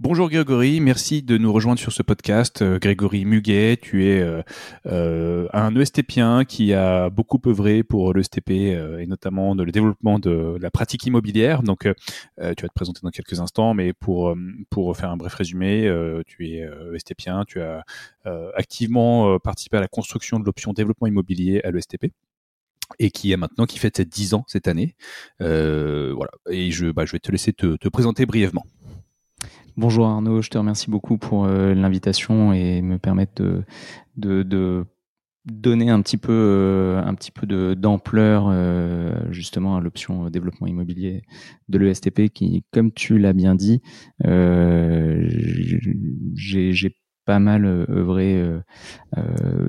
Bonjour 0.00 0.28
Grégory, 0.28 0.80
merci 0.80 1.22
de 1.22 1.38
nous 1.38 1.52
rejoindre 1.52 1.78
sur 1.78 1.92
ce 1.92 2.02
podcast. 2.02 2.62
Euh, 2.62 2.80
Grégory 2.80 3.24
Muguet, 3.24 3.76
tu 3.76 4.06
es 4.06 4.20
euh, 4.20 4.42
euh, 4.86 5.46
un 5.52 5.74
ESTPien 5.76 6.44
qui 6.44 6.74
a 6.74 7.10
beaucoup 7.10 7.40
œuvré 7.46 7.84
pour 7.84 8.12
l'ESTP 8.12 8.50
et 8.50 9.06
notamment 9.06 9.54
de 9.54 9.62
le 9.62 9.70
développement 9.70 10.18
de 10.18 10.58
la 10.60 10.70
pratique 10.72 11.06
immobilière. 11.06 11.62
Donc 11.62 11.82
tu 11.82 11.92
vas 12.38 12.54
te 12.54 12.74
présenter 12.74 13.00
dans 13.02 13.10
quelques 13.10 13.38
instants, 13.40 13.72
mais 13.74 13.92
pour, 13.92 14.34
faire 14.96 15.10
un 15.10 15.16
bref 15.16 15.34
résumé, 15.34 15.88
tu 16.26 16.48
es 16.48 16.68
ESTPien, 16.94 17.44
tu 17.46 17.60
as 17.60 17.84
activement 18.56 19.38
participé 19.38 19.76
à 19.76 19.80
la 19.80 19.88
construction 19.88 20.40
de 20.40 20.44
l'option 20.44 20.72
développement 20.72 21.06
immobilier 21.06 21.60
à 21.62 21.70
l'ESTP 21.70 22.06
et 22.98 23.10
qui 23.10 23.32
a 23.32 23.36
maintenant 23.36 23.64
qui 23.64 23.78
fête 23.78 23.96
ses 23.96 24.04
10 24.04 24.34
ans 24.34 24.44
cette 24.48 24.66
année. 24.66 24.96
voilà. 25.38 26.30
Et 26.50 26.70
je, 26.72 26.90
bah, 26.90 27.04
je 27.04 27.12
vais 27.12 27.20
te 27.20 27.30
laisser 27.30 27.52
te 27.52 27.88
présenter 27.88 28.26
brièvement. 28.26 28.64
Bonjour 29.76 30.06
Arnaud, 30.06 30.40
je 30.40 30.50
te 30.50 30.58
remercie 30.58 30.88
beaucoup 30.88 31.18
pour 31.18 31.46
euh, 31.46 31.74
l'invitation 31.74 32.52
et 32.52 32.80
me 32.80 32.96
permettre 32.96 33.42
de, 34.16 34.86
donner 35.46 35.90
un 35.90 36.00
petit 36.00 36.16
peu, 36.16 36.32
euh, 36.32 37.74
d'ampleur 37.74 38.46
euh, 38.48 39.32
justement 39.32 39.76
à 39.76 39.80
l'option 39.80 40.30
développement 40.30 40.68
immobilier 40.68 41.22
de 41.68 41.78
l'ESTP 41.78 42.28
qui, 42.32 42.64
comme 42.72 42.92
tu 42.92 43.18
l'as 43.18 43.32
bien 43.32 43.56
dit, 43.56 43.82
j'ai 46.36 46.96
pas 47.24 47.40
mal 47.40 47.64
œuvré 47.66 48.40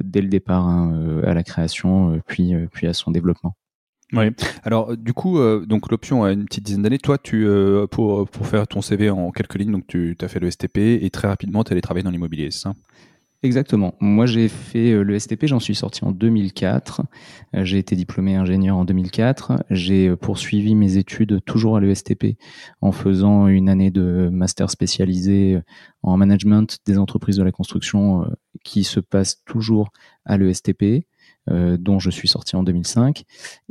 dès 0.03 0.21
le 0.21 0.27
départ 0.27 0.67
hein, 0.67 1.21
à 1.23 1.33
la 1.33 1.41
création, 1.41 2.21
puis 2.27 2.53
à 2.83 2.93
son 2.93 3.09
développement. 3.09 3.55
Oui. 4.13 4.25
Alors 4.63 4.95
du 4.95 5.13
coup, 5.13 5.39
euh, 5.39 5.65
donc 5.65 5.89
l'option 5.89 6.23
a 6.23 6.31
une 6.31 6.45
petite 6.45 6.63
dizaine 6.63 6.83
d'années. 6.83 6.99
Toi, 6.99 7.17
tu 7.17 7.45
euh, 7.47 7.87
pour 7.87 8.27
pour 8.29 8.47
faire 8.47 8.67
ton 8.67 8.81
CV 8.81 9.09
en 9.09 9.31
quelques 9.31 9.55
lignes, 9.55 9.71
donc 9.71 9.87
tu 9.87 10.15
as 10.21 10.27
fait 10.27 10.39
le 10.39 10.49
STP 10.49 10.77
et 10.77 11.09
très 11.09 11.27
rapidement 11.27 11.63
tu 11.63 11.71
allé 11.71 11.81
travailler 11.81 12.03
dans 12.03 12.11
l'immobilier, 12.11 12.51
c'est 12.51 12.61
ça? 12.61 12.73
Exactement. 13.43 13.93
Moi, 13.99 14.25
j'ai 14.25 14.47
fait 14.47 14.91
euh, 14.91 15.03
le 15.03 15.19
STP, 15.19 15.45
j'en 15.45 15.59
suis 15.59 15.75
sorti 15.75 16.03
en 16.03 16.11
2004. 16.11 17.03
J'ai 17.53 17.77
été 17.77 17.95
diplômé 17.95 18.35
ingénieur 18.35 18.77
en 18.77 18.85
2004. 18.85 19.65
J'ai 19.69 20.15
poursuivi 20.15 20.73
mes 20.73 20.97
études 20.97 21.43
toujours 21.45 21.77
à 21.77 21.79
l'ESTP 21.79 22.37
en 22.81 22.91
faisant 22.91 23.47
une 23.47 23.69
année 23.69 23.91
de 23.91 24.29
master 24.31 24.69
spécialisé 24.71 25.59
en 26.01 26.17
management 26.17 26.79
des 26.87 26.97
entreprises 26.97 27.37
de 27.37 27.43
la 27.43 27.51
construction 27.51 28.25
qui 28.63 28.83
se 28.83 28.99
passe 28.99 29.43
toujours 29.45 29.91
à 30.25 30.37
l'ESTP. 30.37 31.05
Euh, 31.51 31.77
dont 31.77 31.99
je 31.99 32.09
suis 32.09 32.27
sorti 32.27 32.55
en 32.55 32.63
2005. 32.63 33.23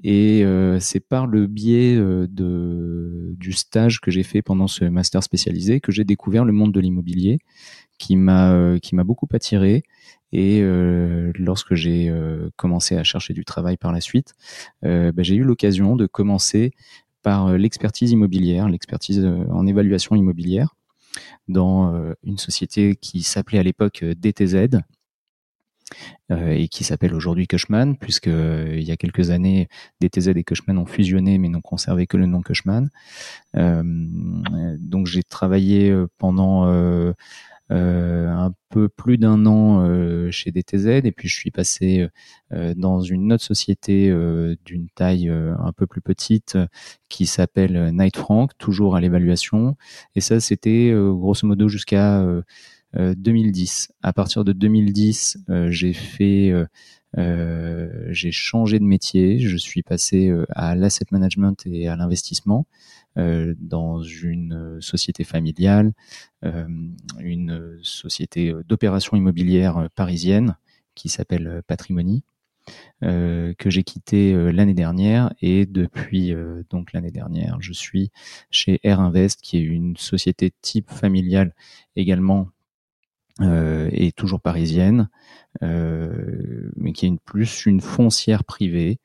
Et 0.05 0.44
euh, 0.44 0.78
c'est 0.78 1.00
par 1.00 1.27
le 1.27 1.48
biais 1.48 1.97
euh, 1.97 2.28
de, 2.31 3.34
du 3.36 3.53
stage 3.53 4.00
que 4.00 4.12
j'ai 4.12 4.22
fait 4.22 4.42
pendant 4.42 4.69
ce 4.69 4.84
master 4.84 5.25
spécialisé 5.25 5.81
que 5.81 5.91
j'ai 5.91 6.05
découvert 6.05 6.44
le 6.44 6.53
monde 6.53 6.70
de 6.70 6.78
l'immobilier 6.78 7.41
qui 7.98 8.14
m'a 8.14 8.78
beaucoup 9.05 9.27
attiré. 9.33 9.83
Et 10.31 10.62
lorsque 11.39 11.75
j'ai 11.75 12.12
commencé 12.56 12.97
à 12.97 13.05
chercher 13.05 13.34
du 13.34 13.44
travail 13.44 13.77
par 13.77 13.92
la 13.92 14.00
suite, 14.00 14.34
bah, 14.83 15.12
j'ai 15.19 15.36
eu 15.36 15.44
l'occasion 15.44 15.94
de 15.94 16.06
commencer 16.06 16.72
par 17.22 17.56
l'expertise 17.56 18.10
immobilière, 18.10 18.69
l'expertise 18.69 19.25
en 19.25 19.65
évaluation 19.69 20.16
immobilière 20.16 20.75
dans 21.47 21.94
une 22.25 22.38
société 22.38 22.97
qui 22.97 23.22
s'appelait 23.22 23.60
à 23.60 23.62
l'époque 23.62 24.04
DTZ, 24.04 24.81
et 26.31 26.69
qui 26.69 26.84
s'appelle 26.84 27.15
aujourd'hui 27.15 27.47
Cushman, 27.47 27.97
puisque 27.97 28.28
euh, 28.28 28.77
il 28.77 28.84
y 28.84 28.93
a 28.93 28.97
quelques 28.97 29.31
années, 29.31 29.69
DTZ 30.00 30.28
et 30.28 30.44
Cushman 30.44 30.78
ont 30.78 30.87
fusionné, 30.87 31.38
mais 31.38 31.49
n'ont 31.49 31.60
conservé 31.60 32.06
que 32.06 32.16
le 32.16 32.27
nom 32.27 32.41
Cushman. 32.41 32.91
Euh, 33.56 33.82
donc 34.78 35.06
j'ai 35.06 35.22
travaillé 35.22 35.94
pendant 36.19 36.65
un 37.71 38.53
peu 38.69 38.88
plus 38.88 39.19
d'un 39.19 39.47
an 39.47 40.31
chez 40.31 40.50
DTZ 40.50 40.87
et 41.04 41.12
puis 41.12 41.28
je 41.28 41.34
suis 41.34 41.50
passé 41.50 42.09
dans 42.50 43.00
une 43.00 43.33
autre 43.33 43.44
société 43.44 44.12
d'une 44.65 44.88
taille 44.94 45.28
un 45.28 45.72
peu 45.72 45.87
plus 45.87 46.00
petite 46.00 46.59
qui 47.09 47.27
s'appelle 47.27 47.91
Knight 47.93 48.16
Frank, 48.16 48.53
toujours 48.59 48.97
à 48.97 49.00
l'évaluation. 49.00 49.77
Et 50.15 50.21
ça, 50.21 50.41
c'était 50.41 50.93
grosso 50.93 51.47
modo 51.47 51.69
jusqu'à 51.69 52.25
2010. 52.94 53.88
Euh, 53.91 53.94
à 54.03 54.12
partir 54.12 54.44
de 54.44 54.53
2010, 54.53 55.38
euh, 55.49 55.71
j'ai 55.71 55.93
fait 55.93 56.53
euh, 57.16 58.09
j'ai 58.10 58.32
changé 58.32 58.78
de 58.78 58.84
métier, 58.84 59.38
je 59.38 59.56
suis 59.56 59.82
passé 59.82 60.32
à 60.49 60.75
l'asset 60.75 61.06
management 61.10 61.65
et 61.66 61.88
à 61.88 61.97
l'investissement 61.97 62.66
dans 63.16 64.03
une 64.03 64.78
société 64.81 65.22
familiale, 65.22 65.93
une 67.21 67.78
société 67.84 68.53
d'opération 68.66 69.16
immobilière 69.16 69.88
parisienne 69.94 70.56
qui 70.97 71.09
s'appelle 71.09 71.62
Patrimony, 71.69 72.25
que 73.00 73.54
j'ai 73.66 73.84
quitté 73.84 74.34
l'année 74.50 74.75
dernière 74.75 75.33
et 75.41 75.66
depuis 75.66 76.34
donc 76.69 76.93
l'année 76.93 77.12
dernière, 77.12 77.59
je 77.60 77.72
suis 77.72 78.10
chez 78.50 78.81
Air 78.83 78.99
Invest 78.99 79.41
qui 79.41 79.59
est 79.59 79.62
une 79.62 79.97
société 79.97 80.53
type 80.60 80.91
familiale 80.91 81.54
également 81.94 82.49
euh, 82.49 82.62
est 83.41 84.17
toujours 84.17 84.41
parisienne, 84.41 85.09
euh, 85.62 86.71
mais 86.77 86.93
qui 86.93 87.06
est 87.06 87.09
une, 87.09 87.19
plus 87.19 87.67
une 87.67 87.81
foncière 87.81 88.45
privée 88.45 88.99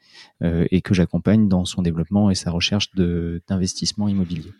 euh, 0.43 0.65
et 0.71 0.81
que 0.81 0.93
j'accompagne 0.93 1.47
dans 1.47 1.65
son 1.65 1.81
développement 1.81 2.31
et 2.31 2.35
sa 2.35 2.49
recherche 2.49 2.89
d'investissement 2.95 4.07
immobilier. 4.07 4.51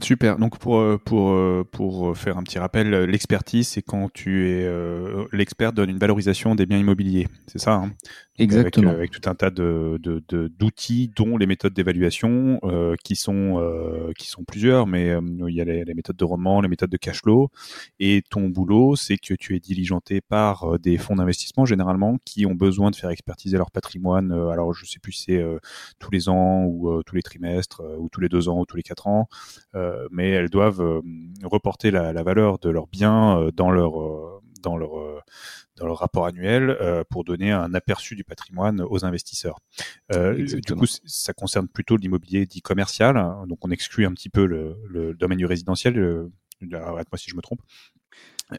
Super. 0.00 0.38
Donc 0.38 0.58
pour 0.58 0.78
euh, 0.78 0.98
pour 1.04 1.32
euh, 1.32 1.66
pour 1.68 2.16
faire 2.16 2.38
un 2.38 2.44
petit 2.44 2.60
rappel, 2.60 2.90
l'expertise 2.90 3.66
c'est 3.66 3.82
quand 3.82 4.08
tu 4.12 4.48
es 4.48 4.64
euh, 4.64 5.24
l'expert 5.32 5.72
donne 5.72 5.90
une 5.90 5.98
valorisation 5.98 6.54
des 6.54 6.64
biens 6.64 6.78
immobiliers, 6.78 7.26
c'est 7.48 7.58
ça 7.58 7.74
hein? 7.74 7.92
Exactement. 8.38 8.92
Avec, 8.92 9.10
tout 9.10 9.28
un 9.28 9.34
tas 9.34 9.50
de 9.50 10.00
d'outils, 10.00 11.12
dont 11.14 11.36
les 11.36 11.46
méthodes 11.46 11.74
d'évaluation 11.74 12.58
qui 13.04 13.14
sont 13.14 13.60
qui 14.16 14.28
sont 14.28 14.44
plusieurs, 14.44 14.86
mais 14.86 15.14
il 15.48 15.54
y 15.54 15.60
a 15.60 15.64
les, 15.64 15.94
méthodes 15.94 16.16
de 16.16 16.24
rendement, 16.24 16.62
les 16.62 16.68
méthodes 16.68 16.88
de 16.88 16.96
cash 16.96 17.20
flow, 17.20 17.50
et 17.98 18.22
ton 18.30 18.48
boulot 18.48 18.96
c'est 18.96 19.18
que 19.18 19.34
tu 19.34 19.56
es 19.56 19.60
diligenté 19.60 20.22
par 20.22 20.78
des 20.78 20.96
fonds 20.96 21.16
d'investissement 21.16 21.66
généralement 21.66 22.16
qui 22.24 22.46
ont 22.46 22.54
besoin 22.54 22.90
de 22.90 22.96
faire 22.96 23.10
expertiser 23.10 23.58
leur 23.58 23.70
patrimoine. 23.70 24.32
alors 24.32 24.72
je 24.72 24.86
sais 24.86 25.00
plus 25.00 25.12
si 25.12 25.24
c'est 25.24 25.44
tous 25.98 26.10
les 26.10 26.30
ans 26.30 26.64
ou 26.64 27.02
tous 27.02 27.16
les 27.16 27.22
trimestres 27.22 27.82
ou 27.98 28.08
tous 28.08 28.22
les 28.22 28.30
deux 28.30 28.48
ans 28.48 28.58
ou 28.58 28.64
tous 28.64 28.78
les 28.78 28.82
quatre 28.82 29.06
ans. 29.06 29.28
Euh, 29.80 30.08
mais 30.10 30.30
elles 30.30 30.50
doivent 30.50 30.82
euh, 30.82 31.00
reporter 31.42 31.90
la, 31.90 32.22
valeur 32.22 32.58
de 32.58 32.70
leurs 32.70 32.86
biens 32.86 33.38
euh, 33.38 33.50
dans 33.50 33.70
leur 33.70 33.92
dans 34.62 34.76
leur 34.76 34.90
dans 35.76 35.86
leur 35.86 35.98
rapport 35.98 36.26
annuel 36.26 36.76
pour 37.08 37.24
donner 37.24 37.50
un 37.50 37.72
aperçu 37.72 38.14
du 38.14 38.24
patrimoine 38.24 38.82
aux 38.82 39.06
investisseurs. 39.06 39.58
du 40.10 40.74
coup, 40.76 40.86
ça 40.86 41.32
concerne 41.32 41.66
plutôt 41.66 41.96
l'immobilier 41.96 42.44
dit 42.44 42.60
commercial, 42.60 43.16
hein, 43.16 43.44
donc 43.48 43.64
on 43.64 43.70
exclut 43.70 44.04
un 44.04 44.12
petit 44.12 44.28
peu 44.28 44.44
le, 44.44 44.76
le 44.86 45.14
domaine 45.14 45.38
du 45.38 45.46
résidentiel. 45.46 46.28
Arrête-moi 46.74 47.16
si 47.16 47.30
je 47.30 47.36
me 47.36 47.40
trompe. 47.40 47.62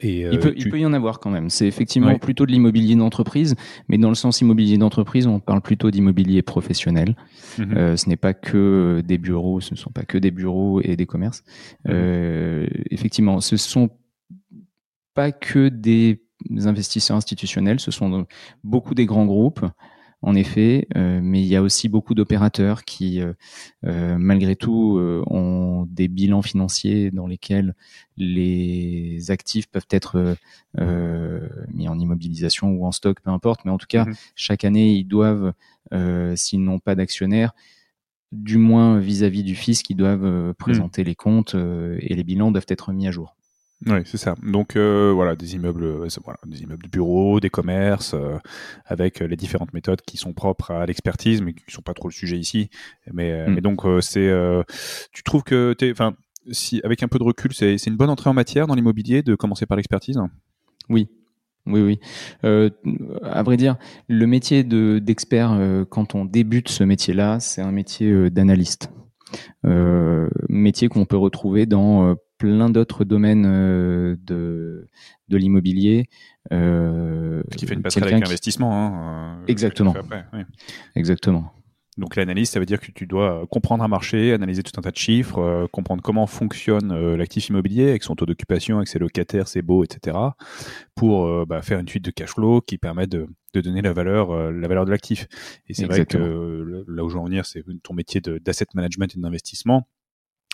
Et, 0.02 0.22
il, 0.22 0.40
peut, 0.40 0.54
il, 0.56 0.70
peut, 0.70 0.80
y 0.80 0.86
en 0.86 0.94
avoir 0.94 1.20
quand 1.20 1.30
même. 1.30 1.50
C'est 1.50 1.68
effectivement 1.68 2.18
plutôt 2.18 2.46
de 2.46 2.52
l'immobilier 2.52 2.96
d'entreprise, 2.96 3.56
mais 3.88 3.98
dans 3.98 4.10
le 4.10 4.16
sens 4.16 4.42
immobilier 4.42 4.78
d'entreprise, 4.78 5.28
on 5.28 5.40
parle 5.40 5.62
plutôt 5.62 5.92
d'immobilier 5.92 6.42
professionnel. 6.42 7.16
Mhm. 7.58 7.78
Euh, 7.78 7.98
ce 7.98 8.08
n'est 8.08 8.18
pas 8.18 8.34
que 8.34 9.02
des 9.06 9.18
bureaux, 9.18 9.60
ce 9.60 9.74
ne 9.74 9.78
sont 9.78 9.92
pas 9.92 10.04
que 10.04 10.18
des 10.18 10.32
bureaux 10.32 10.82
et 10.82 10.96
des 10.96 11.06
commerces. 11.06 11.44
Mhm. 11.86 11.92
Euh, 11.94 12.68
effectivement, 12.90 13.42
ce 13.42 13.58
sont 13.58 13.90
pas 15.14 15.32
que 15.32 15.68
des 15.70 16.22
investisseurs 16.66 17.18
institutionnels, 17.18 17.80
ce 17.80 17.92
sont 17.92 18.26
beaucoup 18.64 18.96
des 18.96 19.06
grands 19.06 19.26
groupes 19.26 19.66
en 20.24 20.36
effet, 20.36 20.88
euh, 20.96 21.20
mais 21.22 21.42
il 21.42 21.48
y 21.48 21.56
a 21.56 21.64
aussi 21.64 21.90
beaucoup 21.90 22.14
d'opérateurs 22.14 22.84
qui, 22.84 23.22
euh, 23.22 23.34
euh, 23.86 24.18
malgré 24.20 24.56
tout, 24.56 25.00
ont 25.28 25.88
des 25.90 26.08
bilans 26.08 26.44
financiers 26.44 27.10
dans 27.12 27.26
lesquels 27.26 27.74
les 28.18 29.32
actifs 29.32 29.68
peuvent 29.68 29.88
être 29.90 30.36
mis 31.74 31.88
en 31.88 32.00
immobilisation 32.00 32.70
ou 32.70 32.86
en 32.86 32.92
stock, 32.92 33.20
peu 33.22 33.32
importe, 33.32 33.62
mais 33.66 33.72
en 33.72 33.78
tout 33.78 33.88
cas, 33.88 34.06
mhm. 34.06 34.14
chaque 34.36 34.64
année, 34.64 34.94
ils 34.94 35.06
doivent, 35.06 35.54
s'ils 36.36 36.64
n'ont 36.64 36.80
pas 36.80 36.96
d'actionnaires, 36.96 37.54
du 38.32 38.58
moins 38.58 39.00
vis-à-vis 39.00 39.44
du 39.44 39.56
fisc, 39.56 39.90
ils 39.90 39.96
doivent 39.96 40.54
présenter 40.54 41.02
mhm. 41.02 41.08
les 41.08 41.16
comptes 41.16 41.56
et 41.56 42.14
les 42.14 42.24
bilans 42.24 42.52
doivent 42.52 42.66
être 42.70 42.94
mis 42.94 43.08
à 43.08 43.12
jour. 43.12 43.36
Oui, 43.88 44.00
c'est 44.06 44.18
ça. 44.18 44.36
Donc 44.44 44.76
euh, 44.76 45.12
voilà, 45.14 45.36
des 45.36 45.56
immeubles, 45.56 45.84
euh, 45.84 46.08
voilà, 46.24 46.40
des 46.46 46.62
immeubles 46.62 46.84
de 46.84 46.90
bureaux, 46.90 47.40
des 47.40 47.50
commerces, 47.50 48.14
euh, 48.14 48.38
avec 48.86 49.20
les 49.20 49.36
différentes 49.36 49.74
méthodes 49.74 50.02
qui 50.02 50.18
sont 50.18 50.34
propres 50.34 50.72
à 50.72 50.86
l'expertise, 50.86 51.42
mais 51.42 51.54
qui 51.54 51.64
sont 51.70 51.82
pas 51.82 51.96
trop 51.96 52.08
le 52.08 52.14
sujet 52.14 52.38
ici. 52.38 52.70
Mais, 53.12 53.48
mm. 53.48 53.54
mais 53.56 53.62
donc 53.62 53.82
c'est, 54.02 54.32
tu 55.12 55.24
trouves 55.24 55.44
que 55.44 55.74
t'es, 55.74 55.92
enfin, 55.92 56.14
si 56.52 56.80
avec 56.84 57.02
un 57.02 57.08
peu 57.08 57.18
de 57.18 57.24
recul, 57.24 57.54
c'est, 57.54 57.78
c'est 57.80 57.90
une 57.90 57.98
bonne 57.98 58.10
entrée 58.10 58.30
en 58.30 58.34
matière 58.34 58.68
dans 58.68 58.76
l'immobilier 58.76 59.24
de 59.24 59.34
commencer 59.34 59.66
par 59.66 59.78
l'expertise? 59.78 60.20
Oui, 60.90 61.10
oui, 61.66 61.82
oui. 61.82 62.00
Euh, 62.44 62.70
à 63.24 63.42
vrai 63.42 63.58
dire, 63.58 63.78
le 64.08 64.28
métier 64.28 64.64
de, 64.64 65.00
d'expert, 65.00 65.58
quand 65.90 66.14
on 66.14 66.26
débute 66.26 66.70
ce 66.70 66.84
métier-là, 66.84 67.40
c'est 67.40 67.62
un 67.62 67.72
métier 67.72 68.30
d'analyste. 68.30 68.92
Métier 70.50 70.88
qu'on 70.88 71.06
peut 71.06 71.18
retrouver 71.18 71.66
dans 71.66 72.16
plein 72.42 72.72
d'autres 72.72 73.06
domaines 73.06 73.46
euh, 73.46 74.16
de, 74.24 74.88
de 75.30 75.38
l'immobilier. 75.38 76.10
Euh, 76.52 77.44
qui 77.56 77.68
fait 77.68 77.76
une 77.76 77.84
passerelle 77.84 78.06
avec 78.06 78.24
l'investissement. 78.24 78.74
Hein, 78.74 79.42
euh, 79.42 79.46
Exactement. 79.48 79.94
Exactement. 80.96 81.52
Donc 81.98 82.16
l'analyse, 82.16 82.50
ça 82.50 82.60
veut 82.60 82.66
dire 82.66 82.80
que 82.80 82.92
tu 82.92 83.06
dois 83.06 83.46
comprendre 83.52 83.84
un 83.84 83.88
marché, 83.88 84.34
analyser 84.34 84.64
tout 84.64 84.72
un 84.78 84.82
tas 84.82 84.90
de 84.92 84.98
chiffres, 84.98 85.68
comprendre 85.72 86.02
comment 86.02 86.26
fonctionne 86.26 87.16
l'actif 87.16 87.50
immobilier 87.50 87.90
avec 87.90 88.02
son 88.02 88.16
taux 88.16 88.26
d'occupation, 88.26 88.78
avec 88.78 88.88
ses 88.88 88.98
locataires, 88.98 89.48
ses 89.48 89.62
baux, 89.62 89.84
etc. 89.84 90.18
pour 90.96 91.46
bah, 91.46 91.62
faire 91.62 91.80
une 91.80 91.88
suite 91.88 92.06
de 92.06 92.10
cash 92.10 92.32
flow 92.32 92.62
qui 92.62 92.78
permet 92.78 93.08
de, 93.08 93.28
de 93.54 93.62
donner 93.62 93.82
la 93.82 93.92
valeur, 93.92 94.52
la 94.52 94.68
valeur 94.70 94.86
de 94.86 94.90
l'actif. 94.90 95.28
Et 95.68 95.74
c'est 95.74 95.86
vrai 95.86 96.06
que 96.06 96.86
là 96.88 97.04
où 97.04 97.10
je 97.10 97.16
veux 97.16 97.20
en 97.20 97.26
venir, 97.26 97.46
c'est 97.46 97.64
ton 97.84 97.94
métier 97.94 98.22
d'asset 98.22 98.68
management 98.74 99.14
et 99.16 99.20
d'investissement 99.20 99.86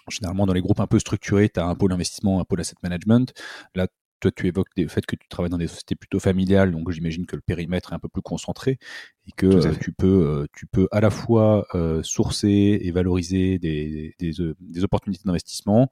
Généralement, 0.10 0.46
dans 0.46 0.54
les 0.54 0.62
groupes 0.62 0.80
un 0.80 0.88
peu 0.88 1.00
structurés, 1.00 1.50
tu 1.50 1.60
as 1.60 1.66
un 1.66 1.76
pôle 1.76 1.94
investissement, 1.94 2.40
un 2.40 2.46
pôle 2.46 2.62
asset 2.62 2.76
management. 2.84 3.34
Là, 3.76 3.88
toi, 4.20 4.32
tu 4.32 4.48
évoques 4.48 4.70
le 4.76 4.88
fait 4.88 5.06
que 5.06 5.16
tu 5.16 5.28
travailles 5.28 5.52
dans 5.52 5.58
des 5.58 5.68
sociétés 5.68 5.96
plutôt 5.96 6.20
familiales, 6.20 6.72
donc 6.72 6.90
j'imagine 6.90 7.26
que 7.26 7.36
le 7.36 7.42
périmètre 7.42 7.92
est 7.92 7.96
un 7.96 8.00
peu 8.00 8.10
plus 8.10 8.22
concentré 8.22 8.80
et 9.28 9.32
que 9.36 9.46
euh, 9.46 9.74
tu 9.80 9.92
peux, 9.92 10.08
euh, 10.08 10.46
tu 10.54 10.66
peux 10.66 10.88
à 10.92 11.02
la 11.02 11.10
fois 11.10 11.68
euh, 11.76 12.02
sourcer 12.02 12.80
et 12.82 12.92
valoriser 12.92 13.60
des, 13.60 14.16
des, 14.20 14.32
des 14.60 14.84
opportunités 14.84 15.24
d'investissement 15.26 15.90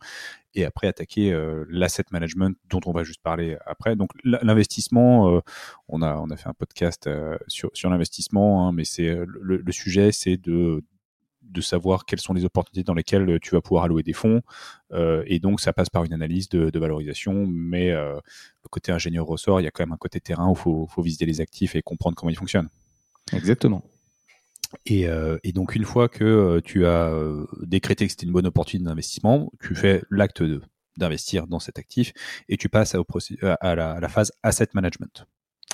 et 0.55 0.65
après 0.65 0.87
attaquer 0.87 1.37
l'asset 1.69 2.05
management 2.11 2.57
dont 2.69 2.79
on 2.85 2.93
va 2.93 3.03
juste 3.03 3.21
parler 3.21 3.57
après. 3.65 3.97
Donc 3.97 4.11
l'investissement, 4.23 5.41
on 5.89 6.01
a 6.01 6.15
on 6.15 6.29
a 6.29 6.37
fait 6.37 6.47
un 6.47 6.53
podcast 6.53 7.09
sur 7.47 7.71
sur 7.73 7.89
l'investissement, 7.89 8.65
hein, 8.65 8.71
mais 8.71 8.85
c'est 8.85 9.13
le, 9.13 9.57
le, 9.57 9.71
sujet, 9.73 10.13
c'est 10.13 10.37
de 10.37 10.81
de 11.55 11.61
savoir 11.61 12.05
quelles 12.05 12.19
sont 12.19 12.33
les 12.33 12.45
opportunités 12.45 12.83
dans 12.83 12.93
lesquelles 12.93 13.27
euh, 13.29 13.39
tu 13.41 13.51
vas 13.51 13.61
pouvoir 13.61 13.85
allouer 13.85 14.03
des 14.03 14.13
fonds. 14.13 14.41
Euh, 14.91 15.23
et 15.25 15.39
donc, 15.39 15.61
ça 15.61 15.73
passe 15.73 15.89
par 15.89 16.03
une 16.03 16.13
analyse 16.13 16.49
de, 16.49 16.77
valorisation. 16.77 17.47
Mais 17.47 17.91
euh, 17.91 18.13
le 18.63 18.69
côté 18.69 18.91
ingénieur 18.91 19.25
ressort, 19.25 19.61
il 19.61 19.63
y 19.63 19.67
a 19.67 19.71
quand 19.71 19.83
même 19.83 19.93
un 19.93 19.97
côté 19.97 20.19
terrain 20.19 20.47
où 20.47 20.53
il 20.53 20.91
faut, 20.91 21.01
visiter 21.01 21.25
les 21.25 21.41
actifs 21.41 21.75
et 21.75 21.81
comprendre 21.81 22.15
comment 22.15 22.29
ils 22.29 22.37
fonctionnent. 22.37 22.69
Exactement. 23.33 23.83
Et, 24.85 25.07
donc, 25.53 25.75
une 25.75 25.85
fois 25.85 26.09
que 26.09 26.59
tu 26.65 26.85
as 26.85 27.11
décrété 27.61 28.05
que 28.05 28.11
c'était 28.11 28.25
une 28.25 28.33
bonne 28.33 28.45
opportunité 28.45 28.87
d'investissement, 28.87 29.51
tu 29.61 29.73
fais 29.73 30.03
l'acte 30.11 30.43
d'investir 30.97 31.47
dans 31.47 31.59
cet 31.59 31.79
actif 31.79 32.11
et 32.49 32.57
tu 32.57 32.67
passes 32.67 32.95
à 33.61 33.75
la 33.75 34.09
phase 34.09 34.33
asset 34.43 34.67
management. 34.73 35.25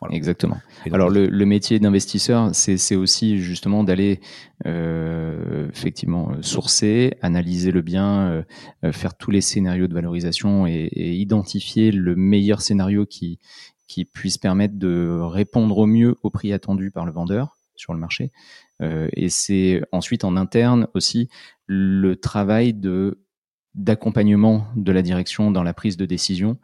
Exactement. 0.10 0.58
Alors 0.92 1.10
le, 1.10 1.28
le 1.28 1.46
métier 1.46 1.80
d'investisseur, 1.80 2.50
c'est 2.54 2.96
aussi 2.96 3.38
justement 3.38 3.84
d'aller 3.84 4.20
euh, 4.66 5.70
effectivement 5.70 6.32
sourcer, 6.42 7.14
analyser 7.22 7.72
le 7.72 7.82
bien, 7.82 8.30
euh, 8.30 8.44
euh, 8.84 8.92
faire 8.92 9.16
tous 9.16 9.30
les 9.30 9.42
scénarios 9.42 9.88
de 9.88 9.94
valorisation 9.94 10.66
et, 10.66 10.90
et, 10.92 11.14
identifier 11.14 11.92
le 11.92 12.16
meilleur 12.16 12.62
scénario 12.62 13.06
qui, 13.06 13.40
qui 13.88 14.06
puisse 14.06 14.38
permettre 14.38 14.80
de 14.80 15.20
répondre 15.22 15.78
au 15.78 15.86
mieux 15.86 16.16
au 16.24 16.30
prix 16.30 16.54
attendu 16.54 16.92
par 16.92 17.06
le 17.06 17.12
vendeur 17.12 17.58
sur 17.76 17.94
le 17.94 18.00
marché. 18.00 18.32
Euh, 18.82 19.10
et 19.14 19.30
c'est 19.30 19.82
ensuite 19.92 20.24
en 20.24 20.38
interne 20.38 20.88
aussi 20.94 21.30
le 21.66 22.16
travail 22.16 22.74
de 22.74 23.20
d'accompagnement 23.74 24.68
de 24.76 24.92
la 24.92 25.02
direction 25.02 25.50
dans 25.50 25.64
la 25.64 25.74
prise 25.74 25.96
de 25.96 26.06
décision 26.06 26.52
euh, 26.52 26.58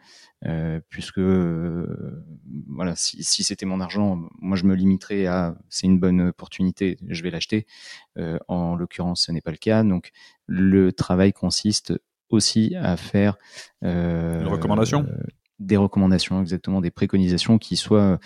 puisque 0.89 1.19
euh, 1.19 2.23
voilà, 2.67 2.95
si, 2.95 3.23
si 3.23 3.43
c'était 3.43 3.65
mon 3.65 3.79
argent, 3.79 4.19
moi 4.39 4.55
je 4.55 4.65
me 4.65 4.75
limiterais 4.75 5.25
à 5.25 5.57
c'est 5.69 5.87
une 5.87 5.99
bonne 5.99 6.21
opportunité, 6.21 6.97
je 7.07 7.23
vais 7.23 7.31
l'acheter. 7.31 7.65
Euh, 8.17 8.37
en 8.47 8.75
l'occurrence, 8.75 9.23
ce 9.23 9.31
n'est 9.31 9.41
pas 9.41 9.51
le 9.51 9.57
cas. 9.57 9.83
Donc 9.83 10.11
le 10.45 10.91
travail 10.91 11.33
consiste 11.33 11.93
aussi 12.29 12.75
à 12.75 12.97
faire 12.97 13.37
euh, 13.83 14.43
recommandations 14.45 15.07
des 15.59 15.77
recommandations, 15.77 16.39
exactement, 16.39 16.81
des 16.81 16.91
préconisations 16.91 17.57
qui 17.57 17.77
soient 17.77 18.19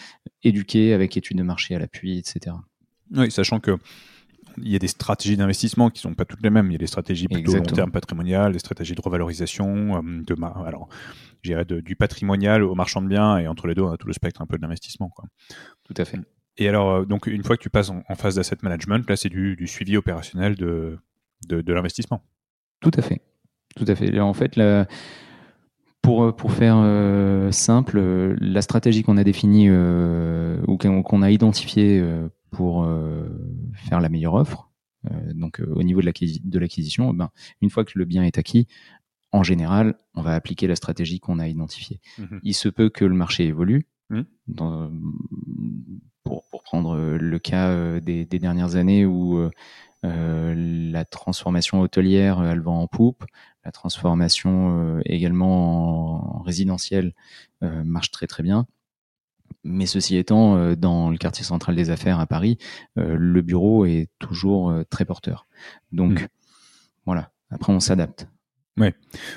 éduquées 0.43 0.93
avec 0.93 1.15
études 1.15 1.37
de 1.37 1.43
marché 1.43 1.73
à 1.73 1.79
l'appui, 1.79 2.17
etc. 2.17 2.57
Oui, 3.15 3.31
sachant 3.31 3.61
que 3.61 3.77
il 4.57 4.69
y 4.69 4.75
a 4.75 4.79
des 4.79 4.87
stratégies 4.87 5.37
d'investissement 5.37 5.89
qui 5.89 6.01
sont 6.01 6.13
pas 6.13 6.25
toutes 6.25 6.43
les 6.43 6.49
mêmes. 6.49 6.67
Il 6.67 6.73
y 6.73 6.75
a 6.75 6.79
des 6.79 6.87
stratégies 6.87 7.27
plutôt 7.27 7.55
long 7.55 7.63
terme 7.63 7.91
patrimoniales, 7.91 8.53
des 8.53 8.59
stratégies 8.59 8.95
de 8.95 9.01
revalorisation, 9.01 10.01
de 10.03 10.35
alors 10.65 10.89
j'irais 11.43 11.65
du 11.65 11.95
patrimonial 11.95 12.63
au 12.63 12.75
marchand 12.75 13.01
de 13.01 13.07
biens, 13.07 13.37
et 13.37 13.47
entre 13.47 13.67
les 13.67 13.75
deux, 13.75 13.81
on 13.81 13.91
a 13.91 13.97
tout 13.97 14.07
le 14.07 14.13
spectre 14.13 14.41
un 14.41 14.45
peu 14.45 14.57
de 14.57 14.61
l'investissement. 14.61 15.11
Tout 15.83 15.93
à 15.97 16.05
fait. 16.05 16.19
Et 16.57 16.67
alors, 16.67 16.91
euh, 16.91 17.05
donc, 17.05 17.27
une 17.27 17.43
fois 17.43 17.57
que 17.57 17.61
tu 17.61 17.69
passes 17.69 17.89
en, 17.89 18.15
phase 18.15 18.35
d'asset 18.35 18.57
management, 18.61 19.09
là, 19.09 19.15
c'est 19.15 19.29
du, 19.29 19.67
suivi 19.67 19.97
opérationnel 19.97 20.55
de, 20.55 20.99
de, 21.47 21.73
l'investissement. 21.73 22.21
Tout 22.81 22.91
à 22.95 23.01
fait. 23.01 23.21
Tout 23.75 23.85
à 23.87 23.95
fait. 23.95 24.19
En 24.19 24.33
fait, 24.33 24.59
pour, 26.01 26.23
euh, 26.23 26.31
pour 26.31 26.51
faire 26.51 26.77
euh, 26.77 27.51
simple, 27.51 27.99
la 28.39 28.61
stratégie 28.61 29.03
qu'on 29.03 29.17
a 29.17 29.23
définie 29.23 29.69
ou 29.69 30.77
qu'on 30.77 31.21
a 31.21 31.31
identifiée 31.31 32.03
pour 32.49 32.87
faire 33.73 34.01
la 34.01 34.09
meilleure 34.09 34.33
offre, 34.33 34.69
donc 35.33 35.61
au 35.73 35.83
niveau 35.83 36.01
de 36.01 36.59
l'acquisition, 36.59 37.13
ben, 37.13 37.29
une 37.61 37.69
fois 37.69 37.85
que 37.85 37.97
le 37.97 38.05
bien 38.05 38.23
est 38.23 38.37
acquis, 38.37 38.67
en 39.31 39.43
général, 39.43 39.95
on 40.13 40.21
va 40.21 40.33
appliquer 40.33 40.67
la 40.67 40.75
stratégie 40.75 41.19
qu'on 41.19 41.39
a 41.39 41.47
identifiée. 41.47 42.01
Mhm. 42.17 42.39
Il 42.43 42.53
se 42.53 42.69
peut 42.69 42.89
que 42.89 43.05
le 43.05 43.15
marché 43.15 43.45
évolue. 43.45 43.87
Mhm. 44.09 44.25
pour, 46.25 46.43
prendre 46.65 47.17
le 47.17 47.39
cas 47.39 47.69
euh, 47.69 47.99
des, 48.01 48.25
dernières 48.25 48.75
années 48.75 49.05
où 49.05 49.37
euh, 49.37 49.49
euh, 50.05 50.53
la 50.55 51.05
transformation 51.05 51.79
hôtelière, 51.81 52.43
elle 52.43 52.59
va 52.59 52.71
en 52.71 52.87
poupe, 52.87 53.23
la 53.65 53.71
transformation 53.71 54.99
également 55.05 56.37
en, 56.39 56.41
résidentiel 56.41 57.13
marche 57.61 58.11
très 58.11 58.27
très 58.27 58.43
bien. 58.43 58.65
Mais 59.63 59.85
ceci 59.85 60.17
étant, 60.17 60.73
dans 60.75 61.09
le 61.09 61.17
quartier 61.17 61.43
central 61.43 61.75
des 61.75 61.89
affaires 61.89 62.19
à 62.19 62.25
Paris, 62.25 62.57
le 62.95 63.41
bureau 63.41 63.85
est 63.85 64.09
toujours 64.17 64.73
très 64.89 65.05
porteur. 65.05 65.45
Donc 65.91 66.21
mhm. 66.21 66.27
voilà, 67.05 67.31
après 67.51 67.71
on 67.71 67.79
s'adapte. 67.79 68.27
Ouais. 68.77 68.95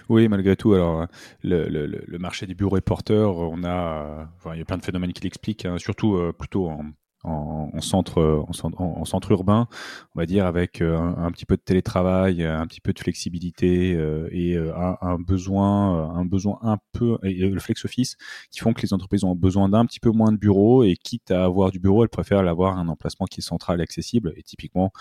Oui, 0.09 0.28
malgré 0.28 0.57
tout, 0.57 0.75
alors 0.75 1.07
le, 1.43 1.69
le, 1.69 1.87
le 1.87 2.19
marché 2.19 2.47
des 2.47 2.54
bureaux 2.54 2.76
et 2.76 2.81
porteurs, 2.81 3.37
on 3.37 3.64
a, 3.64 4.28
enfin, 4.37 4.54
il 4.54 4.59
y 4.59 4.62
a 4.62 4.64
plein 4.64 4.78
de 4.78 4.85
phénomènes 4.85 5.12
qui 5.12 5.23
l'expliquent, 5.23 5.66
hein, 5.66 5.76
surtout 5.78 6.14
euh, 6.14 6.33
plutôt 6.33 6.69
en, 6.69 6.85
en, 7.25 7.81
centre, 7.81 8.23
en, 8.23 9.04
centre 9.04 9.31
urbain, 9.33 9.66
on 10.14 10.21
va 10.21 10.26
dire, 10.26 10.47
avec 10.47 10.81
euh, 10.81 10.97
un, 10.99 11.31
petit 11.33 11.47
peu 11.47 11.57
de 11.57 11.62
télétravail, 11.62 12.45
un 12.45 12.66
petit 12.66 12.81
peu 12.81 12.93
de 12.93 12.99
flexibilité 12.99 13.95
euh, 13.95 14.28
et 14.31 14.57
euh, 14.57 14.73
un, 15.00 15.19
besoin, 15.19 16.11
un 16.14 16.25
besoin 16.25 16.59
un 16.62 16.78
peu, 16.93 17.19
et 17.23 17.35
le 17.35 17.61
flex 17.61 17.85
office, 17.85 18.16
qui 18.50 18.61
font 18.61 18.73
que 18.75 18.83
les 18.83 18.93
entreprises 18.93 19.25
ont 19.25 19.35
besoin 19.35 19.69
d'un 19.69 19.87
petit 19.87 20.00
peu 20.00 20.11
moins 20.11 20.33
de 20.33 20.37
bureaux 20.37 20.85
et 20.85 20.97
quitte 20.97 21.31
à 21.31 21.45
avoir 21.45 21.71
du 21.71 21.81
bureau, 21.81 22.04
elles 22.04 22.11
préfèrent 22.11 22.43
l'avoir 22.43 22.78
un 22.78 22.88
emplacement 22.88 23.26
qui 23.26 23.40
est 23.40 23.43
central 23.43 23.81
et 23.81 23.83
accessible. 23.83 24.35
Et 24.37 24.43
typiquement, 24.43 24.93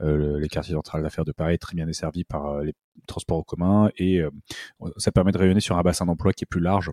les 0.00 0.48
quartiers 0.48 0.74
centrales 0.74 1.02
d'affaires 1.02 1.24
de 1.24 1.32
Paris 1.32 1.54
est 1.54 1.58
très 1.58 1.74
bien 1.74 1.86
desservis 1.86 2.24
par 2.24 2.60
les 2.60 2.74
transports 3.06 3.38
en 3.38 3.42
commun 3.42 3.90
et 3.96 4.20
ça 4.96 5.12
permet 5.12 5.32
de 5.32 5.38
rayonner 5.38 5.60
sur 5.60 5.76
un 5.76 5.82
bassin 5.82 6.06
d'emploi 6.06 6.32
qui 6.32 6.44
est 6.44 6.46
plus 6.46 6.60
large 6.60 6.90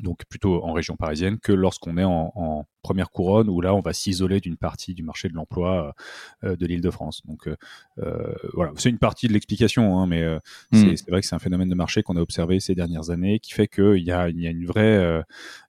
donc 0.00 0.24
plutôt 0.28 0.64
en 0.64 0.72
région 0.72 0.96
parisienne, 0.96 1.38
que 1.38 1.52
lorsqu'on 1.52 1.96
est 1.96 2.04
en, 2.04 2.66
première 2.82 3.10
couronne, 3.10 3.50
où 3.50 3.60
là, 3.60 3.74
on 3.74 3.80
va 3.80 3.92
s'isoler 3.92 4.40
d'une 4.40 4.56
partie 4.56 4.94
du 4.94 5.02
marché 5.02 5.28
de 5.28 5.34
l'emploi 5.34 5.94
euh, 6.42 6.56
de 6.56 6.64
l'Île-de-France. 6.64 7.22
Donc 7.26 7.46
euh, 7.46 7.56
euh, 7.98 8.32
voilà, 8.54 8.72
c'est 8.76 8.88
une 8.88 8.98
partie 8.98 9.28
de 9.28 9.34
l'explication, 9.34 9.98
hein, 9.98 10.06
mais 10.06 10.24
hmm. 10.72 10.96
c'est 10.96 11.10
vrai 11.10 11.20
que 11.20 11.26
c'est 11.26 11.34
un 11.34 11.40
phénomène 11.40 11.68
de 11.68 11.74
marché 11.74 12.02
qu'on 12.02 12.16
a 12.16 12.20
observé 12.20 12.60
ces 12.60 12.74
dernières 12.74 13.10
années, 13.10 13.40
qui 13.40 13.52
fait 13.52 13.66
qu'il 13.66 14.02
y 14.02 14.12
a, 14.12 14.30
il 14.30 14.40
y 14.40 14.46
a 14.46 14.50
une, 14.50 14.64
vraie, 14.64 14.96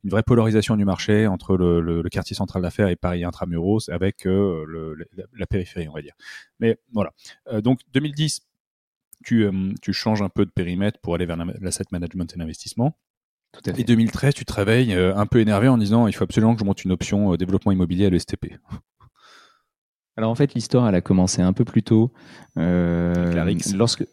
une 0.03 0.09
vraie 0.09 0.24
polarisation 0.24 0.77
du 0.77 0.86
marché 0.86 1.27
entre 1.27 1.57
le, 1.57 2.09
quartier 2.09 2.36
central 2.36 2.63
d'affaires 2.63 2.88
et 2.88 2.95
Paris 2.95 3.24
intramuros, 3.24 3.89
avec 3.89 4.24
le, 4.24 4.95
la, 5.33 5.45
périphérie, 5.45 5.89
on 5.89 5.93
va 5.93 6.01
dire. 6.01 6.13
Mais 6.59 6.77
voilà, 6.93 7.12
donc 7.62 7.81
2010, 7.93 8.41
tu, 9.25 9.45
tu 9.81 9.93
changes 9.93 10.21
un 10.21 10.29
peu 10.29 10.45
de 10.45 10.51
périmètre 10.51 11.00
pour 11.01 11.15
aller 11.15 11.25
vers 11.25 11.38
l'asset 11.59 11.83
management 11.91 12.33
et 12.33 12.39
l'investissement. 12.39 12.95
Et 13.77 13.84
2013, 13.84 14.34
tu 14.34 14.46
travailles 14.46 14.94
euh, 14.94 15.15
un 15.15 15.25
peu 15.25 15.39
énervé 15.39 15.68
en 15.68 15.77
disant 15.77 16.08
il 16.08 16.13
faut 16.13 16.24
absolument 16.24 16.53
que 16.53 16.60
je 16.60 16.65
monte 16.65 16.84
une 16.86 16.91
option 16.91 17.34
euh, 17.34 17.38
développement 17.38 17.72
immobilier 17.72 18.06
à 18.06 18.10
l'ESTP. 18.10 18.53
Alors 20.18 20.32
en 20.32 20.36
fait, 20.36 20.53
l'histoire, 20.53 20.88
elle 20.88 20.96
a 20.96 21.01
commencé 21.01 21.41
un 21.41 21.53
peu 21.53 21.63
plus 21.65 21.84
tôt. 21.84 22.12
Euh, 22.58 23.46
lorsque, 23.75 24.06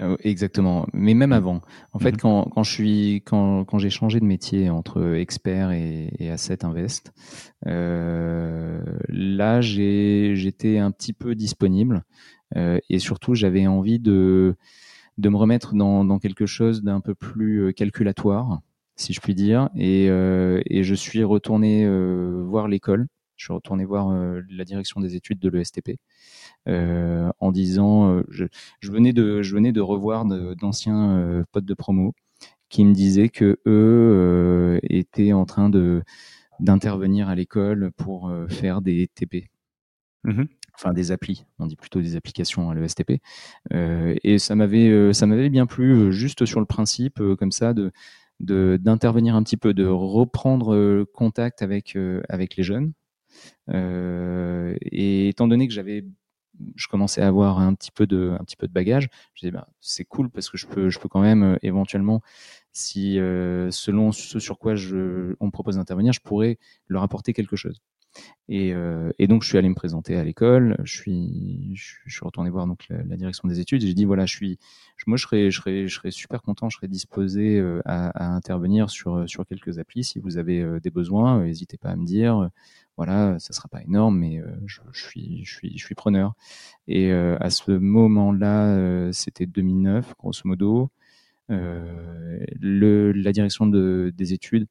Euh, 0.00 0.16
exactement, 0.20 0.86
mais 0.94 1.12
même 1.12 1.28
Mm. 1.30 1.34
avant. 1.34 1.60
En 1.92 1.98
fait, 1.98 2.12
Mhm. 2.12 2.16
quand, 2.20 2.44
quand 2.54 2.62
je 2.62 2.70
suis 2.72 3.16
quand, 3.26 3.64
quand 3.66 3.78
j'ai 3.78 3.90
changé 3.90 4.18
de 4.18 4.24
métier 4.24 4.70
entre 4.70 5.14
expert 5.16 5.72
et, 5.72 6.10
et 6.18 6.30
asset 6.30 6.64
invest, 6.64 7.12
euh, 7.66 8.80
là 9.08 9.60
j'ai 9.60 10.32
j'étais 10.36 10.78
un 10.78 10.90
petit 10.90 11.12
peu 11.12 11.34
disponible 11.34 12.02
euh, 12.56 12.78
et 12.88 12.98
surtout 12.98 13.34
j'avais 13.34 13.66
envie 13.66 13.98
de 13.98 14.56
de 15.18 15.28
me 15.28 15.36
remettre 15.36 15.74
dans, 15.74 16.02
dans 16.06 16.18
quelque 16.18 16.46
chose 16.46 16.82
d'un 16.82 17.00
peu 17.00 17.14
plus 17.14 17.74
calculatoire, 17.74 18.60
si 19.00 19.12
je 19.12 19.20
puis 19.20 19.34
dire, 19.34 19.70
et, 19.76 20.08
euh, 20.10 20.60
et 20.66 20.84
je 20.84 20.94
suis 20.94 21.24
retourné 21.24 21.84
euh, 21.86 22.42
voir 22.44 22.68
l'école. 22.68 23.06
Je 23.36 23.46
suis 23.46 23.52
retourné 23.54 23.86
voir 23.86 24.10
euh, 24.10 24.42
la 24.50 24.64
direction 24.64 25.00
des 25.00 25.16
études 25.16 25.38
de 25.38 25.48
l'ESTP 25.48 25.92
en 26.66 27.52
disant, 27.52 28.22
je, 28.28 28.44
je, 28.80 28.92
venais 28.92 29.12
de, 29.12 29.42
je 29.42 29.54
venais 29.54 29.72
de 29.72 29.80
revoir 29.80 30.24
d'anciens 30.26 31.44
potes 31.52 31.64
de 31.64 31.74
promo 31.74 32.12
qui 32.68 32.84
me 32.84 32.92
disaient 32.92 33.30
que 33.30 33.58
eux 33.66 34.78
étaient 34.82 35.32
en 35.32 35.44
train 35.46 35.70
de 35.70 36.02
d'intervenir 36.60 37.30
à 37.30 37.34
l'école 37.34 37.90
pour 37.96 38.30
faire 38.50 38.82
des 38.82 39.08
TP, 39.14 39.48
Mhm. 40.24 40.46
enfin 40.74 40.92
des 40.92 41.10
applis, 41.10 41.46
on 41.58 41.66
dit 41.66 41.76
plutôt 41.76 42.02
des 42.02 42.16
applications 42.16 42.68
à 42.70 42.74
l'ESTP. 42.74 43.22
Euh, 43.72 44.14
et 44.22 44.38
ça 44.38 44.54
m'avait 44.54 45.14
ça 45.14 45.26
m'avait 45.26 45.48
bien 45.48 45.64
plu, 45.66 46.12
juste 46.12 46.44
sur 46.44 46.60
le 46.60 46.66
principe 46.66 47.20
comme 47.38 47.52
ça 47.52 47.72
de- 47.72 47.90
d'intervenir 48.40 49.34
un 49.36 49.42
petit 49.42 49.56
peu, 49.56 49.74
de 49.74 49.86
reprendre 49.86 50.74
euh, 50.74 51.06
contact 51.14 51.62
avec 51.62 51.96
euh, 51.96 52.22
avec 52.28 52.56
les 52.56 52.62
jeunes. 52.62 52.92
Euh, 53.70 54.76
et 54.82 55.28
étant 55.28 55.48
donné 55.48 55.68
que 55.68 55.74
j'avais 55.74 56.04
je 56.76 56.88
commençais 56.88 57.22
à 57.22 57.28
avoir 57.28 57.58
un 57.58 57.74
petit 57.74 57.90
peu 57.90 58.06
de, 58.06 58.36
un 58.38 58.44
petit 58.44 58.56
peu 58.56 58.68
de 58.68 58.72
bagage. 58.72 59.08
Je 59.34 59.40
disais, 59.40 59.50
bah, 59.50 59.68
c'est 59.80 60.04
cool 60.04 60.30
parce 60.30 60.50
que 60.50 60.58
je 60.58 60.66
peux, 60.66 60.90
je 60.90 60.98
peux 60.98 61.08
quand 61.08 61.22
même 61.22 61.58
éventuellement, 61.62 62.20
si 62.72 63.14
selon 63.14 64.12
ce 64.12 64.38
sur 64.38 64.58
quoi 64.58 64.74
je, 64.74 65.34
on 65.40 65.46
me 65.46 65.50
propose 65.50 65.76
d'intervenir, 65.76 66.12
je 66.12 66.20
pourrais 66.20 66.58
leur 66.88 67.02
apporter 67.02 67.32
quelque 67.32 67.56
chose. 67.56 67.80
Et, 68.48 68.74
euh, 68.74 69.12
et 69.18 69.28
donc 69.28 69.44
je 69.44 69.48
suis 69.48 69.58
allé 69.58 69.68
me 69.68 69.74
présenter 69.74 70.16
à 70.16 70.24
l'école. 70.24 70.76
Je 70.84 70.92
suis, 70.92 71.74
retourné 72.20 72.50
voir 72.50 72.66
donc 72.66 72.86
la, 72.88 73.16
direction 73.16 73.48
des 73.48 73.60
études. 73.60 73.82
J'ai 73.82 73.94
dit 73.94 74.04
voilà, 74.04 74.26
je 74.26 74.34
suis, 74.34 74.58
moi 75.06 75.16
je 75.16 75.22
serais, 75.22 75.50
je 75.50 75.60
serais, 75.60 75.88
je 75.88 75.94
serais 75.94 76.10
super 76.10 76.42
content, 76.42 76.68
je 76.68 76.76
serais 76.76 76.88
disposé 76.88 77.58
euh, 77.58 77.80
à, 77.84 78.34
intervenir 78.34 78.90
sur 78.90 79.28
sur 79.28 79.46
quelques 79.46 79.78
applis. 79.78 80.04
Si 80.04 80.18
vous 80.18 80.36
avez 80.38 80.60
euh, 80.60 80.80
des 80.80 80.90
besoins, 80.90 81.44
n'hésitez 81.44 81.78
pas 81.78 81.90
à 81.90 81.96
me 81.96 82.04
dire 82.04 82.50
voilà, 83.00 83.38
ça 83.38 83.54
sera 83.54 83.66
pas 83.68 83.82
énorme, 83.82 84.18
mais 84.18 84.40
euh, 84.40 84.44
je, 84.66 84.80
suis, 84.92 85.42
je, 85.42 85.54
suis, 85.54 85.78
je 85.78 85.82
suis 85.82 85.94
preneur. 85.94 86.34
Et 86.86 87.10
euh, 87.12 87.38
à 87.40 87.48
ce 87.48 87.72
moment-là, 87.72 88.76
euh, 88.76 89.10
c'était 89.12 89.46
2009, 89.46 90.14
grosso 90.18 90.42
modo. 90.44 90.90
Euh, 91.50 92.44
le, 92.60 93.12
la 93.12 93.32
direction 93.32 93.66
de, 93.66 94.12
des 94.14 94.34
études 94.34 94.66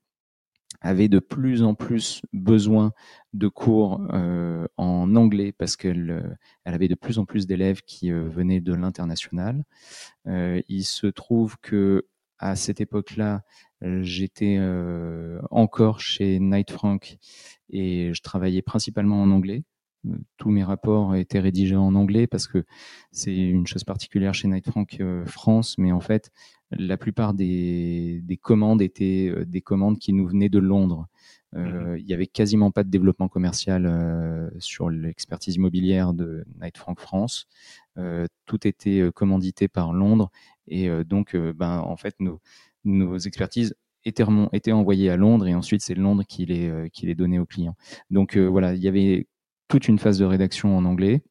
avait 0.82 1.10
de 1.10 1.20
plus 1.20 1.64
en 1.64 1.76
plus 1.76 2.22
besoin 2.34 2.94
de 3.34 3.48
cours 3.48 4.02
euh, 4.14 4.68
en 4.78 5.16
anglais 5.16 5.52
parce 5.52 5.76
qu'elle 5.76 6.38
elle 6.64 6.74
avait 6.74 6.88
de 6.88 6.96
plus 6.96 7.20
en 7.20 7.26
plus 7.26 7.48
d'élèves 7.48 7.82
qui 7.84 8.12
euh, 8.12 8.28
venaient 8.30 8.62
de 8.62 8.74
l'international. 8.74 9.64
Euh, 10.28 10.62
il 10.70 10.84
se 10.84 11.08
trouve 11.08 11.58
que 11.62 12.08
à 12.40 12.56
cette 12.56 12.80
époque-là, 12.80 13.44
j'étais 13.82 14.58
euh, 14.60 15.42
encore 15.52 16.00
chez 16.00 16.40
Knight 16.40 16.72
Frank 16.72 17.18
et 17.70 18.14
je 18.14 18.22
travaillais 18.22 18.62
principalement 18.62 19.22
en 19.22 19.32
anglais. 19.32 19.64
Tous 20.38 20.50
mes 20.50 20.63
rapports 20.63 21.15
étaient 21.15 21.39
rédigés 21.39 21.75
en 21.75 21.94
anglais 21.96 22.25
parce 22.25 22.48
que 22.48 22.63
c'est 23.12 23.36
une 23.36 23.68
chose 23.68 23.84
particulière 23.84 24.34
chez 24.34 24.48
Knight 24.48 24.70
Frank 24.70 24.98
euh, 25.01 25.25
France, 25.25 25.77
mais 25.77 25.91
en 25.91 26.00
fait, 26.00 26.32
la 26.72 26.98
plupart 26.98 27.34
des, 27.34 28.22
des, 28.24 28.38
commandes 28.38 28.82
étaient 28.82 29.29
euh, 29.29 29.46
des 29.46 29.62
commandes 29.62 30.00
qui 30.00 30.13
nous 30.13 30.27
venaient 30.27 30.50
de 30.50 30.60
Londres. 30.60 31.08
Euh, 31.56 31.98
il 32.00 32.08
y 32.08 32.13
avait 32.13 32.27
quasiment 32.27 32.72
pas 32.72 32.84
de 32.84 32.89
développement 32.89 33.27
commercial 33.27 33.86
euh, 33.88 34.50
sur 34.60 34.89
l'expertise 34.89 35.56
immobilière 35.56 36.13
de 36.13 36.46
Knight 36.60 36.77
Frank 36.77 37.00
France. 37.00 37.48
Euh, 37.98 38.27
tout 38.46 38.68
était 38.68 39.10
commandité 39.13 39.68
par 39.68 39.94
Londres 39.94 40.29
et 40.68 40.89
donc, 41.03 41.36
ben, 41.36 41.79
en 41.79 41.98
fait, 41.98 42.15
nos, 42.20 42.39
nos 42.84 43.18
expertises 43.18 43.75
étaient, 44.06 44.24
étaient 44.53 44.72
envoyées 44.72 45.10
à 45.10 45.18
Londres 45.18 45.48
et 45.48 45.56
ensuite 45.56 45.82
c'est 45.82 45.96
Londres 45.96 46.24
qui 46.27 46.46
les, 46.46 46.89
qui 46.94 47.08
les 47.08 47.15
donnait 47.15 47.39
aux 47.39 47.48
clients. 47.48 47.75
Donc 48.12 48.38
voilà, 48.38 48.75
il 48.75 48.82
y 48.82 48.88
avait 48.88 49.27
toute 49.70 49.88
une 49.88 50.00
phase 50.00 50.20
de 50.20 50.26
rédaction 50.26 50.78
en 50.78 50.84
anglais. 50.84 51.24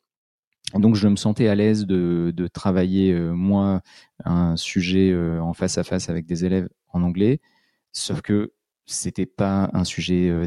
Donc 0.74 0.94
je 0.94 1.08
me 1.08 1.16
sentais 1.16 1.48
à 1.48 1.54
l'aise 1.54 1.86
de, 1.86 2.32
de, 2.34 2.46
travailler 2.46 3.12
euh, 3.12 3.32
moi 3.32 3.80
un 4.24 4.56
sujet 4.56 5.10
euh, 5.10 5.40
en 5.40 5.54
face 5.54 5.78
à 5.78 5.84
face 5.84 6.10
avec 6.10 6.26
des 6.26 6.44
élèves 6.44 6.68
en 6.88 7.02
anglais, 7.02 7.40
sauf 7.92 8.20
que 8.20 8.52
c'était 8.84 9.26
pas 9.26 9.70
un 9.72 9.84
sujet 9.84 10.28
euh, 10.28 10.46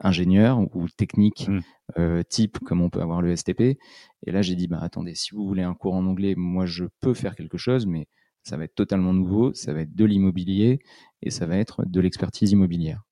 ingénieur 0.00 0.58
ou 0.58 0.88
technique 0.88 1.48
mmh. 1.48 2.24
type 2.28 2.58
comme 2.60 2.82
on 2.82 2.90
peut 2.90 3.00
avoir 3.00 3.22
le 3.22 3.34
STP. 3.34 3.78
Et 4.26 4.32
là 4.32 4.42
j'ai 4.42 4.56
dit 4.56 4.66
bah 4.66 4.80
attendez 4.82 5.14
si 5.14 5.32
vous 5.32 5.46
voulez 5.46 5.62
un 5.62 5.74
cours 5.74 5.94
en 5.94 6.06
anglais, 6.06 6.34
moi 6.36 6.66
je 6.66 6.84
peux 7.00 7.14
faire 7.14 7.36
quelque 7.36 7.58
chose, 7.58 7.86
mais 7.86 8.08
ça 8.42 8.56
va 8.56 8.64
être 8.64 8.74
totalement 8.74 9.14
nouveau, 9.14 9.54
ça 9.54 9.72
va 9.72 9.82
être 9.82 9.94
de 9.94 10.04
l'immobilier 10.04 10.80
et 11.22 11.30
ça 11.30 11.46
va 11.46 11.56
être 11.56 11.84
de 11.86 12.00
l'expertise 12.00 12.50
immobilière. 12.50 13.04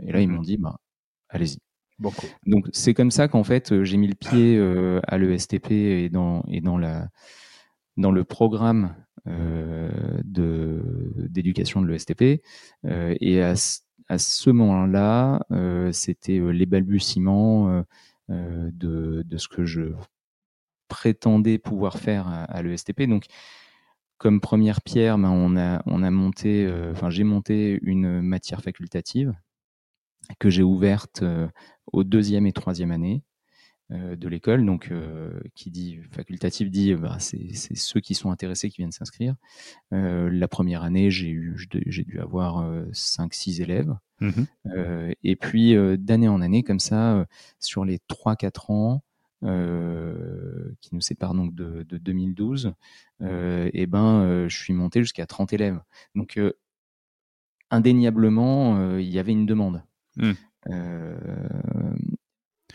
Et 0.00 0.12
là 0.12 0.20
ils 0.20 0.28
m'ont 0.28 0.42
dit 0.42 0.56
bah 0.56 0.78
allez-y. 1.28 1.58
Donc 2.46 2.68
c'est 2.72 2.94
comme 2.94 3.10
ça 3.10 3.28
qu'en 3.28 3.44
fait 3.44 3.82
j'ai 3.82 3.96
mis 3.96 4.06
le 4.06 4.14
pied 4.14 4.56
euh, 4.56 5.00
à 5.06 5.18
l'ESTP 5.18 5.72
et 5.72 6.08
dans 6.08 6.42
la 6.78 7.08
dans 7.96 8.12
le 8.12 8.24
programme 8.24 8.94
euh, 9.26 9.90
d'éducation 10.22 11.82
de 11.82 11.88
l'ESTP 11.88 12.42
euh, 12.86 13.14
et 13.20 13.42
à, 13.42 13.54
ce 13.56 14.50
moment-là 14.50 15.44
euh, 15.50 15.92
c'était 15.92 16.38
les 16.38 16.64
balbutiements 16.64 17.84
euh, 18.30 18.70
de 18.72 19.36
ce 19.36 19.48
que 19.48 19.64
je 19.64 19.92
prétendais 20.88 21.58
pouvoir 21.58 21.98
faire 21.98 22.26
à, 22.28 22.44
à 22.44 22.62
l'ESTP 22.62 23.02
donc 23.02 23.26
comme 24.16 24.40
première 24.40 24.80
pierre 24.80 25.18
ben, 25.18 25.30
on 25.30 25.56
a 25.56 25.82
on 25.84 26.02
a 26.02 26.10
monté 26.10 26.70
enfin 26.92 27.10
j'ai 27.10 27.24
monté 27.24 27.78
une 27.82 28.22
matière 28.22 28.62
facultative 28.62 29.34
que 30.38 30.50
j'ai 30.50 30.62
ouverte 30.62 31.22
euh, 31.22 31.48
au 31.92 32.04
deuxième 32.04 32.46
et 32.46 32.52
troisième 32.52 32.90
année 32.90 33.22
euh, 33.90 34.16
de 34.16 34.28
l'école. 34.28 34.66
Donc, 34.66 34.90
euh, 34.90 35.40
qui 35.54 35.70
dit 35.70 35.98
facultatif 36.10 36.70
dit 36.70 36.94
bah, 36.94 37.16
c'est 37.20 37.54
ceux 37.74 38.00
qui 38.00 38.14
sont 38.14 38.30
intéressés 38.30 38.68
qui 38.68 38.82
viennent 38.82 38.92
s'inscrire. 38.92 39.34
Euh, 39.94 40.28
la 40.30 40.46
première 40.46 40.82
année, 40.82 41.10
j'ai 41.10 41.30
eu 41.30 41.56
j'ai 41.86 42.04
dû 42.04 42.20
avoir 42.20 42.70
5-6 42.92 43.62
élèves. 43.62 43.96
Mmh 44.20 44.42
et 45.22 45.36
puis 45.36 45.74
d'année 45.98 46.28
en 46.28 46.42
année, 46.42 46.62
comme 46.62 46.80
ça, 46.80 47.26
sur 47.60 47.84
les 47.84 47.98
3-4 48.08 48.72
ans, 48.72 49.02
qui 50.80 50.94
nous 50.94 51.00
séparent 51.00 51.34
donc 51.34 51.54
de, 51.54 51.84
de 51.84 51.96
2012, 51.96 52.74
et 53.22 53.86
ben, 53.86 54.48
je 54.48 54.56
suis 54.56 54.74
monté 54.74 55.00
jusqu'à 55.00 55.26
30 55.26 55.52
élèves. 55.54 55.80
Donc, 56.14 56.38
indéniablement, 57.70 58.98
il 58.98 59.08
y 59.08 59.18
avait 59.18 59.32
une 59.32 59.46
demande. 59.46 59.82
Mmh. 60.18 60.32
Euh, 60.70 61.16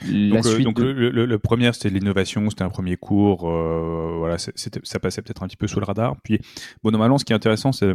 donc, 0.01 0.45
euh, 0.45 0.63
donc 0.63 0.75
de... 0.77 0.83
le, 0.83 1.09
le, 1.11 1.25
le, 1.25 1.39
premier 1.39 1.71
c'était 1.71 1.89
l'innovation, 1.89 2.49
c'était 2.49 2.63
un 2.63 2.69
premier 2.69 2.97
cours, 2.97 3.47
euh, 3.47 4.15
voilà, 4.17 4.37
ça 4.37 4.99
passait 4.99 5.21
peut-être 5.21 5.43
un 5.43 5.47
petit 5.47 5.57
peu 5.57 5.67
sous 5.67 5.79
le 5.79 5.85
radar. 5.85 6.15
Puis, 6.23 6.39
bon, 6.81 6.91
normalement, 6.91 7.17
ce 7.17 7.25
qui 7.25 7.33
est 7.33 7.35
intéressant, 7.35 7.71
c'est 7.71 7.93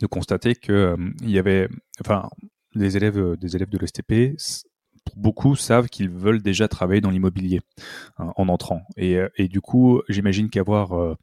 de 0.00 0.06
constater 0.06 0.54
que 0.54 0.72
euh, 0.72 0.96
il 1.22 1.30
y 1.30 1.38
avait, 1.38 1.68
enfin, 2.00 2.28
les 2.74 2.96
élèves, 2.96 3.36
des 3.36 3.56
élèves 3.56 3.70
de 3.70 3.78
l'ESTP, 3.78 4.36
beaucoup 5.16 5.56
savent 5.56 5.88
qu'ils 5.88 6.10
veulent 6.10 6.42
déjà 6.42 6.68
travailler 6.68 7.00
dans 7.00 7.10
l'immobilier 7.10 7.60
hein, 8.18 8.32
en 8.36 8.48
entrant. 8.48 8.82
Et, 8.96 9.18
et 9.36 9.48
du 9.48 9.60
coup, 9.60 10.02
j'imagine 10.08 10.50
qu'avoir 10.50 10.92
euh, 10.92 11.16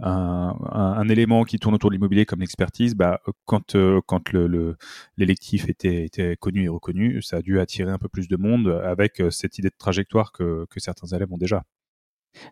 un, 0.00 0.54
un, 0.72 0.92
un, 0.98 1.08
élément 1.08 1.44
qui 1.44 1.58
tourne 1.58 1.74
autour 1.74 1.90
de 1.90 1.94
l'immobilier 1.94 2.26
comme 2.26 2.40
l'expertise, 2.40 2.94
bah, 2.94 3.20
quand, 3.44 3.74
euh, 3.74 4.00
quand 4.06 4.32
le, 4.32 4.76
l'électif 5.16 5.64
le, 5.64 5.70
était, 5.70 6.04
était 6.04 6.36
connu 6.36 6.64
et 6.64 6.68
reconnu, 6.68 7.22
ça 7.22 7.36
a 7.36 7.42
dû 7.42 7.60
attirer 7.60 7.90
un 7.90 7.98
peu 7.98 8.08
plus 8.08 8.28
de 8.28 8.36
monde 8.36 8.80
avec 8.84 9.20
euh, 9.20 9.30
cette 9.30 9.58
idée 9.58 9.68
de 9.68 9.76
trajectoire 9.78 10.32
que, 10.32 10.66
que 10.70 10.80
certains 10.80 11.08
élèves 11.08 11.32
ont 11.32 11.38
déjà. 11.38 11.64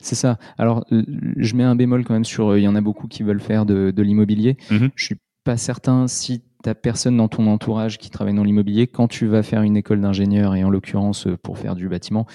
C'est 0.01 0.15
ça. 0.15 0.39
Alors, 0.57 0.85
je 0.91 1.55
mets 1.55 1.63
un 1.63 1.77
bémol 1.77 2.05
quand 2.05 2.15
même 2.15 2.25
sur. 2.25 2.57
Il 2.57 2.63
y 2.63 2.69
en 2.69 2.75
a 2.75 2.81
beaucoup 2.81 3.09
qui 3.09 3.23
veulent 3.23 3.41
faire 3.41 3.67
de, 3.67 3.93
de 3.95 4.03
l'immobilier. 4.03 4.57
Mmh. 4.71 4.87
Je 4.97 5.05
suis 5.05 5.17
pas 5.45 5.57
certain 5.57 6.09
si 6.09 6.43
tu 6.75 6.81
personne 6.81 7.17
dans 7.17 7.29
ton 7.29 7.47
entourage 7.47 7.99
qui 7.99 8.11
travaille 8.11 8.35
dans 8.35 8.45
l'immobilier, 8.45 8.87
quand 8.87 9.09
tu 9.09 9.27
vas 9.27 9.43
faire 9.43 9.63
une 9.63 9.77
école 9.77 10.01
d'ingénieur 10.01 10.55
et 10.55 10.65
en 10.65 10.71
l'occurrence 10.71 11.29
pour 11.43 11.59
faire 11.59 11.75
du 11.75 11.89
bâtiment, 11.89 12.27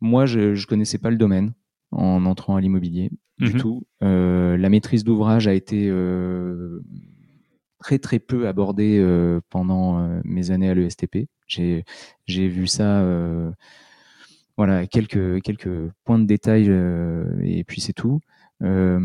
moi 0.00 0.26
je 0.26 0.40
ne 0.58 0.66
connaissais 0.66 0.98
pas 0.98 1.10
le 1.10 1.16
domaine 1.16 1.52
en 1.92 2.26
entrant 2.26 2.56
à 2.56 2.60
l'immobilier 2.60 3.10
du 3.38 3.54
Mhm. 3.54 3.60
tout. 3.60 3.82
Euh, 4.02 4.56
la 4.56 4.68
maîtrise 4.68 5.04
d'ouvrage 5.04 5.48
a 5.48 5.54
été 5.54 5.88
euh, 5.88 6.80
très 7.80 7.98
très 7.98 8.18
peu 8.18 8.46
abordée 8.48 8.98
euh, 8.98 9.40
pendant 9.50 9.98
euh, 9.98 10.20
mes 10.24 10.50
années 10.50 10.70
à 10.70 10.74
l'ESTP. 10.74 11.28
J'ai 11.46 11.84
j'ai 12.26 12.48
vu 12.48 12.66
ça, 12.66 13.00
euh, 13.00 13.50
voilà, 14.56 14.86
quelques 14.86 15.42
quelques 15.42 15.90
points 16.04 16.18
de 16.18 16.26
détail 16.26 16.66
euh, 16.68 17.24
et 17.42 17.64
puis 17.64 17.80
c'est 17.80 17.92
tout. 17.92 18.20
Euh, 18.62 18.98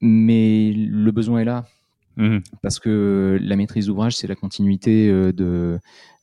mais 0.00 0.72
le 0.72 1.10
besoin 1.10 1.40
est 1.40 1.44
là. 1.44 1.64
Mmh. 2.16 2.38
Parce 2.62 2.78
que 2.78 3.38
la 3.40 3.56
maîtrise 3.56 3.86
d'ouvrage, 3.86 4.16
c'est 4.16 4.26
la 4.26 4.34
continuité 4.34 5.08
de, 5.10 5.78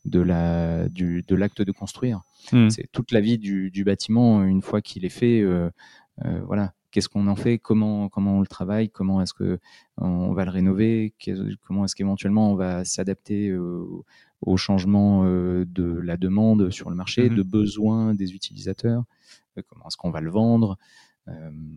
de 0.05 0.19
la 0.19 0.87
du, 0.89 1.23
de 1.27 1.35
l'acte 1.35 1.61
de 1.61 1.71
construire. 1.71 2.21
Mmh. 2.51 2.69
C'est 2.69 2.87
toute 2.91 3.11
la 3.11 3.21
vie 3.21 3.37
du, 3.37 3.71
du 3.71 3.83
bâtiment 3.83 4.43
une 4.43 4.61
fois 4.61 4.81
qu'il 4.81 5.05
est 5.05 5.09
fait. 5.09 5.43
voilà, 6.45 6.73
qu'est-ce 6.91 7.09
qu'on 7.09 7.27
en 7.27 7.35
fait, 7.35 7.57
comment, 7.59 8.09
comment 8.09 8.37
on 8.37 8.41
le 8.41 8.47
travaille, 8.47 8.89
comment 8.89 9.21
est-ce 9.21 9.33
que 9.33 9.59
on 9.97 10.33
va 10.33 10.45
le 10.45 10.51
rénover, 10.51 11.13
comment 11.65 11.85
est-ce 11.85 11.95
qu'éventuellement 11.95 12.51
on 12.51 12.55
va 12.55 12.83
s'adapter 12.85 13.53
au 14.41 14.57
changement 14.57 15.23
de 15.25 15.99
la 16.03 16.17
demande 16.17 16.71
sur 16.71 16.89
le 16.89 16.95
marché, 16.95 17.29
Mhm. 17.29 17.35
de 17.35 17.43
besoins 17.43 18.13
des 18.15 18.33
utilisateurs, 18.33 19.03
comment 19.67 19.85
est-ce 19.87 19.97
qu'on 19.97 20.11
va 20.11 20.21
le 20.21 20.31
vendre? 20.31 20.77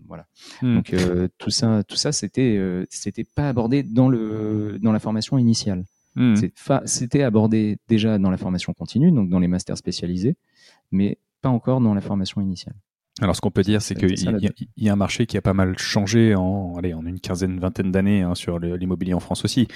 Voilà. 0.07 0.27
Mhm. 0.63 0.75
Donc 0.77 0.95
tout 1.39 1.51
ça, 1.51 1.83
tout 1.85 1.97
ça, 1.97 2.13
c'était, 2.13 2.61
c'était 2.91 3.25
pas 3.25 3.49
abordé 3.49 3.83
dans 3.83 4.09
le 4.09 4.79
dans 4.81 4.93
la 4.93 4.99
formation 4.99 5.39
initiale. 5.39 5.85
Mmh. 6.15 6.35
C'était 6.85 7.23
abordé 7.23 7.79
déjà 7.89 8.19
dans 8.19 8.31
la 8.31 8.37
formation 8.37 8.75
continue, 8.75 9.11
donc 9.13 9.31
dans 9.31 9.39
les 9.39 9.49
masters 9.49 9.79
spécialisés, 9.79 10.37
mais 10.91 11.19
pas 11.41 11.49
encore 11.49 11.81
dans 11.81 11.95
la 11.95 12.03
formation 12.03 12.41
initiale. 12.41 12.75
Alors, 13.21 13.37
ce 13.37 13.43
qu'on 13.43 13.51
peut 13.51 13.63
dire, 13.63 13.83
c'est 13.83 13.95
qu'il 13.95 14.19
y, 14.19 14.85
y 14.85 14.89
a 14.89 14.93
un 14.93 14.97
marché 14.97 15.27
qui 15.27 15.37
a 15.37 15.43
pas 15.43 15.53
mal 15.53 15.79
changé 15.79 16.35
en, 16.35 16.77
allez, 16.79 16.95
en 16.95 17.05
une 17.05 17.21
quinzaine, 17.21 17.61
vingtaine 17.61 17.93
d'années 17.93 18.23
hein, 18.23 18.35
sur 18.35 18.59
l'immobilier 18.59 19.13
en 19.13 19.21
France 19.21 19.45
aussi. 19.45 19.69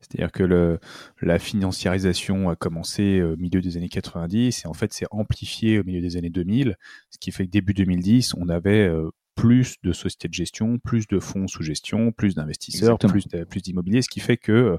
C'est-à-dire 0.00 0.30
que 0.30 0.42
le, 0.42 0.78
la 1.22 1.38
financiarisation 1.38 2.50
a 2.50 2.56
commencé 2.56 3.22
au 3.22 3.36
milieu 3.38 3.62
des 3.62 3.78
années 3.78 3.88
90 3.88 4.64
et 4.64 4.68
en 4.68 4.74
fait, 4.74 4.92
c'est 4.92 5.06
amplifié 5.10 5.78
au 5.78 5.84
milieu 5.84 6.02
des 6.02 6.18
années 6.18 6.28
2000, 6.28 6.76
ce 7.08 7.18
qui 7.18 7.32
fait 7.32 7.46
que 7.46 7.50
début 7.50 7.72
2010, 7.72 8.34
on 8.34 8.50
avait 8.50 8.86
euh, 8.86 9.10
plus 9.34 9.76
de 9.82 9.92
sociétés 9.92 10.28
de 10.28 10.34
gestion, 10.34 10.78
plus 10.78 11.06
de 11.06 11.18
fonds 11.18 11.48
sous 11.48 11.62
gestion, 11.62 12.12
plus 12.12 12.34
d'investisseurs, 12.34 12.98
plus 12.98 13.62
d'immobilier, 13.62 14.02
ce 14.02 14.08
qui 14.08 14.20
fait 14.20 14.36
que 14.36 14.52
euh, 14.52 14.76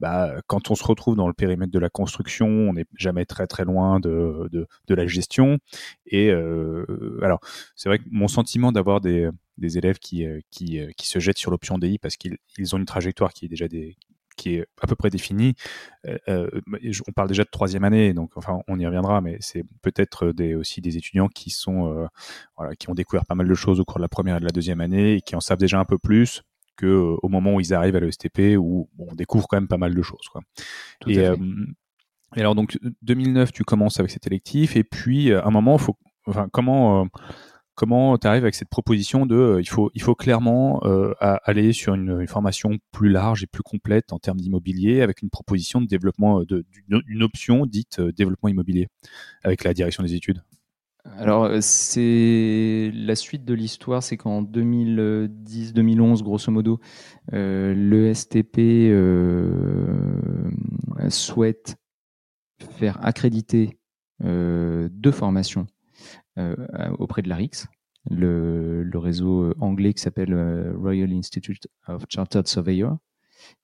bah, 0.00 0.34
quand 0.46 0.70
on 0.70 0.74
se 0.74 0.84
retrouve 0.84 1.16
dans 1.16 1.26
le 1.26 1.34
périmètre 1.34 1.72
de 1.72 1.78
la 1.78 1.90
construction, 1.90 2.46
on 2.46 2.74
n'est 2.74 2.86
jamais 2.96 3.24
très 3.24 3.46
très 3.46 3.64
loin 3.64 4.00
de, 4.00 4.48
de, 4.52 4.66
de 4.86 4.94
la 4.94 5.06
gestion. 5.06 5.58
Et 6.06 6.30
euh, 6.30 6.84
alors, 7.22 7.40
c'est 7.74 7.88
vrai 7.88 7.98
que 7.98 8.04
mon 8.10 8.28
sentiment 8.28 8.72
d'avoir 8.72 9.00
des, 9.00 9.28
des 9.58 9.78
élèves 9.78 9.98
qui, 9.98 10.24
euh, 10.24 10.40
qui, 10.50 10.80
qui 10.96 11.08
se 11.08 11.18
jettent 11.18 11.38
sur 11.38 11.50
l'option 11.50 11.78
DI 11.78 11.98
parce 11.98 12.16
qu'ils 12.16 12.38
ils 12.58 12.74
ont 12.74 12.78
une 12.78 12.86
trajectoire 12.86 13.32
qui 13.32 13.46
est 13.46 13.48
déjà 13.48 13.68
des 13.68 13.96
qui 14.36 14.56
est 14.56 14.66
à 14.80 14.86
peu 14.86 14.94
près 14.94 15.10
définie. 15.10 15.54
Euh, 16.06 16.18
euh, 16.28 16.48
on 17.08 17.12
parle 17.12 17.28
déjà 17.28 17.44
de 17.44 17.50
troisième 17.50 17.84
année, 17.84 18.12
donc 18.12 18.36
enfin 18.36 18.60
on 18.68 18.78
y 18.78 18.86
reviendra, 18.86 19.20
mais 19.20 19.36
c'est 19.40 19.64
peut-être 19.82 20.32
des, 20.32 20.54
aussi 20.54 20.80
des 20.80 20.96
étudiants 20.96 21.28
qui 21.28 21.50
sont 21.50 21.92
euh, 21.92 22.06
voilà, 22.56 22.74
qui 22.76 22.88
ont 22.90 22.94
découvert 22.94 23.26
pas 23.26 23.34
mal 23.34 23.48
de 23.48 23.54
choses 23.54 23.80
au 23.80 23.84
cours 23.84 23.96
de 23.96 24.02
la 24.02 24.08
première 24.08 24.36
et 24.36 24.40
de 24.40 24.44
la 24.44 24.50
deuxième 24.50 24.80
année 24.80 25.14
et 25.14 25.20
qui 25.20 25.34
en 25.36 25.40
savent 25.40 25.58
déjà 25.58 25.78
un 25.78 25.84
peu 25.84 25.98
plus 25.98 26.42
que 26.76 26.86
euh, 26.86 27.16
au 27.22 27.28
moment 27.28 27.54
où 27.54 27.60
ils 27.60 27.74
arrivent 27.74 27.96
à 27.96 28.00
l'ESTP 28.00 28.56
où 28.58 28.88
bon, 28.94 29.08
on 29.10 29.14
découvre 29.14 29.46
quand 29.48 29.56
même 29.56 29.68
pas 29.68 29.78
mal 29.78 29.94
de 29.94 30.02
choses 30.02 30.28
quoi. 30.30 30.42
Tout 31.00 31.10
Et, 31.10 31.26
euh, 31.26 31.36
et 32.36 32.40
alors 32.40 32.54
donc 32.54 32.78
2009, 33.02 33.52
tu 33.52 33.64
commences 33.64 33.98
avec 33.98 34.10
cet 34.10 34.26
électif 34.26 34.76
et 34.76 34.84
puis 34.84 35.32
euh, 35.32 35.42
à 35.42 35.48
un 35.48 35.50
moment, 35.50 35.78
faut, 35.78 35.96
enfin 36.26 36.48
comment 36.52 37.02
euh, 37.02 37.06
comment 37.76 38.18
tu 38.18 38.26
arrives 38.26 38.42
avec 38.42 38.56
cette 38.56 38.68
proposition 38.68 39.26
de 39.26 39.36
euh, 39.36 39.88
il 39.94 40.02
faut 40.02 40.14
clairement 40.16 40.80
euh, 40.84 41.14
aller 41.20 41.72
sur 41.72 41.94
une, 41.94 42.26
formation 42.26 42.78
plus 42.90 43.10
large 43.10 43.44
et 43.44 43.46
plus 43.46 43.62
complète 43.62 44.12
en 44.12 44.18
termes 44.18 44.40
d'immobilier 44.40 45.02
avec 45.02 45.22
une 45.22 45.30
proposition 45.30 45.80
de 45.80 45.86
développement 45.86 46.40
euh, 46.40 46.44
d'une 46.44 47.02
une 47.06 47.22
option 47.22 47.66
dite 47.66 48.00
développement 48.00 48.48
immobilier 48.48 48.88
avec 49.44 49.62
la 49.62 49.74
direction 49.74 50.02
des 50.02 50.14
études. 50.14 50.42
Alors, 51.18 51.50
c'est 51.60 52.90
la 52.92 53.14
suite 53.14 53.44
de 53.44 53.54
l'histoire, 53.54 54.02
c'est 54.02 54.16
qu'en 54.16 54.42
2010-2011, 54.42 56.22
grosso 56.22 56.50
modo, 56.50 56.80
euh, 57.32 57.74
le 57.74 58.12
STP 58.12 58.58
euh, 58.58 60.50
souhaite 61.08 61.76
faire 62.78 63.04
accréditer 63.04 63.78
deux 64.20 65.10
formations 65.12 65.66
auprès 66.98 67.22
de 67.22 67.28
l'ARIX, 67.28 67.66
le, 68.10 68.82
le 68.82 68.98
réseau 68.98 69.52
anglais 69.60 69.92
qui 69.94 70.02
s'appelle 70.02 70.32
euh, 70.32 70.72
Royal 70.76 71.12
Institute 71.12 71.66
of 71.88 72.04
Chartered 72.08 72.46
Surveyor, 72.46 72.98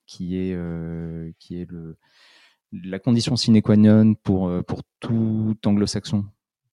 qui 0.06 0.36
est, 0.36 0.54
euh, 0.54 1.30
qui 1.38 1.60
est 1.60 1.70
le, 1.70 1.96
la 2.72 2.98
condition 2.98 3.36
sine 3.36 3.60
qua 3.62 3.76
non 3.76 4.14
pour, 4.14 4.48
euh, 4.48 4.62
pour 4.62 4.82
tout 5.00 5.56
anglo-saxon 5.64 6.24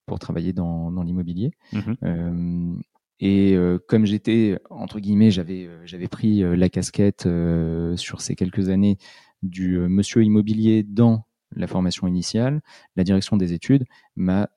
pour 0.06 0.18
travailler 0.18 0.52
dans, 0.52 0.90
dans 0.90 1.02
l'immobilier. 1.02 1.52
Mhm. 1.72 1.96
Euh, 2.02 2.74
et 3.20 3.54
euh, 3.54 3.78
comme 3.86 4.06
j'étais, 4.06 4.58
entre 4.70 4.98
guillemets, 4.98 5.30
j'avais 5.30 5.66
euh, 5.66 5.82
j'avais 5.84 6.08
pris 6.08 6.42
euh, 6.42 6.56
la 6.56 6.68
casquette 6.68 7.26
euh, 7.26 7.96
sur 7.96 8.22
ces 8.22 8.34
quelques 8.34 8.70
années 8.70 8.96
du 9.42 9.76
euh, 9.76 9.88
monsieur 9.88 10.24
immobilier 10.24 10.82
dans 10.82 11.26
la 11.54 11.66
formation 11.66 12.06
initiale, 12.06 12.62
la 12.96 13.04
direction 13.04 13.36
des 13.36 13.52
études 13.52 13.84
m'a 14.16 14.48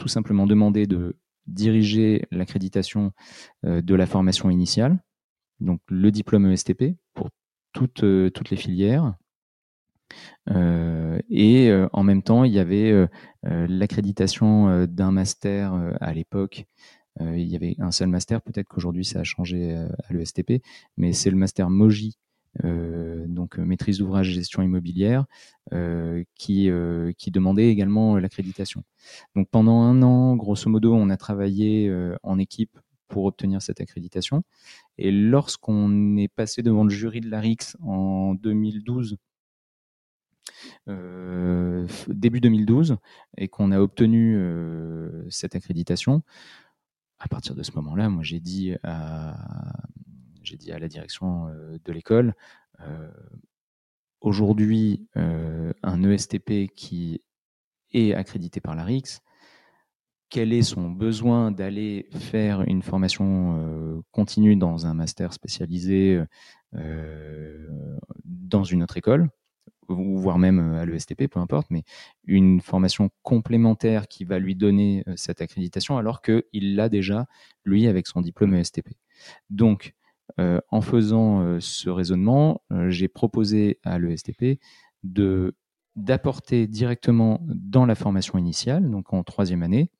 tout 0.00 0.08
simplement 0.08 0.46
demandé 0.46 0.86
de 0.86 1.14
diriger 1.46 2.26
l'accréditation 2.32 3.12
euh, 3.64 3.82
de 3.82 3.94
la 3.94 4.06
formation 4.06 4.50
initiale, 4.50 4.98
donc 5.60 5.80
le 5.88 6.10
diplôme 6.10 6.50
ESTP 6.50 6.96
pour 7.14 7.28
toutes, 7.72 8.02
euh, 8.02 8.30
toutes 8.30 8.50
les 8.50 8.56
filières. 8.56 9.14
Euh, 10.50 11.20
et 11.28 11.70
en 11.92 12.02
même 12.02 12.22
temps, 12.22 12.42
il 12.42 12.52
y 12.52 12.58
avait 12.58 13.08
l'accréditation 13.44 14.84
d'un 14.86 15.12
master 15.12 15.72
à 16.00 16.12
l'époque. 16.12 16.64
Il 17.20 17.46
y 17.46 17.54
avait 17.54 17.76
un 17.78 17.92
seul 17.92 18.08
master, 18.08 18.42
peut-être 18.42 18.66
qu'aujourd'hui 18.66 19.04
ça 19.04 19.20
a 19.20 19.24
changé 19.24 19.72
à 19.72 20.12
l'ESTP, 20.12 20.64
mais 20.96 21.12
c'est 21.12 21.30
le 21.30 21.36
master 21.36 21.70
MOJI, 21.70 22.18
donc 22.62 23.58
euh, 23.58 23.64
maîtrise 23.64 23.98
d'ouvrage 23.98 24.28
gestion 24.30 24.62
immobilière, 24.62 25.24
euh, 25.72 26.24
qui, 26.34 26.68
euh, 26.68 27.12
qui 27.16 27.30
demandait 27.30 27.68
également 27.68 28.16
euh, 28.16 28.20
l'accréditation. 28.20 28.82
Donc 29.36 29.48
pendant 29.50 29.80
un 29.82 30.02
an, 30.02 30.36
grosso 30.36 30.68
modo, 30.68 30.94
on 30.94 31.10
a 31.10 31.16
travaillé 31.16 31.88
euh, 31.88 32.16
en 32.22 32.38
équipe 32.38 32.78
pour 33.08 33.24
obtenir 33.24 33.60
cette 33.62 33.80
accréditation. 33.80 34.42
Et 34.98 35.10
lorsqu'on 35.10 36.16
est 36.16 36.28
passé 36.28 36.62
devant 36.62 36.84
le 36.84 36.90
jury 36.90 37.20
de 37.20 37.28
l'ARIX 37.30 37.76
en 37.82 38.34
2012, 38.34 39.16
euh, 40.88 41.86
f- 41.86 42.12
début 42.12 42.40
2012, 42.40 42.96
et 43.36 43.48
qu'on 43.48 43.72
a 43.72 43.80
obtenu 43.80 44.36
euh, 44.36 45.24
cette 45.30 45.54
accréditation, 45.54 46.22
à 47.18 47.28
partir 47.28 47.54
de 47.54 47.62
ce 47.62 47.72
moment-là, 47.72 48.08
moi 48.08 48.22
j'ai 48.22 48.40
dit 48.40 48.74
à, 48.82 49.36
j'ai 50.42 50.56
dit 50.56 50.72
à 50.72 50.78
la 50.78 50.88
direction 50.88 51.46
de 51.84 51.92
l'école, 51.92 52.34
aujourd'hui, 54.20 55.06
un 55.14 56.02
ESTP 56.02 56.72
qui 56.74 57.22
est 57.92 58.14
accrédité 58.14 58.60
par 58.60 58.74
l'ARIX, 58.74 59.20
quel 60.28 60.52
est 60.52 60.62
son 60.62 60.90
besoin 60.90 61.50
d'aller 61.50 62.06
faire 62.12 62.62
une 62.62 62.82
formation 62.82 64.02
continue 64.12 64.56
dans 64.56 64.86
un 64.86 64.94
master 64.94 65.32
spécialisé 65.32 66.22
dans 68.24 68.64
une 68.64 68.82
autre 68.82 68.96
école, 68.96 69.28
ou 69.88 70.18
voire 70.18 70.38
même 70.38 70.74
à 70.74 70.86
l'ESTP, 70.86 71.26
peu 71.26 71.40
importe, 71.40 71.66
mais 71.70 71.82
une 72.22 72.60
formation 72.60 73.10
complémentaire 73.22 74.06
qui 74.06 74.24
va 74.24 74.38
lui 74.38 74.54
donner 74.54 75.02
cette 75.16 75.40
accréditation 75.42 75.98
alors 75.98 76.22
qu'il 76.22 76.76
l'a 76.76 76.88
déjà, 76.88 77.26
lui, 77.64 77.88
avec 77.88 78.06
son 78.06 78.20
diplôme 78.20 78.54
ESTP. 78.54 78.90
Donc, 79.48 79.94
euh, 80.40 80.58
en 80.70 80.80
faisant 80.80 81.42
euh, 81.42 81.60
ce 81.60 81.90
raisonnement, 81.90 82.62
euh, 82.72 82.88
j'ai 82.88 83.08
proposé 83.08 83.78
à 83.84 83.98
l'ESTP 83.98 84.58
d'apporter 85.96 86.66
directement 86.66 87.40
dans 87.44 87.84
la 87.84 87.94
formation 87.94 88.38
initiale, 88.38 88.90
donc 88.90 89.12
en 89.12 89.22
troisième 89.22 89.62
année, 89.62 89.90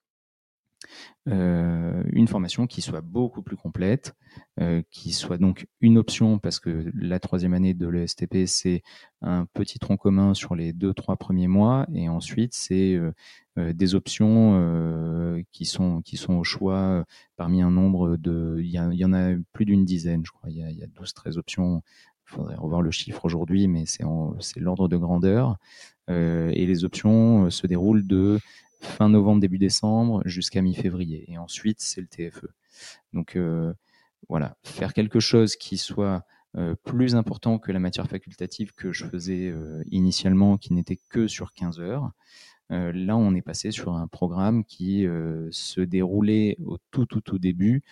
euh, 1.28 2.02
une 2.12 2.28
formation 2.28 2.66
qui 2.66 2.80
soit 2.80 3.02
beaucoup 3.02 3.42
plus 3.42 3.56
complète, 3.56 4.14
euh, 4.58 4.82
qui 4.90 5.12
soit 5.12 5.36
donc 5.36 5.66
une 5.80 5.98
option 5.98 6.38
parce 6.38 6.58
que 6.58 6.90
la 6.94 7.20
troisième 7.20 7.52
année 7.52 7.74
de 7.74 7.86
l'ESTP 7.86 8.46
c'est 8.46 8.82
un 9.20 9.44
petit 9.52 9.78
tronc 9.78 9.98
commun 9.98 10.32
sur 10.32 10.54
les 10.54 10.72
deux 10.72 10.94
trois 10.94 11.16
premiers 11.16 11.46
mois. 11.46 11.86
Et 11.94 12.08
ensuite 12.08 12.54
c'est 12.54 12.94
euh, 12.94 13.72
des 13.72 13.94
options 13.94 15.44
qui 15.52 15.66
sont 15.66 16.00
qui 16.02 16.16
sont 16.16 16.34
au 16.34 16.44
choix 16.44 17.04
parmi 17.36 17.60
un 17.60 17.70
nombre 17.70 18.16
de 18.16 18.56
il 18.60 18.70
y, 18.70 19.04
en 19.04 19.12
a 19.12 19.34
plus 19.52 19.66
d'une 19.66 19.84
dizaine 19.84 20.24
je 20.24 20.32
crois. 20.32 20.48
Il 20.50 20.56
y 20.56 20.62
a, 20.62 20.70
il 20.70 20.78
y 20.78 20.82
a 20.82 20.86
12 20.86 21.12
13 21.12 21.38
options. 21.38 21.82
Il 22.26 22.34
faudrait 22.36 22.56
revoir 22.56 22.80
le 22.80 22.90
chiffre 22.90 23.24
aujourd'hui 23.24 23.68
mais 23.68 23.84
c'est 23.86 24.04
l'ordre 24.60 24.88
de 24.88 24.96
grandeur. 24.96 25.58
Et 26.08 26.66
les 26.66 26.84
options 26.84 27.50
se 27.50 27.66
déroulent 27.68 28.06
de 28.06 28.40
fin 28.80 29.08
novembre, 29.08 29.40
début 29.40 29.58
décembre 29.58 30.22
jusqu'à 30.24 30.62
mi-février. 30.62 31.30
Et 31.30 31.38
ensuite, 31.38 31.80
c'est 31.80 32.00
le 32.00 32.06
TFE. 32.06 32.46
Donc 33.12 33.36
euh, 33.36 33.72
voilà, 34.28 34.56
faire 34.62 34.92
quelque 34.94 35.20
chose 35.20 35.56
qui 35.56 35.76
soit 35.76 36.24
euh, 36.56 36.74
plus 36.84 37.14
important 37.14 37.58
que 37.58 37.72
la 37.72 37.78
matière 37.78 38.08
facultative 38.08 38.72
que 38.74 38.92
je 38.92 39.04
faisais 39.04 39.48
euh, 39.48 39.82
initialement, 39.90 40.56
qui 40.56 40.72
n'était 40.72 40.98
que 41.08 41.26
sur 41.28 41.52
15 41.52 41.80
heures. 41.80 42.10
Là, 42.72 43.16
on 43.16 43.34
est 43.34 43.42
passé 43.42 43.72
sur 43.72 43.94
un 43.94 44.06
programme 44.06 44.64
qui 44.64 45.04
se 45.50 45.80
déroulait 45.80 46.56
au 46.64 46.78
tout, 46.92 47.04
tout, 47.04 47.20
tout 47.20 47.40
début 47.40 47.82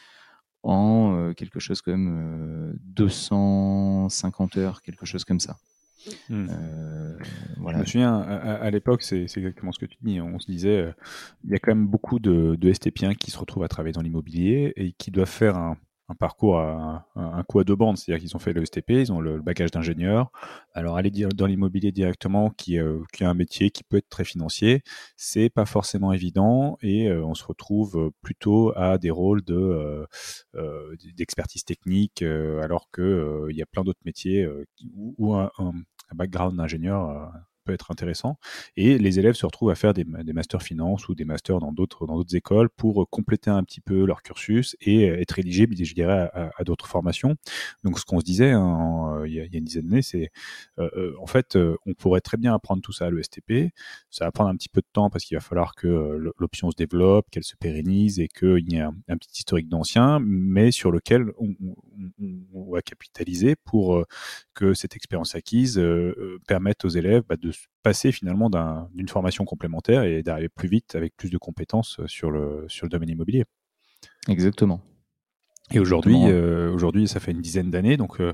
en 0.62 1.32
quelque 1.36 1.58
chose 1.58 1.82
comme 1.82 2.72
250 2.84 4.56
heures, 4.56 4.82
quelque 4.82 5.04
chose 5.04 5.24
comme 5.24 5.40
ça. 5.40 5.56
Hmm. 6.28 6.46
voilà. 7.58 7.78
Je 7.78 7.82
me 7.82 7.86
souviens, 7.86 8.20
à, 8.20 8.70
l'époque, 8.70 9.02
c'est 9.02 9.24
exactement 9.24 9.72
ce 9.72 9.78
que 9.78 9.86
tu 9.86 9.98
dis. 10.02 10.20
On 10.20 10.38
se 10.38 10.50
disait, 10.50 10.94
il 11.44 11.50
y 11.50 11.54
a 11.54 11.58
quand 11.58 11.72
même 11.72 11.86
beaucoup 11.86 12.18
de, 12.18 12.56
de 12.56 12.72
STPiens 12.72 13.14
qui 13.14 13.30
se 13.30 13.38
retrouvent 13.38 13.64
à 13.64 13.68
travailler 13.68 13.92
dans 13.92 14.02
l'immobilier 14.02 14.72
et 14.76 14.92
qui 14.92 15.10
doivent 15.10 15.28
faire 15.28 15.56
un, 15.56 15.76
un 16.08 16.14
parcours 16.14 16.58
à 16.58 17.06
un, 17.16 17.42
coup 17.42 17.58
à 17.58 17.64
deux 17.64 17.76
bandes, 17.76 17.98
c'est-à-dire 17.98 18.22
qu'ils 18.22 18.34
ont 18.34 18.38
fait 18.38 18.54
le 18.54 18.64
STP, 18.64 18.90
ils 18.90 19.12
ont 19.12 19.20
le, 19.20 19.40
bagage 19.42 19.70
d'ingénieur. 19.70 20.30
Alors 20.72 20.96
aller 20.96 21.10
dans 21.10 21.46
l'immobilier 21.46 21.92
directement, 21.92 22.50
qui, 22.50 22.78
euh, 22.78 23.00
qui 23.12 23.24
a 23.24 23.30
un 23.30 23.34
métier 23.34 23.70
qui 23.70 23.84
peut 23.84 23.98
être 23.98 24.08
très 24.08 24.24
financier, 24.24 24.82
c'est 25.16 25.50
pas 25.50 25.66
forcément 25.66 26.12
évident 26.12 26.78
et 26.80 27.08
euh, 27.08 27.24
on 27.24 27.34
se 27.34 27.44
retrouve 27.44 28.10
plutôt 28.22 28.72
à 28.76 28.96
des 28.98 29.10
rôles 29.10 29.42
de 29.44 30.06
euh, 30.54 30.96
d'expertise 31.14 31.64
technique, 31.64 32.22
alors 32.22 32.88
que 32.90 33.46
il 33.50 33.56
y 33.56 33.62
a 33.62 33.66
plein 33.66 33.84
d'autres 33.84 34.00
métiers 34.04 34.48
où, 34.96 35.34
un, 35.34 35.50
un, 35.58 35.72
background 36.14 36.56
d'ingénieur 36.56 37.32
être 37.74 37.90
intéressant. 37.90 38.38
Et 38.76 38.98
les 38.98 39.18
élèves 39.18 39.34
se 39.34 39.46
retrouvent 39.46 39.70
à 39.70 39.74
faire 39.74 39.94
des, 39.94 40.04
masters 40.04 40.62
finance 40.62 41.08
ou 41.08 41.14
des 41.14 41.24
masters 41.24 41.58
dans 41.58 41.72
d'autres 41.72 42.06
dans 42.06 42.16
d'autres 42.16 42.36
écoles 42.36 42.68
pour 42.70 43.08
compléter 43.10 43.50
un 43.50 43.64
petit 43.64 43.80
peu 43.80 44.04
leur 44.04 44.22
cursus 44.22 44.76
et 44.80 45.04
être 45.04 45.38
éligible, 45.38 45.74
je 45.76 45.94
dirais, 45.94 46.30
à, 46.34 46.64
d'autres 46.64 46.86
formations. 46.86 47.36
Donc, 47.84 47.98
ce 47.98 48.04
qu'on 48.04 48.20
se 48.20 48.24
disait 48.24 48.52
hein, 48.52 49.22
il, 49.26 49.32
y 49.32 49.40
a, 49.40 49.44
une 49.52 49.64
dizaine 49.64 49.88
d'années, 49.88 50.02
c'est 50.02 50.30
euh, 50.78 50.88
euh, 50.96 51.14
en 51.20 51.26
fait, 51.26 51.56
euh, 51.56 51.76
on 51.86 51.94
pourrait 51.94 52.20
très 52.20 52.36
bien 52.36 52.54
apprendre 52.54 52.82
tout 52.82 52.92
ça 52.92 53.06
à 53.06 53.10
l'ESTP. 53.10 53.72
Ça 54.10 54.24
va 54.24 54.32
prendre 54.32 54.50
un 54.50 54.56
petit 54.56 54.68
peu 54.68 54.80
de 54.80 54.86
temps 54.92 55.10
parce 55.10 55.24
qu'il 55.24 55.36
va 55.36 55.40
falloir 55.40 55.74
que 55.74 55.88
l'option 56.38 56.70
se 56.70 56.76
développe, 56.76 57.30
qu'elle 57.30 57.44
se 57.44 57.56
pérennise 57.56 58.20
et 58.20 58.28
qu'il 58.28 58.70
y 58.70 58.76
ait 58.76 58.80
un, 58.80 59.16
petit 59.18 59.38
historique 59.38 59.68
d'anciens, 59.68 60.20
mais 60.20 60.70
sur 60.70 60.90
lequel 60.90 61.32
on, 61.38 61.54
on, 62.54 62.72
va 62.72 62.82
capitaliser 62.82 63.56
pour 63.56 64.04
que 64.54 64.74
cette 64.74 64.94
expérience 64.94 65.34
acquise 65.34 65.80
permette 66.46 66.84
aux 66.84 66.88
élèves 66.88 67.22
bah, 67.28 67.36
de 67.36 67.50
passer 67.82 68.12
finalement 68.12 68.50
d'une 68.94 69.08
formation 69.08 69.44
complémentaire 69.44 70.02
et 70.02 70.22
d'arriver 70.22 70.48
plus 70.48 70.68
vite 70.68 70.94
avec 70.94 71.16
plus 71.16 71.30
de 71.30 71.38
compétences 71.38 72.00
sur 72.06 72.30
le, 72.30 72.64
sur 72.68 72.86
le 72.86 72.90
domaine 72.90 73.10
immobilier. 73.10 73.44
Exactement. 74.28 74.82
Et 75.70 75.78
aujourd'hui, 75.78 76.16
euh, 76.26 76.72
aujourd'hui, 76.72 77.06
ça 77.08 77.20
fait 77.20 77.32
une 77.32 77.42
dizaine 77.42 77.70
d'années, 77.70 77.96
donc 77.96 78.20
euh, 78.20 78.32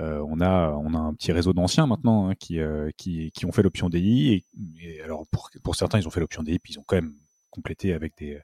euh, 0.00 0.24
on 0.28 0.40
a 0.40 0.70
on 0.70 0.94
a 0.94 0.98
un 0.98 1.12
petit 1.14 1.32
réseau 1.32 1.52
d'anciens 1.52 1.86
maintenant 1.86 2.28
hein, 2.28 2.34
qui, 2.38 2.58
qui, 2.96 3.32
qui 3.32 3.46
ont 3.46 3.52
fait 3.52 3.62
l'option 3.62 3.88
DI 3.88 4.44
et, 4.80 5.02
alors 5.02 5.26
pour, 5.30 5.50
pour 5.64 5.76
certains 5.76 5.98
ils 5.98 6.06
ont 6.06 6.10
fait 6.10 6.20
l'option 6.20 6.42
DI 6.42 6.58
puis 6.58 6.74
ils 6.74 6.78
ont 6.78 6.84
quand 6.86 6.96
même 6.96 7.14
complété 7.58 7.92
avec 7.92 8.16
des, 8.16 8.40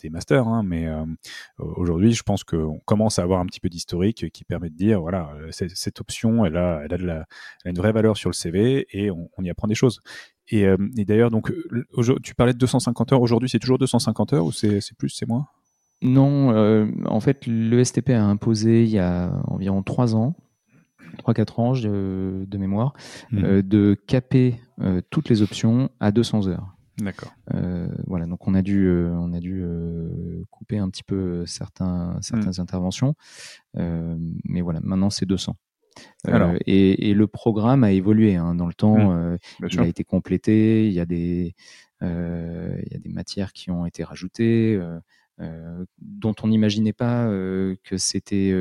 des 0.00 0.08
masters, 0.08 0.46
hein, 0.46 0.62
mais 0.62 0.86
euh, 0.86 1.04
aujourd'hui, 1.58 2.12
je 2.12 2.22
pense 2.22 2.44
qu'on 2.44 2.80
commence 2.84 3.18
à 3.18 3.22
avoir 3.22 3.40
un 3.40 3.46
petit 3.46 3.58
peu 3.58 3.68
d'historique 3.68 4.30
qui 4.30 4.44
permet 4.44 4.70
de 4.70 4.76
dire, 4.76 5.00
voilà, 5.00 5.30
euh, 5.34 5.48
cette 5.50 6.00
option, 6.00 6.44
elle 6.44 6.56
a, 6.56 6.82
elle 6.84 6.94
a, 6.94 6.98
de 6.98 7.04
la, 7.04 7.16
elle 7.64 7.68
a 7.68 7.70
une 7.70 7.76
vraie 7.76 7.92
valeur 7.92 8.16
sur 8.16 8.30
le 8.30 8.34
CV 8.34 8.86
et 8.92 9.10
on, 9.10 9.28
y 9.42 9.50
apprend 9.50 9.66
des 9.66 9.74
choses. 9.74 10.00
Et, 10.48 10.66
euh, 10.66 10.76
et 10.96 11.04
d'ailleurs, 11.04 11.30
donc, 11.30 11.52
tu 12.22 12.34
parlais 12.36 12.52
de 12.52 12.58
250 12.58 13.12
heures. 13.12 13.22
Aujourd'hui, 13.22 13.48
c'est 13.48 13.58
toujours 13.58 13.78
250 13.78 14.32
heures 14.32 14.44
ou 14.44 14.52
c'est 14.52 14.80
plus, 14.96 15.08
c'est 15.08 15.26
moins? 15.26 15.46
Non, 16.02 16.86
en 17.06 17.20
fait, 17.20 17.46
le 17.46 17.82
STP 17.82 18.10
a 18.10 18.24
imposé 18.24 18.84
il 18.84 18.90
y 18.90 18.98
a 18.98 19.40
environ 19.46 19.82
3 19.82 20.14
ans 20.16 20.34
3-4 21.18 21.60
ans 21.60 21.72
de, 21.74 22.44
de 22.46 22.58
mémoire, 22.58 22.94
mmh. 23.32 23.60
de 23.60 23.96
caper 24.06 24.58
toutes 25.10 25.28
les 25.28 25.42
options 25.42 25.90
à 26.00 26.10
200 26.10 26.48
heures. 26.48 26.71
D'accord. 26.98 27.32
Euh, 27.54 27.88
voilà, 28.06 28.26
donc 28.26 28.46
on 28.46 28.54
a 28.54 28.62
dû, 28.62 28.86
euh, 28.86 29.10
on 29.12 29.32
a 29.32 29.40
dû 29.40 29.62
euh, 29.62 30.44
couper 30.50 30.78
un 30.78 30.90
petit 30.90 31.02
peu 31.02 31.46
certains, 31.46 32.18
certaines 32.20 32.50
hmm. 32.56 32.60
interventions, 32.60 33.14
mais 33.74 34.60
voilà, 34.60 34.80
maintenant 34.82 35.10
c'est 35.10 35.26
200. 35.26 35.56
Alors. 36.24 36.54
Et, 36.66 37.10
et, 37.10 37.14
le 37.14 37.26
programme 37.26 37.84
a 37.84 37.92
évolué 37.92 38.36
hein, 38.36 38.54
dans 38.54 38.66
le 38.66 38.72
temps. 38.72 39.12
Hmm. 39.12 39.38
il 39.70 39.80
a 39.80 39.86
été 39.86 40.04
complété. 40.04 40.86
Il 40.86 40.92
y 40.92 41.00
a 41.00 41.04
des, 41.06 41.54
il 42.00 42.88
y 42.90 42.96
a 42.96 42.98
des 42.98 43.10
matières 43.10 43.52
qui 43.52 43.70
ont 43.70 43.84
été 43.84 44.02
rajoutées. 44.02 44.80
Euh, 45.40 45.84
dont 45.98 46.34
on 46.42 46.48
n'imaginait 46.48 46.92
pas 46.92 47.26
euh, 47.26 47.74
que 47.84 47.96
c'était 47.96 48.54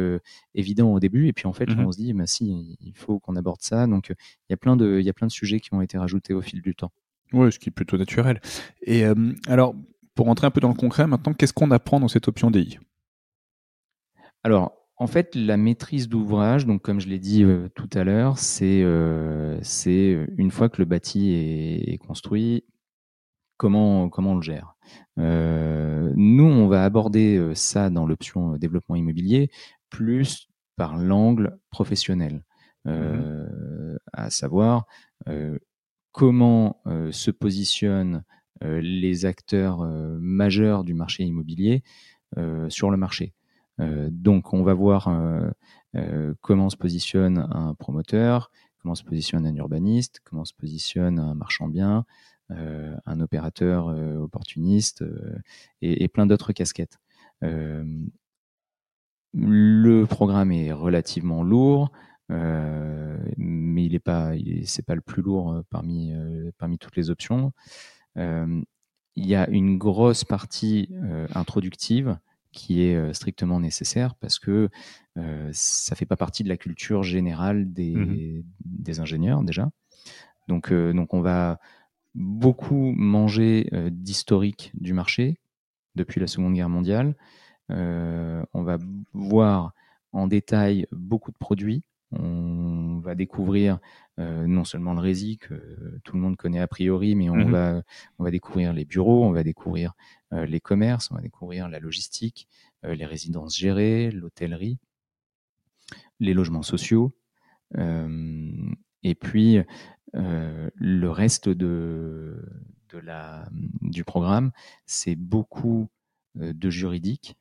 évident 0.56 0.94
au 0.94 1.00
début. 1.00 1.28
Et 1.28 1.34
puis 1.34 1.48
en 1.48 1.54
fait, 1.54 1.70
mmh 1.70 1.80
on 1.86 1.92
se 1.92 1.98
dit, 1.98 2.14
bah, 2.14 2.28
si, 2.28 2.78
il 2.80 2.96
faut 2.96 3.20
qu'on 3.20 3.36
aborde 3.36 3.62
ça. 3.62 3.88
Donc 3.88 4.10
il 4.10 4.52
y, 4.52 4.54
a 4.54 4.58
plein 4.58 4.76
de, 4.76 5.00
il 5.00 5.06
y 5.06 5.10
a 5.10 5.14
plein 5.14 5.28
de 5.28 5.32
sujets 5.32 5.60
qui 5.60 5.74
ont 5.74 5.82
été 5.82 5.98
rajoutés 5.98 6.34
au 6.34 6.42
fil 6.42 6.62
du 6.62 6.76
temps. 6.76 6.92
Oui, 7.34 7.52
ce 7.52 7.60
qui 7.60 7.70
est 7.70 7.72
plutôt 7.72 7.98
naturel. 7.98 8.42
Et 8.82 9.06
euh, 9.06 9.34
alors, 9.48 9.76
pour 10.16 10.26
rentrer 10.26 10.48
un 10.48 10.52
peu 10.52 10.60
dans 10.60 10.70
le 10.70 10.76
concret, 10.76 11.08
maintenant, 11.08 11.34
qu'est-ce 11.34 11.54
qu'on 11.54 11.72
apprend 11.72 12.00
dans 12.00 12.08
cette 12.08 12.28
option 12.28 12.52
DI 12.52 12.78
Alors, 14.44 14.74
en 14.98 15.08
fait, 15.08 15.34
la 15.36 15.58
maîtrise 15.58 16.10
d'ouvrage, 16.10 16.66
donc 16.66 16.82
comme 16.82 17.00
je 17.00 17.08
l'ai 17.08 17.20
dit 17.20 17.44
euh, 17.44 17.70
tout 17.76 17.90
à 17.94 18.04
l'heure, 18.04 18.38
c'est 18.38 18.82
euh, 18.84 19.58
une 20.38 20.52
fois 20.52 20.70
que 20.70 20.82
le 20.82 20.86
bâti 20.86 21.32
est, 21.34 21.98
construit, 22.00 22.66
comment, 23.58 24.10
comment 24.10 24.34
on 24.34 24.36
le 24.36 24.42
gère. 24.42 24.76
nous, 25.18 26.44
on 26.44 26.68
va 26.68 26.84
aborder 26.84 27.52
ça 27.56 27.90
dans 27.90 28.06
l'option 28.06 28.58
développement 28.58 28.96
immobilier 28.96 29.50
plus 29.90 30.48
par 30.76 30.98
l'angle 30.98 31.58
professionnel, 31.70 32.44
mmh 32.86 33.46
à 34.14 34.30
savoir 34.30 34.86
comment 36.12 36.82
euh, 36.88 37.12
se 37.12 37.32
positionnent 37.32 38.24
euh, 38.64 38.82
les 38.82 39.26
acteurs 39.26 39.82
euh, 39.82 40.18
majeurs 40.20 40.84
du 40.84 40.94
marché 40.94 41.24
immobilier 41.24 41.84
sur 42.70 42.92
le 42.92 42.96
marché. 42.96 43.34
donc 43.78 44.54
on 44.54 44.64
va 44.64 44.74
voir 44.74 45.14
comment 46.40 46.70
se 46.70 46.78
positionne 46.78 47.46
un 47.52 47.74
promoteur, 47.74 48.52
comment 48.78 48.96
se 48.96 49.04
positionne 49.04 49.46
un 49.46 49.54
urbaniste, 49.54 50.22
comment 50.24 50.46
se 50.46 50.54
positionne 50.54 51.20
un 51.20 51.34
marchand 51.34 51.68
bien, 51.68 52.06
un 52.48 53.20
opérateur 53.20 53.88
opportuniste 54.22 55.04
et, 55.82 56.08
plein 56.08 56.26
d'autres 56.26 56.54
casquettes. 56.54 57.00
le 59.34 60.06
programme 60.06 60.54
est 60.54 60.72
relativement 60.72 61.44
lourd. 61.44 61.92
Euh, 62.32 63.18
mais 63.38 63.86
il 63.86 63.96
est 63.96 64.00
pas, 64.00 64.34
c'est 64.66 64.86
pas 64.86 64.96
le 64.96 65.02
plus 65.02 65.22
lourd 65.22 65.52
euh, 65.52 65.62
parmi 65.70 66.14
euh, 66.14 66.52
parmi 66.58 66.78
toutes 66.78 66.96
les 66.96 67.10
options. 67.10 67.52
il 68.16 69.26
y 69.28 69.36
a 69.36 69.50
une 69.50 69.78
grosse 69.78 70.24
partie 70.24 70.90
introductive 71.36 72.18
qui 72.54 72.82
est 72.82 73.14
strictement 73.14 73.60
nécessaire 73.60 74.16
parce 74.16 74.40
que 74.40 74.70
euh, 75.18 75.50
ça 75.54 75.96
fait 75.96 76.06
pas 76.06 76.16
partie 76.16 76.44
de 76.44 76.50
la 76.50 76.58
culture 76.58 77.04
générale 77.04 77.72
des, 77.72 77.96
mmh 77.96 78.44
des 78.66 79.00
ingénieurs 79.00 79.44
déjà. 79.44 79.70
Donc, 80.48 80.74
donc 80.74 81.14
on 81.14 81.22
va 81.22 81.60
beaucoup 82.16 82.94
manger 82.96 83.70
d'historique 83.92 84.72
du 84.74 84.94
marché 84.94 85.40
depuis 85.96 86.20
la 86.20 86.28
Seconde 86.28 86.54
Guerre 86.54 86.70
mondiale. 86.70 87.16
on 87.70 88.64
va 88.64 88.78
voir 89.14 89.74
en 90.14 90.28
détail 90.28 90.88
beaucoup 90.92 91.32
de 91.32 91.38
produits 91.38 91.84
on 92.12 93.00
va 93.00 93.16
découvrir 93.16 93.80
euh, 94.20 94.46
non 94.46 94.66
seulement 94.66 94.94
le 94.94 95.00
rési 95.00 95.38
que 95.38 96.00
tout 96.04 96.16
le 96.16 96.22
monde 96.22 96.36
connaît 96.36 96.60
a 96.60 96.68
priori, 96.68 97.16
mais 97.16 97.30
on, 97.30 97.36
mmh 97.36 97.52
va, 97.52 97.84
on 98.20 98.24
va 98.24 98.32
découvrir 98.32 98.74
les 98.74 98.86
bureaux, 98.86 99.24
on 99.24 99.32
va 99.32 99.44
découvrir 99.44 99.94
euh, 100.34 100.46
les 100.46 100.60
commerces, 100.60 101.10
on 101.12 101.16
va 101.16 101.22
découvrir 101.22 101.70
la 101.70 101.80
logistique, 101.80 102.48
euh, 102.86 102.96
les 102.96 103.06
résidences 103.06 103.58
gérées, 103.58 104.12
l'hôtellerie, 104.12 104.78
les 106.20 106.34
logements 106.34 106.64
sociaux. 106.64 107.14
et 107.74 109.16
puis 109.16 109.60
le 110.14 111.08
reste 111.08 111.48
de, 111.48 112.46
de 112.90 112.98
la, 113.00 113.48
du 113.82 114.04
programme, 114.04 114.52
c'est 114.86 115.16
beaucoup 115.16 115.88
de 116.36 116.70
juridique, 116.70 117.36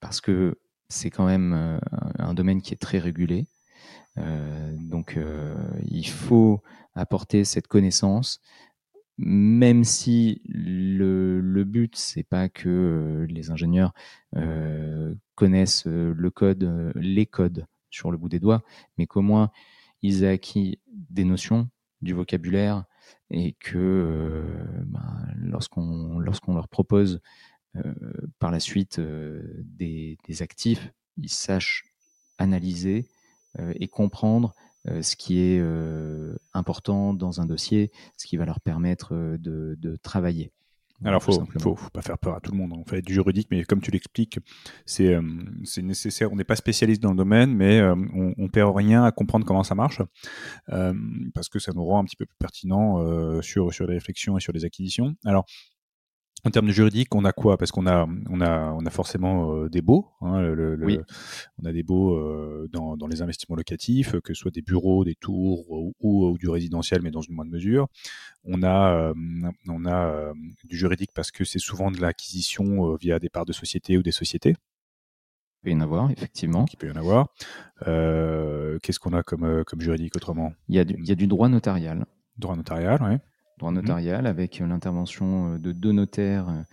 parce 0.00 0.20
que 0.20 0.58
c'est 0.88 1.10
quand 1.10 1.26
même 1.26 1.80
un 2.18 2.34
domaine 2.34 2.62
qui 2.62 2.72
est 2.72 2.78
très 2.78 2.98
régulé. 2.98 3.48
Euh, 4.18 4.72
donc 4.78 5.16
euh, 5.16 5.54
il 5.84 6.08
faut 6.08 6.62
apporter 6.94 7.44
cette 7.44 7.66
connaissance, 7.66 8.40
même 9.18 9.84
si 9.84 10.42
le, 10.46 11.64
but 11.64 11.96
c'est 11.96 12.22
pas 12.22 12.48
que 12.48 12.68
euh, 12.68 13.26
les 13.26 13.50
ingénieurs 13.50 13.92
connaissent 15.34 15.86
le 15.86 16.30
code, 16.30 16.92
les 16.94 17.26
codes 17.26 17.66
sur 17.90 18.10
le 18.10 18.18
bout 18.18 18.28
des 18.28 18.40
doigts, 18.40 18.62
mais 18.98 19.06
qu'au 19.06 19.22
moins 19.22 19.50
ils 20.02 20.24
aient 20.24 20.28
acquis 20.28 20.80
des 20.86 21.24
notions, 21.24 21.68
du 22.02 22.12
vocabulaire, 22.12 22.84
et 23.30 23.54
que 23.54 24.44
ben, 24.84 25.26
lorsqu'on 25.36 26.18
lorsqu'on 26.18 26.54
leur 26.54 26.68
propose 26.68 27.20
par 28.38 28.50
la 28.50 28.60
suite 28.60 29.00
des, 29.00 30.18
actifs, 30.40 30.90
ils 31.16 31.30
sachent 31.30 31.84
analyser, 32.38 33.06
et 33.74 33.88
comprendre 33.88 34.54
euh, 34.88 35.02
ce 35.02 35.16
qui 35.16 35.40
est 35.40 35.58
euh, 35.60 36.36
important 36.52 37.12
dans 37.12 37.40
un 37.40 37.46
dossier, 37.46 37.90
ce 38.16 38.26
qui 38.26 38.36
va 38.36 38.44
leur 38.44 38.60
permettre 38.60 39.36
de, 39.38 39.96
travailler. 40.02 40.52
Alors, 41.04 41.22
faut, 41.22 41.44
faut, 41.58 41.76
faut, 41.76 41.90
pas 41.90 42.00
faire 42.00 42.18
peur 42.18 42.36
à 42.36 42.40
tout 42.40 42.52
le 42.52 42.58
monde. 42.58 42.72
On 42.72 42.84
fait 42.84 43.02
du 43.02 43.12
juridique, 43.12 43.48
mais 43.50 43.64
comme 43.64 43.80
tu 43.80 43.90
l'expliques, 43.90 44.38
c'est 44.86 45.14
euh, 45.14 45.22
nécessaire. 45.82 46.32
On 46.32 46.36
n'est 46.36 46.44
pas 46.44 46.56
spécialiste 46.56 47.02
dans 47.02 47.10
le 47.10 47.16
domaine, 47.16 47.54
mais 47.54 47.80
euh, 47.80 47.94
on, 48.14 48.32
on 48.38 48.48
perd 48.48 48.74
rien 48.74 49.04
à 49.04 49.12
comprendre 49.12 49.44
comment 49.44 49.62
ça 49.62 49.74
marche, 49.74 50.00
euh, 50.70 50.94
parce 51.34 51.48
que 51.48 51.58
ça 51.58 51.72
nous 51.74 51.84
rend 51.84 52.00
un 52.00 52.04
petit 52.04 52.16
peu 52.16 52.24
plus 52.24 52.36
pertinent 52.38 53.00
euh, 53.00 53.42
sur 53.42 53.74
sur 53.74 53.86
les 53.86 53.94
réflexions 53.94 54.38
et 54.38 54.40
sur 54.40 54.52
les 54.52 54.64
acquisitions. 54.64 55.14
Alors, 55.24 55.44
en 56.44 56.50
termes 56.50 56.66
de 56.66 56.72
juridique, 56.72 57.12
on 57.14 57.24
a 57.24 57.32
quoi? 57.32 57.56
Parce 57.56 57.72
qu'on 57.72 57.86
a, 57.86 58.06
on 58.30 58.40
a, 58.40 58.72
on 58.72 58.86
a 58.86 58.90
forcément 58.90 59.52
euh, 59.52 59.68
des 59.68 59.82
baux. 59.82 60.12
Hein, 60.20 60.42
le, 60.42 60.76
le, 60.76 60.84
Oui. 60.84 61.00
On 61.60 61.64
a 61.64 61.72
des 61.72 61.82
baux 61.82 62.14
euh, 62.14 62.68
dans, 62.70 62.96
dans 62.96 63.08
les 63.08 63.20
investissements 63.20 63.56
locatifs, 63.56 64.20
que 64.20 64.32
ce 64.32 64.40
soit 64.42 64.52
des 64.52 64.62
bureaux, 64.62 65.04
des 65.04 65.16
tours 65.16 65.68
ou, 65.70 65.92
ou, 66.00 66.26
ou 66.28 66.38
du 66.38 66.48
résidentiel, 66.48 67.02
mais 67.02 67.10
dans 67.10 67.20
une 67.20 67.34
moindre 67.34 67.50
mesure. 67.50 67.88
On 68.44 68.62
a, 68.62 68.92
euh, 68.92 69.14
on 69.68 69.86
a 69.86 70.32
du 70.64 70.76
juridique 70.76 71.10
parce 71.12 71.32
que 71.32 71.44
c'est 71.44 71.58
souvent 71.58 71.90
de 71.90 72.00
l'acquisition 72.00 72.94
via 72.94 73.18
des 73.18 73.28
parts 73.28 73.46
de 73.46 73.52
sociétés 73.52 73.98
ou 73.98 74.04
des 74.04 74.12
sociétés. 74.12 74.50
Il 74.50 75.64
peut 75.64 75.70
y 75.70 75.74
en 75.74 75.80
avoir, 75.80 76.10
effectivement. 76.12 76.64
qui 76.64 76.76
peut 76.76 76.86
y 76.86 76.92
en 76.92 76.96
avoir. 76.96 77.34
Qu'est-ce 77.80 79.00
qu'on 79.00 79.14
a 79.14 79.24
comme, 79.24 79.64
comme 79.64 79.80
juridique 79.80 80.14
autrement? 80.14 80.52
Il 80.68 80.76
y, 80.76 80.78
a 80.78 80.84
du, 80.84 80.94
il 80.96 81.08
y 81.08 81.12
a 81.12 81.16
du 81.16 81.26
droit 81.26 81.48
notarial. 81.48 82.06
Droit 82.38 82.54
notarial, 82.54 83.02
ouais. 83.02 83.18
Droit 83.58 83.70
Mhm. 83.70 83.76
notarial 83.76 84.26
avec 84.26 84.60
euh, 84.60 84.66
l'intervention 84.66 85.54
euh, 85.54 85.58
de 85.58 85.72
deux 85.72 85.92
notaires 85.92 86.64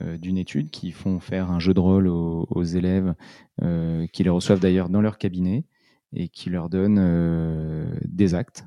euh, 0.00 0.16
d'une 0.18 0.38
étude 0.38 0.70
qui 0.70 0.92
font 0.92 1.20
faire 1.20 1.50
un 1.50 1.58
jeu 1.60 1.74
de 1.74 1.80
rôle 1.80 2.06
aux, 2.08 2.46
aux 2.50 2.62
élèves, 2.62 3.14
euh, 3.62 4.06
qui 4.08 4.22
les 4.24 4.30
reçoivent 4.30 4.60
d'ailleurs 4.60 4.88
dans 4.88 5.00
leur 5.02 5.18
cabinet 5.18 5.64
et 6.12 6.28
qui 6.28 6.50
leur 6.50 6.70
donnent 6.70 6.98
euh, 7.00 7.86
des 8.06 8.34
actes 8.34 8.66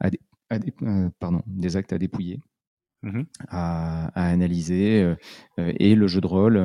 à, 0.00 0.10
dé- 0.10 0.20
à 0.50 0.58
dé- 0.58 0.74
euh, 0.82 1.10
pardon, 1.20 1.42
des 1.46 1.76
actes 1.76 1.92
à 1.92 1.98
dépouiller. 1.98 2.40
Mhm. 3.04 3.26
à, 3.48 4.06
à 4.14 4.28
analyser 4.30 5.14
et 5.58 5.96
le 5.96 6.06
jeu 6.06 6.20
de 6.20 6.26
rôle 6.28 6.56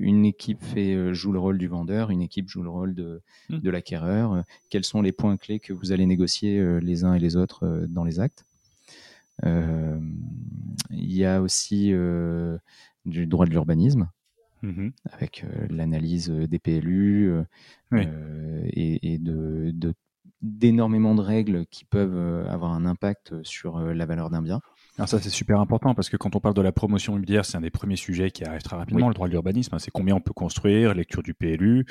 une 0.00 0.24
équipe 0.24 0.62
fait 0.62 1.12
joue 1.12 1.30
le 1.30 1.38
rôle 1.38 1.58
du 1.58 1.66
vendeur 1.68 2.08
une 2.10 2.22
équipe 2.22 2.48
joue 2.48 2.62
le 2.62 2.70
rôle 2.70 2.94
de, 2.94 3.20
de 3.50 3.68
l'acquéreur 3.70 4.44
quels 4.70 4.84
sont 4.84 5.02
les 5.02 5.12
points 5.12 5.36
clés 5.36 5.60
que 5.60 5.74
vous 5.74 5.92
allez 5.92 6.06
négocier 6.06 6.80
les 6.80 7.04
uns 7.04 7.12
et 7.12 7.18
les 7.18 7.36
autres 7.36 7.84
dans 7.90 8.04
les 8.04 8.18
actes? 8.18 8.46
Il 9.44 11.12
y 11.12 11.24
a 11.24 11.40
aussi 11.42 11.92
euh, 11.92 12.58
du 13.04 13.26
droit 13.26 13.46
de 13.46 13.50
l'urbanisme 13.50 14.08
Mhm. 14.62 14.92
avec 15.10 15.44
euh, 15.44 15.66
l'analyse 15.70 16.30
des 16.30 16.58
PLU 16.58 17.30
euh, 17.30 17.44
Oui. 17.92 18.06
euh, 18.06 18.62
et, 18.66 19.14
et 19.14 19.18
de, 19.18 19.72
d'énormément 20.42 21.14
de 21.14 21.20
règles 21.20 21.66
qui 21.66 21.84
peuvent 21.84 22.16
euh, 22.16 22.48
avoir 22.48 22.72
un 22.72 22.84
impact 22.84 23.42
sur 23.44 23.78
euh, 23.78 23.94
la 23.94 24.06
valeur 24.06 24.30
d'un 24.30 24.42
bien 24.42 24.60
Alors 24.98 25.08
ça 25.08 25.20
c'est 25.20 25.30
super 25.30 25.60
important 25.60 25.94
parce 25.94 26.10
que 26.10 26.16
quand 26.16 26.34
on 26.34 26.40
parle 26.40 26.54
de 26.54 26.60
la 26.62 26.72
promotion 26.72 27.12
immobilière, 27.14 27.44
c'est 27.44 27.56
un 27.56 27.60
des 27.60 27.70
premiers 27.70 27.96
sujets 27.96 28.30
qui 28.32 28.44
arrive 28.44 28.62
très 28.62 28.76
rapidement, 28.76 29.06
Oui. 29.06 29.08
le 29.08 29.14
droit 29.14 29.28
de 29.28 29.32
l'urbanisme. 29.32 29.74
hein. 29.74 29.78
c'est 29.78 29.92
combien 29.92 30.16
on 30.16 30.20
peut 30.20 30.32
construire, 30.32 30.92
lecture 30.92 31.22
du 31.22 31.34
PLU. 31.34 31.86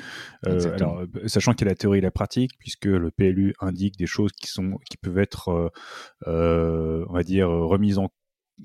Euh, 0.46 0.74
alors, 0.74 1.00
euh, 1.00 1.06
sachant 1.26 1.54
qu'il 1.54 1.66
y 1.66 1.68
a 1.68 1.72
la 1.72 1.76
théorie 1.76 1.98
et 1.98 2.02
la 2.02 2.10
pratique, 2.10 2.52
puisque 2.58 2.84
le 2.84 3.10
PLU 3.10 3.54
indique 3.60 3.96
des 3.96 4.06
choses 4.06 4.32
qui 4.32 4.48
sont 4.48 4.78
qui 4.90 4.98
peuvent 4.98 5.18
être, 5.18 5.72
euh, 6.26 7.04
on 7.08 7.12
va 7.14 7.22
dire, 7.22 7.48
remises 7.48 7.98
en 7.98 8.10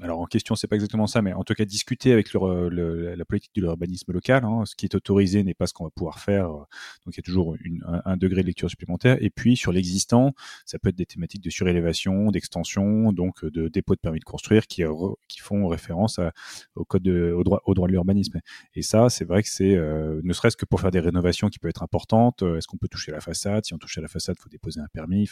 alors 0.01 0.19
en 0.19 0.25
question, 0.25 0.56
c'est 0.56 0.67
pas 0.67 0.75
exactement 0.75 1.08
ça, 1.08 1.21
mais 1.21 1.34
en 1.34 1.43
tout 1.43 1.53
cas 1.53 1.65
discuter 1.65 2.12
avec 2.12 2.34
la 2.34 3.25
politique 3.25 3.53
de 3.56 3.62
l'urbanisme 3.62 4.12
local. 4.12 4.43
hein. 4.43 4.63
ce 4.65 4.75
qui 4.75 4.86
est 4.86 4.95
autorisé 4.95 5.43
n'est 5.43 5.53
pas 5.53 5.67
ce 5.67 5.73
qu'on 5.73 5.84
va 5.84 5.91
pouvoir 5.91 6.19
faire. 6.19 6.49
euh, 6.49 6.63
Donc 7.06 7.15
il 7.15 7.17
y 7.17 7.19
a 7.19 7.23
toujours 7.23 7.56
un, 8.06 8.17
degré 8.17 8.41
de 8.41 8.47
lecture 8.47 8.69
supplémentaire. 8.69 9.17
Et 9.21 9.29
puis 9.29 9.56
sur 9.56 9.71
l'existant, 9.71 10.34
ça 10.65 10.79
peut 10.79 10.89
être 10.89 10.95
des 10.95 11.06
thématiques 11.06 11.43
de 11.43 11.49
surélévation, 11.49 12.32
d'extension, 12.32 13.12
donc 13.13 13.43
euh, 13.43 13.51
de 13.51 13.67
dépôt 13.67 13.93
de 13.93 13.99
permis 13.99 14.19
de 14.19 14.23
construire 14.23 14.67
qui, 14.67 14.84
font 15.39 15.67
référence 15.67 16.19
au 16.75 16.86
code 16.86 17.03
de, 17.03 17.34
au 17.36 17.43
droit, 17.43 17.62
de 17.88 17.91
l'urbanisme. 17.91 18.39
Et 18.75 18.82
ça, 18.82 19.10
c'est 19.10 19.25
vrai 19.25 19.43
que 19.43 19.49
c'est 19.49 19.75
euh, 19.75 20.21
ne 20.23 20.34
serait-ce 20.34 20.58
que 20.58 20.65
pour 20.65 20.79
faire 20.82 20.91
des 20.91 21.01
rénovations 21.01 21.49
qui 21.49 21.60
peuvent 21.60 21.69
être 21.69 21.84
importantes. 21.84 22.41
Est-ce 22.41 22.67
qu'on 22.67 22.77
peut 22.77 22.88
toucher 22.88 23.12
la 23.12 23.19
façade? 23.21 23.65
Si 23.65 23.73
on 23.73 23.77
touche 23.77 23.97
à 23.97 24.01
la 24.01 24.08
façade, 24.08 24.38
faut 24.39 24.49
déposer 24.49 24.79
un 24.79 24.88
permis. 24.93 25.29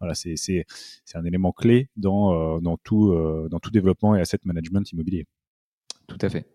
Voilà, 0.00 0.14
c'est 0.14 0.64
un 1.14 1.24
élément 1.24 1.52
clé 1.52 1.90
dans 1.96 2.76
tout 2.76 3.70
développement 3.70 3.99
et 4.16 4.20
asset 4.20 4.38
management 4.44 4.90
immobilier. 4.92 5.26
tout 6.06 6.18
à 6.20 6.28
fait 6.28 6.46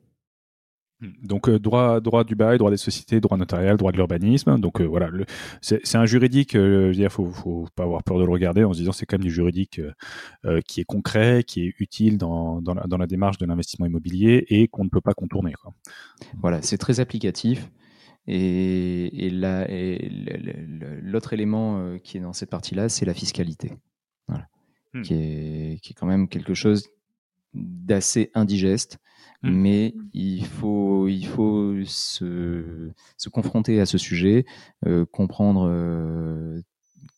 Donc 1.24 1.50
euh, 1.50 1.60
droit 1.60 2.00
droit 2.00 2.24
du 2.24 2.36
bail, 2.36 2.58
droit 2.58 2.72
des 2.72 2.78
sociétés, 2.78 3.20
droit 3.20 3.38
notarial, 3.38 3.76
droit 3.76 3.92
de 3.92 3.98
l'urbanisme. 3.98 4.58
Donc 4.60 4.80
euh, 4.80 4.86
voilà, 4.86 5.10
c'est 5.62 5.96
un 5.96 6.06
juridique. 6.06 6.56
Euh, 6.56 6.94
dire, 6.94 7.12
faut 7.12 7.30
faut 7.32 7.68
pas 7.76 7.84
avoir 7.84 8.02
peur 8.04 8.18
de 8.18 8.24
le 8.24 8.32
regarder 8.32 8.64
en 8.64 8.74
se 8.74 8.80
disant 8.80 8.94
c'est 8.94 9.06
quand 9.06 9.18
même 9.18 9.26
du 9.26 9.32
juridique 9.32 9.82
qui 10.68 10.82
est 10.82 10.86
concret, 10.86 11.44
qui 11.44 11.66
est 11.66 11.74
utile 11.80 12.18
dans 12.18 12.62
dans 12.62 12.74
la, 12.74 12.84
dans 12.88 12.98
la 12.98 13.08
démarche 13.08 13.38
de 13.38 13.46
l'investissement 13.46 13.86
immobilier 13.86 14.46
et 14.50 14.68
qu'on 14.68 14.86
ne 14.86 14.90
peut 14.90 15.02
pas 15.02 15.14
contourner. 15.14 15.54
Quoi. 15.54 15.74
Voilà, 16.40 16.62
c'est 16.62 16.78
très 16.78 17.00
applicatif. 17.00 17.70
Et, 18.28 19.28
et 19.28 19.30
l'autre 21.02 21.34
élément 21.34 21.98
qui 22.04 22.18
est 22.18 22.22
dans 22.22 22.34
cette 22.34 22.50
partie-là, 22.50 22.90
c'est 22.90 23.06
la 23.06 23.14
fiscalité. 23.14 23.74
Voilà. 24.28 24.48
Hmm. 24.94 25.02
Qui, 25.02 25.14
est, 25.14 25.80
qui 25.82 25.92
est 25.92 25.96
quand 25.96 26.08
même 26.08 26.28
quelque 26.30 26.54
chose 26.54 26.88
d'assez 27.56 28.30
indigeste, 28.36 29.00
Hmm. 29.46 29.52
mais 29.52 29.94
il 30.14 30.46
faut, 30.46 31.08
il 31.08 31.28
faut 31.28 31.76
se, 31.86 32.92
se 33.18 33.30
confronter 33.30 33.80
à 33.80 33.86
ce 33.86 33.98
sujet, 33.98 34.46
euh, 34.88 35.06
comprendre 35.06 35.68
euh, 35.70 36.62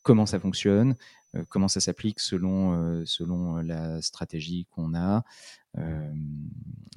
comment 0.02 0.26
ça 0.26 0.38
fonctionne, 0.40 0.98
euh, 1.36 1.44
comment 1.48 1.70
ça 1.70 1.80
s'applique 1.80 2.20
selon, 2.20 3.06
selon 3.06 3.58
la 3.58 4.02
stratégie 4.02 4.68
qu'on 4.72 4.94
a 4.94 5.24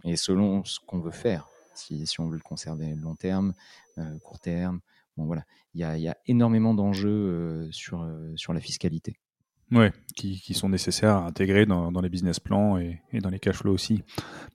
et 0.04 0.16
selon 0.16 0.64
ce 0.64 0.80
qu'on 0.80 1.00
veut 1.00 1.10
faire. 1.10 1.48
Si, 1.74 2.06
si 2.06 2.20
on 2.20 2.28
veut 2.28 2.36
le 2.36 2.42
conserver 2.42 2.94
long 2.94 3.14
terme, 3.14 3.54
court 4.22 4.40
terme, 4.40 4.80
bon 5.16 5.26
voilà, 5.26 5.44
il 5.74 5.80
y 5.80 5.84
a, 5.84 5.96
il 5.96 6.02
y 6.02 6.08
a 6.08 6.16
énormément 6.26 6.74
d'enjeux 6.74 7.68
sur, 7.72 8.08
sur 8.36 8.52
la 8.52 8.60
fiscalité. 8.60 9.16
Ouais, 9.72 9.92
qui, 10.16 10.40
qui 10.40 10.52
sont 10.54 10.68
nécessaires 10.68 11.14
à 11.14 11.26
intégrer 11.26 11.64
dans, 11.64 11.92
dans 11.92 12.00
les 12.00 12.08
business 12.08 12.40
plans 12.40 12.76
et, 12.76 13.00
et 13.12 13.20
dans 13.20 13.28
les 13.30 13.38
cash 13.38 13.56
flows 13.56 13.72
aussi. 13.72 14.02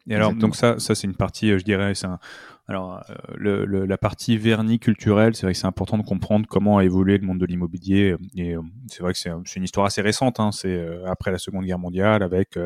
Et 0.07 0.13
alors, 0.15 0.31
Exactement. 0.31 0.41
donc 0.41 0.55
ça, 0.57 0.77
ça 0.79 0.93
c'est 0.93 1.07
une 1.07 1.15
partie, 1.15 1.51
euh, 1.51 1.57
je 1.57 1.63
dirais, 1.63 1.95
c'est 1.95 2.07
un, 2.07 2.19
alors 2.67 3.01
euh, 3.09 3.15
le, 3.37 3.65
le- 3.65 3.85
la 3.85 3.97
partie 3.97 4.37
vernis 4.37 4.77
culturel, 4.77 5.33
c'est 5.33 5.43
vrai 5.45 5.53
que 5.53 5.59
c'est 5.59 5.67
important 5.67 5.97
de 5.97 6.03
comprendre 6.03 6.45
comment 6.49 6.79
a 6.79 6.83
évolué 6.83 7.17
le 7.17 7.25
monde 7.25 7.39
de 7.39 7.45
l'immobilier. 7.45 8.17
Et 8.35 8.55
euh, 8.55 8.61
c'est 8.87 9.03
vrai 9.03 9.13
que 9.13 9.19
c'est 9.19 9.29
un- 9.29 9.41
c'est 9.45 9.55
une 9.57 9.63
histoire 9.63 9.85
assez 9.85 10.01
récente. 10.01 10.41
Hein, 10.41 10.51
c'est 10.51 10.67
euh, 10.75 11.05
après 11.09 11.31
la 11.31 11.37
Seconde 11.37 11.63
Guerre 11.65 11.79
mondiale, 11.79 12.21
avec 12.21 12.59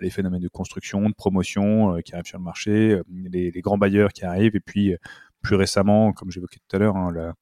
les 0.00 0.10
phénomènes 0.10 0.40
de 0.42 0.48
construction, 0.48 1.08
de 1.08 1.14
promotion 1.14 1.98
qui 2.04 2.14
arrivent 2.14 2.26
sur 2.26 2.38
le 2.38 2.44
marché, 2.44 3.00
les, 3.30 3.50
les 3.50 3.60
grands 3.60 3.78
bailleurs 3.78 4.12
qui 4.12 4.24
arrivent, 4.24 4.56
et 4.56 4.60
puis 4.60 4.94
plus 5.42 5.56
récemment, 5.56 6.12
comme 6.12 6.30
j'évoquais 6.30 6.58
tout 6.66 6.76
à 6.76 6.78
l'heure, 6.78 6.96
hein, 6.96 7.12
la, 7.12 7.34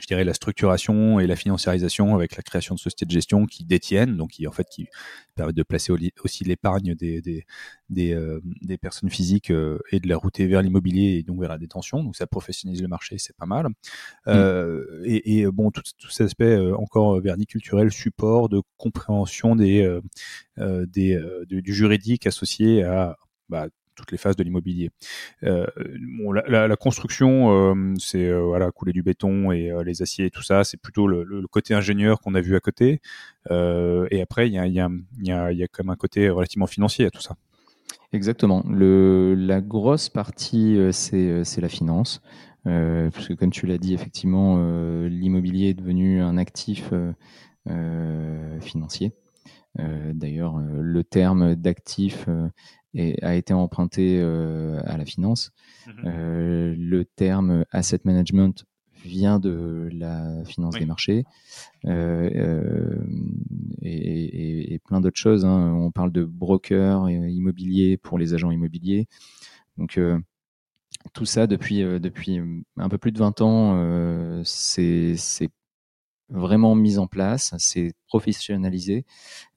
je 0.00 0.06
dirais 0.06 0.24
la 0.24 0.34
structuration 0.34 1.20
et 1.20 1.26
la 1.26 1.36
financiarisation 1.36 2.14
avec 2.14 2.36
la 2.36 2.42
création 2.42 2.74
de 2.74 2.80
sociétés 2.80 3.06
de 3.06 3.10
gestion 3.10 3.46
qui 3.46 3.64
détiennent, 3.64 4.16
donc 4.16 4.30
qui 4.30 4.46
en 4.46 4.52
fait 4.52 4.66
qui 4.70 4.86
permettent 5.34 5.56
de 5.56 5.62
placer 5.62 5.92
au- 5.92 5.98
aussi 6.24 6.44
l'épargne 6.44 6.94
des 6.94 7.20
des 7.22 7.44
des, 7.90 8.12
euh, 8.12 8.40
des 8.62 8.76
personnes 8.78 9.08
physiques 9.10 9.50
euh, 9.50 9.78
et 9.92 10.00
de 10.00 10.08
la 10.08 10.16
router 10.16 10.46
vers 10.46 10.60
l'immobilier 10.62 11.16
et 11.18 11.22
donc 11.22 11.40
vers 11.40 11.48
la 11.50 11.58
détention. 11.58 12.02
Donc 12.02 12.16
ça 12.16 12.26
professionnalise 12.26 12.82
le 12.82 12.88
marché, 12.88 13.16
c'est 13.18 13.36
pas 13.36 13.46
mal. 13.46 13.66
Euh, 14.26 15.02
et, 15.04 15.38
et 15.40 15.46
bon, 15.46 15.70
tout, 15.70 15.82
tout 15.98 16.10
cet 16.10 16.26
aspect 16.26 16.56
encore 16.72 17.20
verniculturel, 17.20 17.90
support 17.92 18.48
de 18.48 18.60
compréhension 18.76 19.56
des 19.56 19.98
des 20.58 21.20
du, 21.46 21.62
du 21.62 21.74
juridique 21.74 22.26
associé 22.26 22.82
à 22.84 23.16
bah, 23.48 23.68
toutes 23.98 24.12
les 24.12 24.18
phases 24.18 24.36
de 24.36 24.44
l'immobilier. 24.44 24.90
Euh, 25.42 25.66
la, 26.46 26.76
construction, 26.76 27.50
euh, 27.52 27.94
c'est 27.98 28.26
euh, 28.26 28.40
voilà 28.40 28.70
couler 28.70 28.92
du 28.92 29.02
béton 29.02 29.50
et 29.50 29.72
les 29.84 30.02
aciers 30.02 30.26
et 30.26 30.30
tout 30.30 30.42
ça, 30.42 30.64
c'est 30.64 30.76
plutôt 30.76 31.06
le, 31.06 31.46
côté 31.50 31.74
ingénieur 31.74 32.20
qu'on 32.20 32.34
a 32.34 32.40
vu 32.40 32.54
à 32.56 32.60
côté. 32.60 33.00
Et 33.50 34.22
après, 34.22 34.48
il 34.48 34.54
y 34.54 34.58
a, 34.58 34.66
y, 34.66 35.68
quand 35.72 35.84
même 35.84 35.90
un 35.90 35.96
côté 35.96 36.30
relativement 36.30 36.66
financier 36.66 37.06
à 37.06 37.10
tout 37.10 37.20
ça. 37.20 37.36
Exactement. 38.12 38.62
La 38.68 39.60
grosse 39.60 40.08
partie, 40.08 40.78
c'est 40.92 41.60
la 41.60 41.68
finance. 41.68 42.20
Parce 42.64 43.26
que 43.26 43.34
comme 43.34 43.50
tu 43.50 43.66
l'as 43.66 43.78
dit, 43.78 43.94
effectivement, 43.94 44.58
l'immobilier 45.06 45.70
est 45.70 45.74
devenu 45.74 46.20
un 46.20 46.36
actif 46.36 46.92
financier. 48.60 49.12
D'ailleurs, 49.74 50.58
le 50.58 51.04
terme 51.04 51.54
d'actif 51.54 52.28
a 53.22 53.34
été 53.34 53.52
emprunté 53.54 54.18
euh, 54.20 54.80
à 54.84 54.96
la 54.96 55.04
finance. 55.04 55.50
Euh, 56.04 56.74
le 56.78 57.04
terme 57.04 57.64
asset 57.70 58.00
management 58.04 58.64
vient 59.04 59.38
de 59.38 59.88
la 59.92 60.44
finance 60.44 60.74
Oui. 60.74 60.80
des 60.80 60.86
marchés 60.86 61.24
euh, 61.86 62.28
euh, 62.34 62.96
et, 63.82 63.90
et- 63.92 64.74
et 64.74 64.78
plein 64.80 65.00
d'autres 65.00 65.18
choses. 65.18 65.44
hein. 65.44 65.72
On 65.74 65.90
parle 65.90 66.12
de 66.12 66.24
broker 66.24 67.08
immobilier 67.10 67.96
pour 67.96 68.18
les 68.18 68.34
agents 68.34 68.50
immobiliers. 68.50 69.06
Donc 69.76 69.98
euh, 69.98 70.18
tout 71.12 71.26
ça 71.26 71.46
depuis 71.46 71.78
depuis 72.00 72.40
un 72.76 72.88
peu 72.88 72.98
plus 72.98 73.12
de 73.12 73.18
20 73.18 73.40
ans, 73.40 74.42
c'est 74.44 75.14
vraiment 76.30 76.74
mis 76.74 76.98
en 76.98 77.06
place, 77.06 77.54
c'est 77.58 77.92
professionnalisé. 78.08 79.04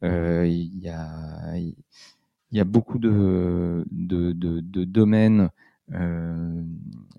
Il 0.03 0.79
y 0.79 0.87
a 0.89 1.53
il- 2.51 2.57
y 2.57 2.61
a 2.61 2.63
beaucoup 2.65 2.99
de, 2.99 3.85
de, 3.91 4.31
de, 4.33 4.83
domaines, 4.83 5.49
euh, 5.93 6.63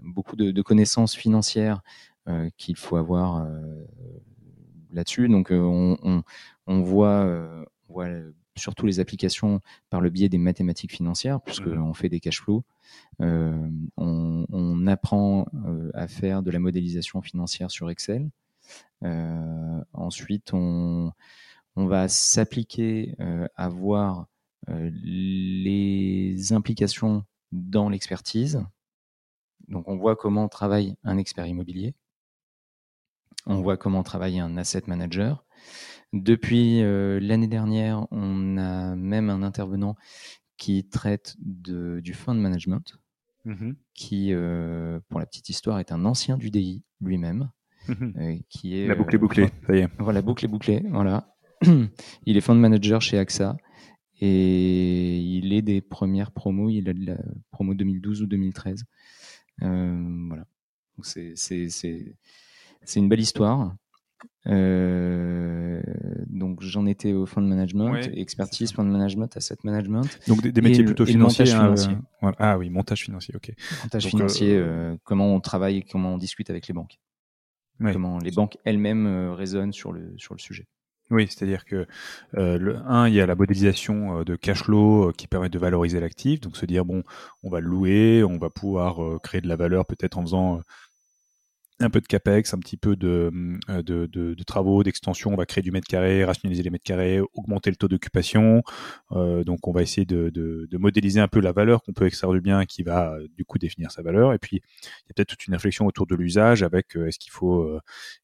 beaucoup 0.02 0.36
de, 0.36 0.62
connaissances 0.62 1.14
financières 1.14 1.82
euh, 2.28 2.48
qu'il 2.56 2.76
faut 2.76 2.96
avoir 2.96 3.44
euh, 3.44 3.84
là-dessus. 4.92 5.28
Donc, 5.28 5.48
on, 5.50 5.98
on, 6.02 6.22
on, 6.66 6.80
voit, 6.80 7.26
on 7.88 7.92
voit 7.92 8.08
surtout 8.56 8.86
les 8.86 9.00
applications 9.00 9.60
par 9.90 10.00
le 10.00 10.10
biais 10.10 10.28
des 10.28 10.38
mathématiques 10.38 10.92
financières, 10.92 11.40
puisqu'on 11.40 11.90
mmh. 11.90 11.94
fait 11.94 12.08
des 12.08 12.20
cash 12.20 12.40
flows. 12.40 12.64
On, 13.18 14.86
apprend 14.86 15.46
à 15.94 16.08
faire 16.08 16.42
de 16.42 16.50
la 16.50 16.58
modélisation 16.58 17.22
financière 17.22 17.70
sur 17.70 17.88
Excel. 17.88 18.28
Ensuite, 19.92 20.52
on, 20.52 21.12
on 21.76 21.86
va 21.86 22.08
s'appliquer 22.08 23.14
à 23.56 23.68
voir 23.68 24.26
les 24.68 26.52
implications 26.52 27.24
dans 27.52 27.88
l'expertise. 27.88 28.64
Donc 29.68 29.88
on 29.88 29.96
voit 29.96 30.16
comment 30.16 30.48
travaille 30.48 30.96
un 31.04 31.18
expert 31.18 31.46
immobilier, 31.46 31.94
on 33.46 33.60
voit 33.60 33.76
comment 33.76 34.02
travaille 34.02 34.38
un 34.38 34.56
asset 34.56 34.82
manager. 34.86 35.44
Depuis 36.12 36.82
euh, 36.82 37.18
l'année 37.20 37.46
dernière, 37.46 38.06
on 38.10 38.58
a 38.58 38.94
même 38.94 39.30
un 39.30 39.42
intervenant 39.42 39.96
qui 40.58 40.88
traite 40.88 41.36
de, 41.38 42.00
du 42.00 42.12
fund 42.12 42.34
management, 42.34 42.98
mmh 43.44 43.72
qui, 43.94 44.32
euh, 44.32 45.00
pour 45.08 45.20
la 45.20 45.26
petite 45.26 45.48
histoire, 45.48 45.78
est 45.78 45.92
un 45.92 46.04
ancien 46.04 46.36
du 46.36 46.50
DI 46.50 46.84
lui-même. 47.00 47.50
Mmh 47.88 48.40
qui 48.48 48.78
est, 48.78 48.86
la 48.86 48.94
boucle 48.94 49.14
est 49.14 49.18
bouclée, 49.18 49.48
ça 49.66 49.74
y 49.74 49.80
est. 49.80 49.88
Voilà, 49.98 50.18
la 50.18 50.22
boucle 50.22 50.44
est 50.44 50.48
bouclée, 50.48 50.84
voilà. 50.90 51.34
Il 52.26 52.36
est 52.36 52.40
fund 52.40 52.56
manager 52.56 53.00
chez 53.00 53.18
AXA. 53.18 53.56
Et 54.24 55.18
il 55.18 55.52
est 55.52 55.62
des 55.62 55.80
premières 55.80 56.30
promos, 56.30 56.70
il 56.70 56.88
a 56.88 56.92
de 56.92 57.06
la 57.06 57.16
promo 57.50 57.74
2012 57.74 58.22
ou 58.22 58.26
2013. 58.26 58.84
Euh, 59.62 60.26
voilà. 60.28 60.44
C'est 61.02 61.34
une 62.94 63.08
belle 63.08 63.18
histoire. 63.18 63.74
Euh, 64.46 65.82
donc 66.28 66.62
j'en 66.62 66.86
étais 66.86 67.12
au 67.14 67.26
fund 67.26 67.42
management, 67.42 67.96
expertise, 68.14 68.70
fund 68.70 68.84
management, 68.84 69.36
asset 69.36 69.56
management. 69.64 70.20
Donc 70.28 70.40
des, 70.40 70.60
métiers 70.60 70.84
plutôt 70.84 71.04
financiers. 71.04 71.50
Hein, 71.50 71.74
euh, 72.22 72.32
ah 72.38 72.56
oui, 72.58 72.70
montage 72.70 73.02
financier, 73.02 73.34
ok. 73.34 73.52
Montage 73.82 74.06
financier, 74.06 74.64
comment 75.02 75.34
on 75.34 75.40
travaille, 75.40 75.82
comment 75.82 76.14
on 76.14 76.18
discute 76.18 76.48
avec 76.48 76.68
les 76.68 76.74
banques. 76.74 77.00
Comment 77.80 78.18
les 78.18 78.30
banques 78.30 78.56
elles-mêmes 78.64 79.32
raisonnent 79.32 79.72
sur 79.72 79.90
le, 79.90 80.14
sur 80.16 80.34
le 80.34 80.38
sujet. 80.38 80.68
Oui, 81.12 81.26
c'est-à-dire 81.28 81.64
que 81.66 81.86
euh, 82.38 82.58
le 82.58 82.76
un, 82.86 83.06
il 83.08 83.14
y 83.14 83.20
a 83.20 83.26
la 83.26 83.34
modélisation 83.34 84.20
euh, 84.20 84.24
de 84.24 84.34
cash 84.34 84.62
flow 84.64 85.10
euh, 85.10 85.12
qui 85.12 85.26
permet 85.26 85.50
de 85.50 85.58
valoriser 85.58 86.00
l'actif, 86.00 86.40
donc 86.40 86.56
se 86.56 86.64
dire 86.64 86.84
bon, 86.86 87.02
on 87.42 87.50
va 87.50 87.60
le 87.60 87.68
louer, 87.68 88.24
on 88.24 88.38
va 88.38 88.48
pouvoir 88.50 89.20
créer 89.22 89.42
de 89.42 89.48
la 89.48 89.56
valeur 89.56 89.84
peut-être 89.86 90.16
en 90.18 90.22
faisant 90.22 90.60
un 91.84 91.90
peu 91.90 92.00
de 92.00 92.06
capex, 92.06 92.54
un 92.54 92.58
petit 92.58 92.76
peu 92.76 92.96
de, 92.96 93.30
euh, 93.70 93.82
de, 93.82 94.06
de, 94.06 94.42
travaux, 94.44 94.82
d'extension. 94.82 95.32
On 95.32 95.36
va 95.36 95.46
créer 95.46 95.62
du 95.62 95.70
mètre 95.70 95.86
carré, 95.86 96.24
rationaliser 96.24 96.62
les 96.62 96.70
mètres 96.70 96.84
carrés, 96.84 97.20
augmenter 97.34 97.70
le 97.70 97.76
taux 97.76 97.88
d'occupation. 97.88 98.62
Euh, 99.12 99.44
donc, 99.44 99.66
on 99.68 99.72
va 99.72 99.82
essayer 99.82 100.04
de, 100.04 100.30
de, 100.30 100.76
modéliser 100.78 101.20
un 101.20 101.28
peu 101.28 101.40
la 101.40 101.52
valeur 101.52 101.82
qu'on 101.82 101.92
peut 101.92 102.06
extraire 102.06 102.32
du 102.32 102.40
bien, 102.40 102.64
qui 102.64 102.82
va 102.82 103.12
euh, 103.12 103.28
du 103.36 103.44
coup 103.44 103.58
définir 103.58 103.90
sa 103.90 104.02
valeur. 104.02 104.32
Et 104.32 104.38
puis, 104.38 104.56
il 104.56 105.08
y 105.08 105.10
a 105.10 105.14
peut-être 105.14 105.28
toute 105.28 105.46
une 105.46 105.54
réflexion 105.54 105.86
autour 105.86 106.06
de 106.06 106.14
l'usage, 106.14 106.62
avec 106.62 106.96
est-ce 106.96 107.18
qu'il 107.18 107.32
faut, 107.32 107.78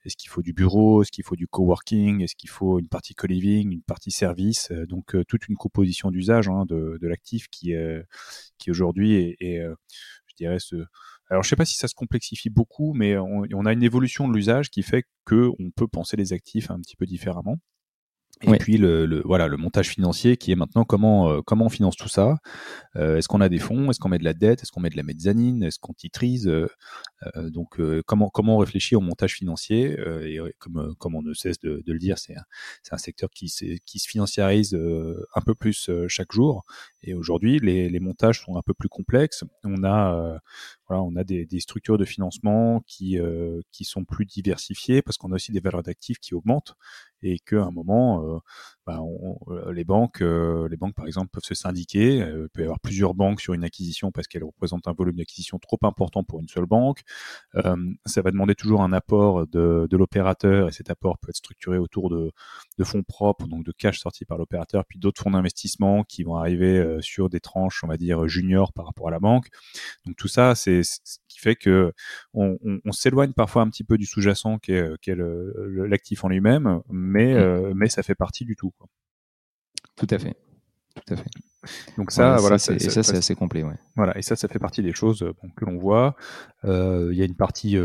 est-ce 0.05 0.17
faut 0.29 0.43
du 0.43 0.53
bureau, 0.53 1.03
est-ce 1.03 1.13
qu'il 1.13 1.25
faut 1.25 1.37
du 1.37 1.47
coworking, 1.47 2.23
est-ce 2.23 2.35
qu'il 2.35 2.51
faut 2.51 2.79
une 2.79 2.89
partie 2.89 3.15
co-living, 3.15 3.73
une 3.73 3.83
partie 3.83 4.11
service. 4.11 4.73
donc, 4.89 5.17
toute 5.29 5.49
une 5.49 5.57
composition 5.57 6.11
d'usage 6.11 6.49
hein, 6.49 6.65
de, 6.67 6.99
de 7.01 7.09
l'actif 7.09 7.49
qui, 7.49 7.75
qui 8.59 8.71
aujourd'hui 8.71 9.15
est, 9.15 9.37
est 9.41 9.65
je 10.27 10.35
dirais, 10.37 10.59
ce 10.59 10.85
alors, 11.31 11.43
je 11.43 11.49
sais 11.49 11.57
pas 11.57 11.65
si 11.65 11.77
ça 11.77 11.89
se 11.89 11.95
complexifie 11.95 12.51
beaucoup, 12.51 12.95
mais 12.95 13.17
on, 13.19 13.67
a 13.67 13.73
une 13.73 13.83
évolution 13.83 14.29
de 14.29 14.35
l'usage 14.35 14.71
qui 14.71 14.83
fait 14.83 15.05
que 15.25 15.51
on 15.59 15.71
peut 15.71 15.89
penser 15.89 16.17
les 16.17 16.33
actifs 16.33 16.71
un 16.71 16.81
petit 16.81 16.97
peu 16.97 17.07
différemment. 17.07 17.59
Et 18.43 18.57
puis 18.59 18.77
le, 18.77 19.21
voilà 19.25 19.49
le 19.49 19.57
montage 19.57 19.89
financier 19.89 20.37
qui 20.37 20.53
est 20.53 20.55
maintenant 20.55 20.85
comment 20.85 21.29
euh, 21.29 21.41
comment 21.45 21.67
on 21.67 21.69
finance 21.69 21.97
tout 21.97 22.09
ça. 22.09 22.37
Euh, 22.95 23.17
est-ce 23.17 23.27
qu'on 23.27 23.41
a 23.41 23.49
des 23.49 23.59
fonds? 23.59 23.91
Est-ce 23.91 23.99
qu'on 23.99 24.09
met 24.09 24.19
de 24.19 24.25
la 24.25 24.35
dette? 24.35 24.63
Est-ce 24.63 24.71
qu'on 24.71 24.81
met 24.81 24.91
de 24.91 24.97
la 24.97 25.03
mezzanine? 25.03 25.65
Est-ce 25.65 25.79
qu'on 25.81 25.93
titrise? 25.93 26.47
Euh, 26.47 26.69
Donc 27.51 27.81
comment 28.07 28.29
comment 28.29 28.57
on 28.57 28.59
réfléchit 28.59 28.95
au 28.95 29.01
montage 29.01 29.35
financier? 29.35 29.99
Et 30.23 30.39
comme 30.59 30.95
comme 30.99 31.17
on 31.17 31.23
ne 31.23 31.35
cesse 31.35 31.59
de, 31.59 31.83
de 31.85 31.93
le 31.93 31.99
dire, 31.99 32.19
c'est 32.19 32.37
un, 32.37 32.45
c'est 32.83 32.95
un 32.95 32.99
secteur 32.99 33.31
qui 33.31 33.53
qui 33.85 33.99
se 33.99 34.09
financiarise 34.09 34.75
un 35.35 35.41
peu 35.41 35.57
plus 35.57 35.91
chaque 36.07 36.31
jour. 36.31 36.65
Et 37.03 37.15
aujourd'hui, 37.15 37.59
les, 37.59 37.89
les 37.89 38.01
montages 38.01 38.45
sont 38.45 38.57
un 38.57 38.63
peu 38.63 38.75
plus 38.75 38.89
complexes. 38.89 39.43
On 39.65 39.83
a 39.83 40.39
voilà, 40.89 41.03
on 41.03 41.17
a 41.17 41.25
des, 41.25 41.47
structures 41.61 41.99
de 41.99 42.05
financement 42.05 42.81
qui 42.87 43.19
qui 43.73 43.85
sont 43.85 44.05
plus 44.05 44.25
diversifiées 44.25 45.03
parce 45.03 45.17
qu'on 45.17 45.33
a 45.33 45.35
aussi 45.37 45.53
des 45.53 45.61
valeurs 45.61 45.83
d'actifs 45.83 46.19
qui 46.19 46.35
augmentent 46.35 46.77
et 47.23 47.39
qu'à 47.39 47.63
un 47.63 47.71
moment, 47.71 48.25
euh, 48.25 48.39
bah, 48.87 49.01
euh, 49.49 49.73
les 49.73 49.85
banques, 49.85 50.23
euh, 50.23 50.69
les 50.69 50.77
banques 50.77 50.95
par 50.95 51.07
exemple 51.07 51.31
peuvent 51.33 51.45
se 51.45 51.55
syndiquer. 51.55 52.17
il 52.19 52.49
peut 52.53 52.61
y 52.61 52.65
avoir 52.65 52.81
plusieurs 52.81 53.15
banques 53.15 53.41
sur 53.41 53.55
une 53.55 53.65
acquisition 53.65 54.13
parce 54.13 54.27
qu'elles 54.27 54.45
représentent 54.45 54.89
un 54.89 54.93
volume 54.93 55.17
d'acquisition 55.17 55.59
trop 55.59 55.79
important 55.83 56.25
pour 56.25 56.41
une 56.41 56.49
seule 56.49 56.67
banque. 56.67 57.03
ça 57.55 58.23
va 58.23 58.31
demander 58.31 58.55
toujours 58.55 58.83
un 58.83 58.93
apport 58.93 59.47
de, 59.47 59.87
de 59.91 59.97
l'opérateur 59.97 60.69
et 60.69 60.73
cet 60.73 60.91
apport 60.91 61.19
peut 61.19 61.31
être 61.31 61.37
structuré 61.37 61.79
autour 61.79 62.11
de, 62.11 62.33
de 62.79 62.85
fonds 62.85 63.03
propres, 63.03 63.47
donc 63.47 63.65
de 63.65 63.73
cash 63.73 63.99
sortis 64.01 64.25
par 64.25 64.39
l'opérateur, 64.39 64.85
puis 64.87 64.99
d'autres 64.99 65.23
fonds 65.23 65.31
d'investissement 65.31 66.05
qui 66.05 66.23
vont 66.23 66.37
arriver 66.37 66.99
sur 67.01 67.29
des 67.29 67.41
tranches, 67.41 67.83
on 67.85 67.89
va 67.89 67.97
dire 67.97 68.29
juniors 68.29 68.73
par 68.73 68.87
rapport 68.87 69.09
à 69.09 69.11
la 69.11 69.21
banque. 69.21 69.49
Donc 70.07 70.17
tout 70.17 70.29
ça, 70.29 70.55
c'est 70.55 70.78
fait 71.39 71.57
que 71.57 71.93
on, 72.35 72.59
s'éloigne 72.93 73.33
parfois 73.33 73.63
un 73.63 73.71
petit 73.71 73.85
peu 73.85 73.97
du 73.99 74.07
sous-jacent 74.07 74.59
qui 74.59 74.73
est, 74.73 75.17
l'actif 75.17 76.25
en 76.25 76.29
lui-même, 76.29 76.81
mais, 76.91 77.35
mmh. 77.35 77.39
euh, 77.39 77.73
mais 77.75 77.89
ça 77.89 78.03
fait 78.03 78.15
partie 78.15 78.45
du 78.45 78.57
tout. 78.57 78.73
Tout 79.97 80.07
à 80.11 80.19
fait. 80.19 80.37
Tout 81.09 81.15
à 81.15 81.17
fait. 81.17 81.31
Donc 81.97 82.13
ça, 82.13 82.37
voilà, 82.37 82.57
ça, 82.59 82.79
ça, 82.79 83.03
c'est 83.03 83.17
assez 83.17 83.35
complet, 83.35 83.65
Voilà, 83.97 84.17
et 84.17 84.23
ça, 84.23 84.37
ça 84.37 84.47
fait 84.47 84.61
partie 84.61 84.83
des 84.83 84.93
choses 84.93 85.23
euh, 85.23 85.33
que 85.57 85.65
l'on 85.65 85.77
voit. 85.77 86.15
Euh, 86.65 87.09
il 87.13 87.19
y 87.19 87.23
a 87.23 87.25
une 87.25 87.35
partie 87.35 87.77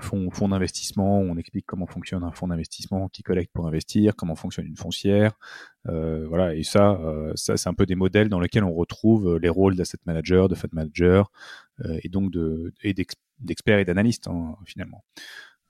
fonds, 0.00 0.30
fonds 0.30 0.48
d'investissement, 0.48 1.20
on 1.20 1.36
explique 1.36 1.64
comment 1.66 1.86
fonctionne 1.86 2.24
un 2.24 2.32
fonds 2.32 2.48
d'investissement 2.48 3.08
qui 3.08 3.22
collecte 3.22 3.52
pour 3.52 3.66
investir, 3.66 4.16
comment 4.16 4.34
fonctionne 4.34 4.66
une 4.66 4.76
foncière, 4.76 5.38
voilà, 5.84 6.54
et 6.54 6.64
ça, 6.64 6.98
ça 7.34 7.56
c'est 7.56 7.68
un 7.68 7.74
peu 7.74 7.86
des 7.86 7.94
modèles 7.94 8.28
dans 8.28 8.40
lesquels 8.40 8.64
on 8.64 8.74
retrouve 8.74 9.38
les 9.38 9.48
rôles 9.48 9.76
d'asset 9.76 9.98
manager, 10.06 10.48
de 10.48 10.54
fund 10.54 10.70
manager, 10.72 11.30
euh, 11.84 11.98
et 12.02 12.08
donc 12.08 12.30
de, 12.30 12.72
et 12.82 12.94
d'experts 13.38 13.78
et 13.78 13.84
d'analystes 13.84 14.28
hein, 14.28 14.56
finalement. 14.64 15.04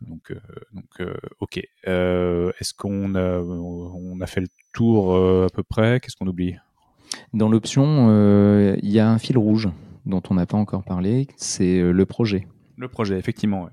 Donc, 0.00 0.30
euh, 0.30 0.40
donc 0.72 0.88
euh, 1.00 1.14
ok. 1.40 1.58
Est-ce 1.84 2.74
qu'on 2.74 3.14
a, 3.14 3.38
on 3.38 4.20
a 4.20 4.26
fait 4.26 4.40
le 4.40 4.48
tour 4.72 5.14
à 5.44 5.50
peu 5.50 5.62
près? 5.62 6.00
Qu'est-ce 6.00 6.16
qu'on 6.16 6.26
oublie? 6.26 6.56
Dans 7.32 7.48
l'option, 7.48 8.08
il 8.82 8.90
y 8.90 8.98
a 8.98 9.10
un 9.10 9.18
fil 9.18 9.38
rouge 9.38 9.68
dont 10.06 10.22
on 10.30 10.34
n'a 10.34 10.46
pas 10.46 10.56
encore 10.56 10.84
parlé, 10.84 11.28
c'est 11.36 11.80
le 11.80 12.06
projet. 12.06 12.46
Le 12.76 12.88
projet, 12.88 13.18
effectivement. 13.18 13.68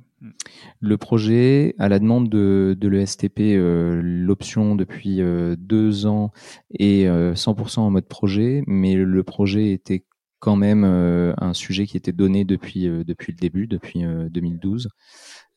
Le 0.80 0.98
projet, 0.98 1.76
à 1.78 1.90
la 1.90 2.00
demande 2.00 2.30
de, 2.30 2.76
de 2.80 2.88
l'ESTP, 2.88 3.58
l'option 4.02 4.76
depuis 4.76 5.22
deux 5.58 6.06
ans 6.06 6.32
est 6.72 7.06
100% 7.08 7.80
en 7.80 7.92
mode 7.92 8.08
projet, 8.08 8.64
mais 8.68 8.96
le 8.96 9.24
projet 9.24 9.72
était 9.72 10.04
quand 10.40 10.56
même 10.56 10.84
euh, 10.84 11.34
un 11.38 11.54
sujet 11.54 11.88
qui 11.88 11.98
était 11.98 12.12
donné 12.12 12.46
depuis, 12.46 12.88
euh, 12.88 13.04
depuis 13.04 13.32
le 13.32 13.38
début, 13.38 13.68
depuis 13.68 14.04
2012. 14.04 14.90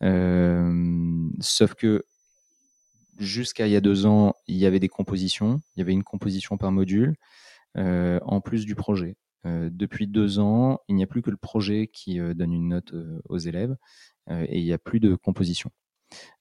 Euh, 0.02 1.28
sauf 1.40 1.74
que 1.74 2.04
jusqu'à 3.18 3.66
il 3.66 3.72
y 3.72 3.76
a 3.76 3.80
deux 3.80 4.06
ans, 4.06 4.34
il 4.46 4.56
y 4.56 4.66
avait 4.66 4.80
des 4.80 4.88
compositions, 4.88 5.60
il 5.76 5.80
y 5.80 5.82
avait 5.82 5.92
une 5.92 6.04
composition 6.04 6.56
par 6.56 6.72
module, 6.72 7.16
en 7.76 8.40
plus 8.40 8.64
du 8.66 8.74
projet. 8.74 9.16
depuis 9.44 10.06
deux 10.06 10.38
ans, 10.38 10.78
il 10.88 10.96
n'y 10.96 11.02
a 11.02 11.06
plus 11.06 11.22
que 11.22 11.30
le 11.30 11.36
projet 11.36 11.88
qui 11.92 12.18
donne 12.18 12.52
une 12.52 12.68
note 12.68 12.94
aux 13.28 13.38
élèves 13.38 13.76
et 14.30 14.58
il 14.58 14.64
n'y 14.64 14.72
a 14.72 14.78
plus 14.78 15.00
de 15.00 15.14
composition. 15.14 15.70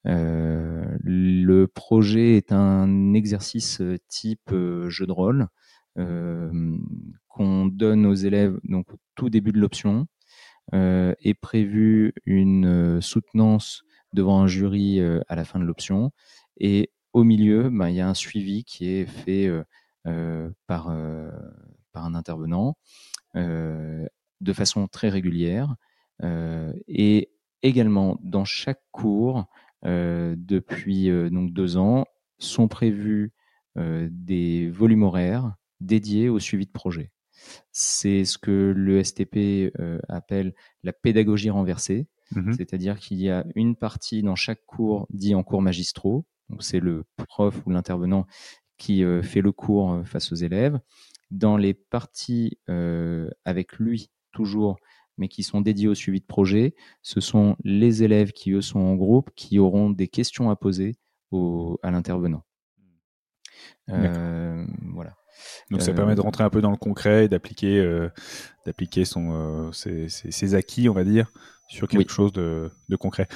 le 0.04 1.66
projet 1.66 2.36
est 2.36 2.52
un 2.52 3.14
exercice 3.14 3.82
type 4.08 4.50
jeu 4.88 5.06
de 5.06 5.12
rôle 5.12 5.48
euh, 5.98 6.76
qu'on 7.28 7.66
donne 7.66 8.06
aux 8.06 8.14
élèves 8.14 8.58
donc 8.64 8.92
au 8.92 8.96
tout 9.14 9.30
début 9.30 9.52
de 9.52 9.58
l'option. 9.58 10.06
Euh, 10.72 11.14
est 11.20 11.34
prévu 11.34 12.12
une 12.26 12.66
euh, 12.66 13.00
soutenance 13.00 13.82
devant 14.12 14.40
un 14.40 14.46
jury 14.46 15.00
à 15.28 15.36
la 15.36 15.44
fin 15.44 15.58
de 15.58 15.64
l'option. 15.64 16.10
Et 16.58 16.90
au 17.12 17.24
milieu, 17.24 17.70
ben, 17.70 17.88
il 17.88 17.96
y 17.96 18.00
a 18.00 18.08
un 18.08 18.14
suivi 18.14 18.64
qui 18.64 18.88
est 18.88 19.06
fait 19.06 19.48
par, 20.04 20.94
par 21.92 22.04
un 22.04 22.14
intervenant 22.14 22.76
de 23.34 24.52
façon 24.52 24.88
très 24.88 25.08
régulière. 25.08 25.74
et 26.22 27.30
également, 27.62 28.18
dans 28.22 28.44
chaque 28.44 28.82
cours, 28.90 29.46
depuis 29.82 31.08
donc 31.30 31.52
deux 31.52 31.76
ans, 31.76 32.06
sont 32.38 32.68
prévus 32.68 33.32
des 33.76 34.70
volumes 34.70 35.02
horaires 35.02 35.54
dédié 35.80 36.28
au 36.28 36.38
suivi 36.38 36.66
de 36.66 36.72
projet. 36.72 37.10
C'est 37.72 38.24
ce 38.24 38.36
que 38.36 38.72
le 38.76 39.02
STP 39.02 39.72
appelle 40.08 40.54
la 40.82 40.92
pédagogie 40.92 41.50
renversée, 41.50 42.06
mmh 42.32 42.52
c'est-à-dire 42.52 42.98
qu'il 42.98 43.18
y 43.18 43.28
a 43.30 43.44
une 43.56 43.74
partie 43.74 44.22
dans 44.22 44.36
chaque 44.36 44.64
cours 44.66 45.06
dit 45.10 45.34
en 45.34 45.42
cours 45.42 45.62
magistraux, 45.62 46.26
donc 46.48 46.62
c'est 46.62 46.78
le 46.80 47.04
prof 47.16 47.60
ou 47.66 47.70
l'intervenant 47.70 48.26
qui 48.80 49.04
fait 49.22 49.42
le 49.42 49.52
cours 49.52 50.00
face 50.04 50.32
aux 50.32 50.36
élèves. 50.36 50.80
Dans 51.30 51.56
les 51.56 51.74
parties 51.74 52.58
avec 53.44 53.74
lui, 53.78 54.10
toujours, 54.32 54.78
mais 55.18 55.28
qui 55.28 55.42
sont 55.42 55.60
dédiées 55.60 55.86
au 55.86 55.94
suivi 55.94 56.20
de 56.20 56.26
projet, 56.26 56.74
ce 57.02 57.20
sont 57.20 57.56
les 57.62 58.02
élèves 58.02 58.32
qui, 58.32 58.52
eux, 58.52 58.62
sont 58.62 58.80
en 58.80 58.96
groupe, 58.96 59.30
qui 59.36 59.58
auront 59.58 59.90
des 59.90 60.08
questions 60.08 60.50
à 60.50 60.56
poser 60.56 60.96
au, 61.30 61.78
à 61.82 61.90
l'intervenant. 61.90 62.42
Euh, 63.90 64.66
voilà. 64.94 65.14
Donc 65.70 65.82
ça 65.82 65.92
permet 65.92 66.14
de 66.14 66.20
rentrer 66.20 66.42
un 66.42 66.50
peu 66.50 66.60
dans 66.60 66.70
le 66.70 66.76
concret 66.76 67.26
et 67.26 67.28
d'appliquer 67.28 68.08
d'appliquer 68.66 69.04
son 69.04 69.70
ses, 69.72 70.54
acquis, 70.54 70.88
on 70.88 70.94
va 70.94 71.04
dire, 71.04 71.30
sur 71.68 71.86
quelque 71.86 72.12
chose 72.12 72.32
de, 72.32 72.70
de 72.88 72.96
concret. 72.96 73.28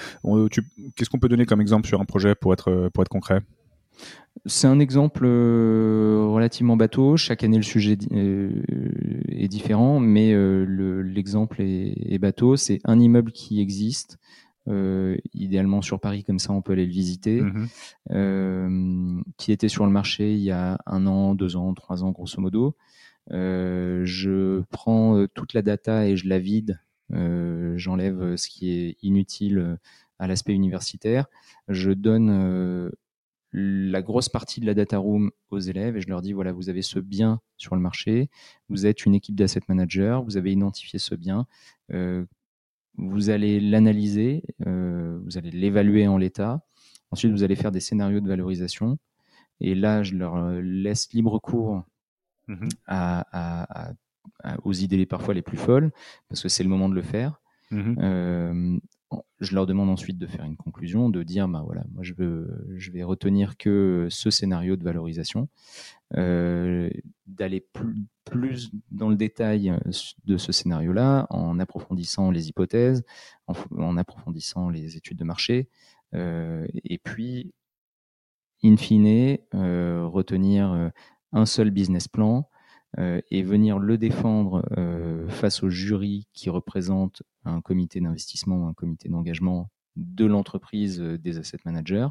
Qu'est-ce 0.97 1.11
qu'on 1.11 1.19
peut 1.19 1.29
donner 1.29 1.47
comme 1.47 1.61
exemple 1.61 1.87
sur 1.87 2.01
un 2.01 2.07
projet 2.07 2.35
pour 2.35 2.53
être 2.53 2.89
pour 2.95 3.03
être 3.03 3.09
concret? 3.09 3.41
C'est 4.47 4.67
un 4.67 4.79
exemple 4.79 5.23
euh, 5.25 6.27
relativement 6.29 6.77
bateau. 6.77 7.17
Chaque 7.17 7.45
année, 7.45 7.57
le 7.57 7.63
sujet 7.63 7.97
euh, 8.13 8.63
est 9.29 9.49
différent, 9.49 10.01
mais 10.01 10.33
euh, 10.33 10.65
l'exemple 11.03 11.63
est, 11.63 12.19
bateau. 12.19 12.57
C'est 12.57 12.81
un 12.85 13.01
immeuble 13.01 13.33
qui 13.33 13.61
existe, 13.61 14.19
idéalement 15.35 15.83
sur 15.83 16.01
Paris, 16.01 16.25
comme 16.25 16.39
ça 16.39 16.53
on 16.53 16.63
peut 16.63 16.73
aller 16.73 16.87
le 16.87 16.93
visiter, 16.93 17.43
mmh 17.43 19.25
qui 19.37 19.53
était 19.53 19.69
sur 19.69 19.85
le 19.85 19.91
marché 19.91 20.33
il 20.33 20.41
y 20.41 20.51
a 20.51 20.79
un 20.87 21.07
an, 21.07 21.35
deux 21.35 21.57
ans, 21.57 21.75
trois 21.75 22.03
ans, 22.03 22.11
grosso 22.11 22.41
modo. 22.41 22.77
je 23.31 24.63
prends 24.71 25.27
toute 25.35 25.55
la 25.55 25.63
data 25.63 26.07
et 26.07 26.17
je 26.17 26.29
la 26.29 26.39
vide. 26.39 26.81
J'enlève 27.11 28.37
ce 28.37 28.49
qui 28.49 28.71
est 28.73 28.97
inutile 29.03 29.79
à 30.19 30.27
l'aspect 30.27 30.53
universitaire. 30.53 31.27
Je 31.69 31.91
donne 31.91 32.91
la 33.57 34.03
grosse 34.03 34.29
partie 34.29 34.61
de 34.61 34.67
la 34.67 34.75
data 34.75 34.99
room 34.99 35.31
aux 35.51 35.61
élèves 35.61 35.97
et 35.97 36.01
je 36.01 36.09
leur 36.09 36.21
dis 36.21 36.33
voilà, 36.33 36.51
vous 36.51 36.69
avez 36.69 36.83
ce 36.83 36.99
bien 36.99 37.41
sur 37.57 37.77
le 37.77 37.81
marché, 37.81 38.29
vous 38.69 38.85
êtes 38.85 39.07
une 39.07 39.15
équipe 39.15 39.37
d'asset 39.37 39.61
manager, 39.69 40.25
vous 40.25 40.37
avez 40.37 40.51
identifié 40.51 40.99
ce 40.99 41.15
bien, 41.15 41.47
euh, 41.93 42.27
vous 42.97 43.31
allez 43.31 43.61
l'analyser, 43.61 44.43
euh, 44.67 45.21
vous 45.25 45.39
allez 45.39 45.53
l'évaluer 45.53 46.09
en 46.09 46.19
l'état, 46.19 46.67
ensuite 47.13 47.31
vous 47.31 47.45
allez 47.45 47.55
faire 47.55 47.71
des 47.71 47.79
scénarios 47.79 48.21
de 48.21 48.29
valorisation. 48.29 48.99
Et 49.61 49.77
là 49.77 50.03
je 50.03 50.17
leur 50.17 50.51
laisse 50.61 51.13
libre 51.13 51.39
cours 51.39 51.85
mmh 52.49 52.69
aux 54.65 54.73
idées 54.73 55.07
parfois 55.07 55.33
les 55.33 55.43
plus 55.43 55.57
folles 55.57 55.93
parce 56.29 56.43
que 56.43 56.49
c'est 56.49 56.65
le 56.65 56.69
moment 56.69 56.89
de 56.89 56.95
le 56.95 57.03
faire. 57.03 57.41
Mmh 57.71 57.95
euh, 58.01 58.79
je 59.41 59.55
leur 59.55 59.67
demande 59.67 59.91
ensuite 59.91 60.19
de 60.19 60.27
faire 60.27 60.45
une 60.45 60.57
conclusion, 60.57 61.09
de 61.09 61.23
dire 61.23 61.49
bah 61.49 61.63
voilà, 61.65 61.85
moi 61.93 62.03
je, 62.03 62.15
veux, 62.15 62.67
je 62.77 62.91
vais 62.91 63.03
retenir 63.03 63.57
que 63.57 64.07
ce 64.11 64.31
scénario 64.31 64.77
de 64.77 64.85
valorisation, 64.85 65.49
euh, 66.17 66.91
d'aller 67.27 67.67
plus, 68.25 68.71
dans 68.91 69.09
le 69.09 69.17
détail 69.17 69.71
euh, 69.71 69.79
de 70.25 70.37
ce 70.37 70.53
scénario-là 70.53 71.27
en 71.31 71.59
approfondissant 71.59 72.31
les 72.31 72.49
hypothèses, 72.49 73.05
en, 73.47 73.97
approfondissant 73.97 74.71
les 74.71 74.97
études 74.97 75.19
de 75.19 75.25
marché, 75.25 75.69
euh, 76.15 76.67
et 76.85 76.99
puis, 76.99 77.53
in 78.63 78.77
fine, 78.77 79.39
retenir 79.53 80.91
un 81.33 81.47
seul 81.47 81.71
business 81.71 82.09
plan 82.09 82.49
et 82.99 83.43
venir 83.43 83.79
le 83.79 83.99
défendre 83.99 84.65
euh, 84.77 85.29
face 85.29 85.63
au 85.63 85.71
jury 85.71 86.29
qui 86.33 86.51
représente 86.51 87.23
un 87.45 87.61
comité 87.61 88.01
d'investissement 88.01 88.69
un 88.69 88.73
comité 88.73 89.09
d'engagement 89.09 89.71
de 89.97 90.25
l'entreprise 90.25 91.01
euh, 91.01 91.19
des 91.19 91.39
asset 91.39 91.59
managers. 91.65 92.09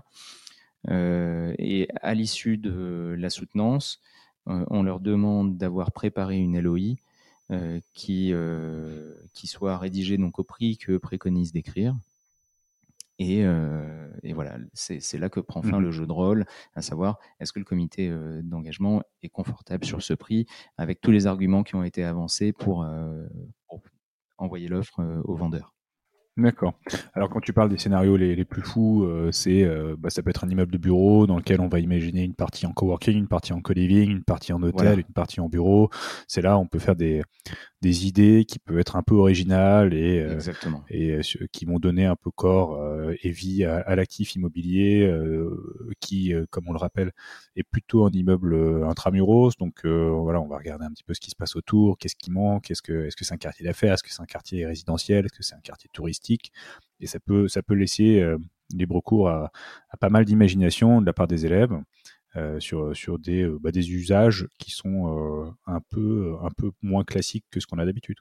et 0.90 1.88
à 2.02 2.14
l'issue 2.14 2.58
de 2.58 3.16
la 3.18 3.30
soutenance, 3.30 4.02
on 4.46 4.84
leur 4.84 5.00
demande 5.00 5.58
d'avoir 5.58 5.94
préparé 5.94 6.38
une 6.38 6.60
LOI 6.60 6.96
qui, 7.94 8.34
qui 9.34 9.48
soit 9.48 9.78
rédigée 9.78 10.18
donc 10.18 10.40
au 10.40 10.44
prix 10.44 10.78
que 10.78 10.98
préconise 10.98 11.54
d'écrire 11.54 11.96
euh, 13.22 14.08
et, 14.24 14.34
voilà, 14.34 14.58
c'est 14.74 15.18
là 15.18 15.30
que 15.30 15.40
prend 15.40 15.62
fin 15.62 15.80
mmh 15.80 15.84
le 15.84 15.92
jeu 15.92 16.08
de 16.08 16.12
rôle, 16.12 16.46
à 16.76 16.82
savoir 16.82 17.20
est-ce 17.40 17.54
que 17.54 17.60
le 17.60 17.66
comité 17.66 18.10
euh, 18.10 18.42
d'engagement 18.44 19.02
est 19.22 19.30
confortable 19.30 19.86
sur 19.86 20.02
ce 20.02 20.14
prix 20.14 20.46
avec 20.78 21.02
tous 21.02 21.12
les 21.12 21.28
arguments 21.28 21.64
qui 21.64 21.76
ont 21.76 21.84
été 21.84 22.04
avancés 22.04 22.54
pour, 22.54 22.84
euh, 22.84 23.26
pour 23.68 23.82
envoyer 24.38 24.68
l'offre 24.68 25.22
aux 25.26 25.36
vendeurs. 25.36 25.74
D'accord. 26.36 26.74
Alors 27.14 27.30
quand 27.30 27.42
tu 27.42 27.54
parles 27.54 27.70
des 27.70 27.78
scénarios 27.78 28.18
les, 28.18 28.36
les 28.36 28.44
plus 28.44 28.64
fous, 28.64 29.04
euh, 29.04 29.32
c'est 29.32 29.64
euh, 29.64 29.96
bah, 30.00 30.10
ça 30.10 30.24
peut 30.24 30.32
être 30.32 30.44
un 30.44 30.50
immeuble 30.50 30.72
de 30.72 30.80
bureau 30.80 31.28
dans 31.28 31.38
lequel 31.38 31.62
on 31.62 31.68
va 31.68 31.80
imaginer 31.80 32.24
une 32.24 32.34
partie 32.34 32.66
en 32.66 32.72
coworking, 32.74 33.16
une 33.16 33.28
partie 33.28 33.54
en 33.54 33.62
co-living, 33.62 34.10
une 34.10 34.24
partie 34.24 34.52
en 34.52 34.64
hôtel, 34.64 34.98
une 35.08 35.14
partie 35.14 35.42
en 35.42 35.48
bureau. 35.48 35.92
C'est 36.28 36.42
là 36.42 36.58
où 36.58 36.62
on 36.62 36.66
peut 36.66 36.80
faire 36.80 36.96
des, 36.96 37.22
des 37.84 38.08
idées 38.08 38.46
qui 38.46 38.58
peuvent 38.58 38.80
être 38.80 38.96
un 38.96 39.04
peu 39.04 39.14
originales 39.14 39.94
et, 39.94 40.22
euh, 40.22 40.40
et 40.90 41.20
qui 41.52 41.66
vont 41.66 41.78
donner 41.78 42.06
un 42.08 42.16
peu 42.16 42.32
corps 42.32 42.82
et 43.22 43.30
vie 43.30 43.64
à, 43.64 43.78
à 43.82 43.96
l'actif 43.96 44.34
immobilier 44.34 45.08
qui, 46.00 46.34
comme 46.50 46.68
on 46.68 46.74
le 46.74 46.80
rappelle, 46.80 47.12
est 47.56 47.64
plutôt 47.64 48.08
un 48.08 48.12
immeuble 48.12 48.84
intramuros. 48.86 49.52
Donc 49.60 49.86
voilà, 49.86 50.42
on 50.42 50.48
va 50.48 50.58
regarder 50.58 50.86
un 50.86 50.90
petit 50.92 51.04
peu 51.04 51.14
ce 51.14 51.20
qui 51.20 51.30
se 51.30 51.36
passe 51.36 51.56
autour, 51.56 52.00
qu'est-ce 52.00 52.16
qui 52.16 52.32
manque, 52.32 52.72
est-ce 52.72 52.82
que 52.82 53.06
est-ce 53.06 53.16
que 53.16 53.24
c'est 53.24 53.36
un 53.36 53.38
quartier 53.38 53.64
d'affaires, 53.64 53.94
est-ce 53.94 54.02
que 54.04 54.12
c'est 54.12 54.24
un 54.24 54.26
quartier 54.26 54.66
résidentiel, 54.66 55.26
est-ce 55.26 55.34
que 55.34 55.44
c'est 55.44 55.56
un 55.56 55.62
quartier 55.62 55.92
touristique 55.94 56.23
et 57.00 57.08
ça 57.08 57.20
peut, 57.20 57.48
laisser 57.70 58.20
euh, 58.20 58.38
libre 58.74 59.02
cours 59.02 59.30
à, 59.30 59.52
pas 60.00 60.10
mal 60.10 60.26
d'imagination 60.26 61.02
de 61.02 61.06
la 61.06 61.14
part 61.14 61.28
des 61.28 61.46
élèves. 61.46 61.78
Euh, 62.36 62.60
sur, 62.60 62.92
euh, 63.28 63.60
bah, 63.62 63.72
des 63.72 63.92
usages 63.92 64.48
qui 64.58 64.72
sont 64.72 65.54
un 65.68 65.80
peu 65.82 66.36
moins 66.82 67.04
classiques 67.04 67.46
que 67.52 67.60
ce 67.60 67.68
qu'on 67.68 67.78
a 67.78 67.86
d'habitude. 67.86 68.18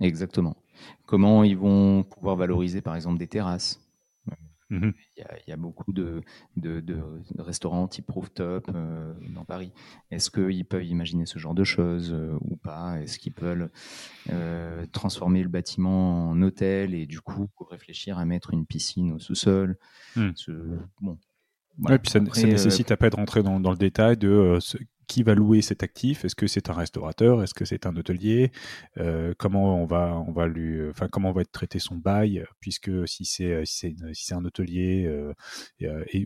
Exactement. 0.00 0.56
Comment 1.04 1.44
ils 1.44 1.58
vont 1.58 2.02
pouvoir 2.02 2.36
valoriser 2.36 2.80
par 2.80 2.96
exemple 2.96 3.18
des 3.18 3.26
terrasses? 3.26 3.81
Mmh 4.72 4.92
il, 5.18 5.24
y 5.48 5.52
a, 5.52 5.56
beaucoup 5.58 5.92
de, 5.92 6.22
restaurants 7.38 7.86
type 7.88 8.10
rooftop 8.10 8.70
euh, 8.74 9.12
dans 9.34 9.44
Paris. 9.44 9.70
Est-ce 10.10 10.30
qu'ils 10.30 10.64
peuvent 10.64 10.84
imaginer 10.84 11.26
ce 11.26 11.38
genre 11.38 11.54
de 11.54 11.62
choses 11.62 12.10
euh, 12.10 12.38
ou 12.40 12.56
pas? 12.56 12.98
Est-ce 13.02 13.18
qu'ils 13.18 13.34
peuvent 13.34 13.68
euh, 14.30 14.86
transformer 14.90 15.42
le 15.42 15.50
bâtiment 15.50 16.30
en 16.30 16.40
hôtel 16.40 16.94
et 16.94 17.04
du 17.04 17.20
coup 17.20 17.50
réfléchir 17.70 18.18
à 18.18 18.24
mettre 18.24 18.54
une 18.54 18.64
piscine 18.64 19.12
au 19.12 19.18
sous-sol? 19.18 19.76
Mmh. 20.16 20.30
Bon, 21.02 21.18
puis 21.98 22.10
ça, 22.10 22.20
nécessite 22.20 22.90
à 22.90 22.96
pas 22.96 23.10
de 23.10 23.16
rentrer 23.16 23.42
dans, 23.42 23.58
le 23.58 23.76
détail 23.76 24.16
de 24.16 24.58
qui 25.12 25.22
va 25.22 25.34
louer 25.34 25.60
cet 25.60 25.82
actif? 25.82 26.24
Est-ce 26.24 26.34
que 26.34 26.46
c'est 26.46 26.70
un 26.70 26.72
restaurateur? 26.72 27.42
Est-ce 27.42 27.52
que 27.52 27.66
c'est 27.66 27.84
un 27.84 27.94
hôtelier? 27.96 28.50
Euh, 28.96 29.34
Comment 29.36 29.76
on 29.82 29.84
va, 29.84 30.16
on 30.26 30.32
va 30.32 30.46
lui, 30.46 30.88
enfin 30.88 31.06
comment 31.08 31.32
va 31.32 31.42
être 31.42 31.52
traité 31.52 31.78
son 31.78 31.96
bail 31.96 32.46
Puisque 32.60 33.06
si 33.06 33.26
c'est 33.26 33.62
si 33.66 33.94
c'est 34.14 34.34
un 34.34 34.44
hôtelier 34.46 35.04
euh, 35.06 35.34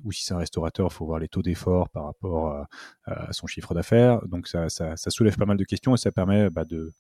ou 0.04 0.12
si 0.12 0.24
c'est 0.24 0.34
un 0.34 0.38
restaurateur, 0.38 0.86
il 0.88 0.94
faut 0.94 1.04
voir 1.04 1.18
les 1.18 1.26
taux 1.26 1.42
d'effort 1.42 1.88
par 1.88 2.04
rapport 2.04 2.66
à, 3.06 3.32
son 3.32 3.48
chiffre 3.48 3.74
d'affaires. 3.74 4.24
Donc 4.28 4.46
ça, 4.46 4.68
ça, 4.68 4.94
soulève 5.08 5.36
pas 5.36 5.46
mal 5.46 5.56
de 5.56 5.64
questions 5.64 5.94
et 5.94 5.98
ça 5.98 6.12
permet 6.12 6.48
bah, 6.50 6.64
de 6.64 6.92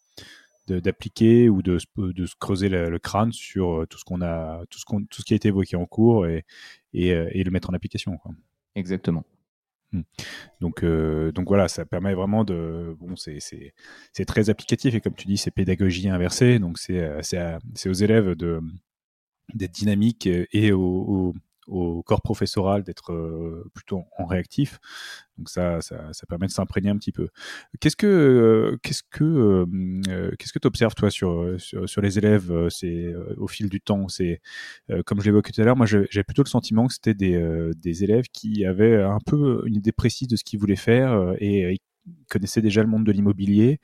d'appliquer 0.66 1.48
ou 1.48 1.62
de, 1.62 1.78
de, 1.96 2.26
se 2.26 2.34
creuser 2.34 2.68
le, 2.68 2.98
crâne 2.98 3.30
sur 3.30 3.86
tout 3.88 3.98
ce 3.98 4.04
qu'on 4.04 4.22
a 4.22 4.64
tout 4.70 4.80
ce 4.80 4.84
tout 4.84 5.20
ce 5.20 5.24
qui 5.24 5.34
a 5.34 5.36
été 5.36 5.48
évoqué 5.48 5.76
en 5.76 5.86
cours 5.86 6.26
et 6.26 6.44
et, 6.92 7.44
le 7.44 7.50
mettre 7.52 7.70
en 7.70 7.74
application 7.74 8.18
exactement. 8.74 9.24
Donc, 10.60 10.82
euh, 10.82 11.32
donc 11.32 11.48
voilà, 11.48 11.68
ça 11.68 11.84
permet 11.84 12.14
vraiment 12.14 12.44
de. 12.44 12.96
C'est 13.16 14.24
très 14.26 14.50
applicatif 14.50 14.94
et 14.94 15.00
comme 15.00 15.14
tu 15.14 15.26
dis, 15.26 15.36
c'est 15.36 15.50
pédagogie 15.50 16.08
inversée. 16.08 16.58
Donc 16.58 16.78
c'est 16.78 17.00
euh, 17.00 17.58
aux 17.86 17.92
élèves 17.92 18.34
d'être 19.54 19.72
dynamiques 19.72 20.28
et 20.52 20.72
aux, 20.72 21.34
au 21.66 22.02
corps 22.02 22.22
professoral 22.22 22.82
d'être 22.82 23.12
euh, 23.12 23.70
plutôt 23.74 24.04
en 24.18 24.26
réactif. 24.26 24.78
Donc 25.38 25.50
ça, 25.50 25.80
ça, 25.82 26.26
permet 26.28 26.46
de 26.46 26.52
s'imprégner 26.52 26.88
un 26.88 26.96
petit 26.96 27.12
peu. 27.12 27.28
Qu'est-ce 27.80 27.96
que, 27.96 28.06
euh, 28.06 28.78
qu'est-ce 28.82 29.02
que, 29.02 29.24
euh, 29.24 30.30
que 30.38 30.58
tu 30.58 30.66
observes 30.66 30.94
toi 30.94 31.10
sur, 31.10 31.56
sur, 31.58 32.00
les 32.00 32.16
élèves, 32.16 32.68
c'est 32.70 33.14
au 33.36 33.46
fil 33.46 33.68
du 33.68 33.80
temps? 33.82 34.08
C'est 34.08 34.40
comme 35.04 35.20
je 35.20 35.26
l'évoquais 35.26 35.52
tout 35.52 35.60
à 35.60 35.64
l'heure, 35.64 35.76
moi 35.76 35.86
j'ai 35.86 36.24
plutôt 36.24 36.42
le 36.42 36.48
sentiment 36.48 36.86
que 36.86 36.94
c'était 36.94 37.12
des, 37.14 37.70
des 37.76 38.02
élèves 38.02 38.26
qui 38.32 38.64
avaient 38.64 39.02
un 39.02 39.18
peu 39.26 39.62
une 39.66 39.76
idée 39.76 39.92
précise 39.92 40.28
de 40.28 40.36
ce 40.36 40.44
qu'ils 40.44 40.58
voulaient 40.58 40.74
faire 40.74 41.34
et 41.38 41.78
connaissaient 42.28 42.62
déjà 42.62 42.82
le 42.82 42.88
monde 42.88 43.04
de 43.04 43.12
l'immobilier. 43.12 43.80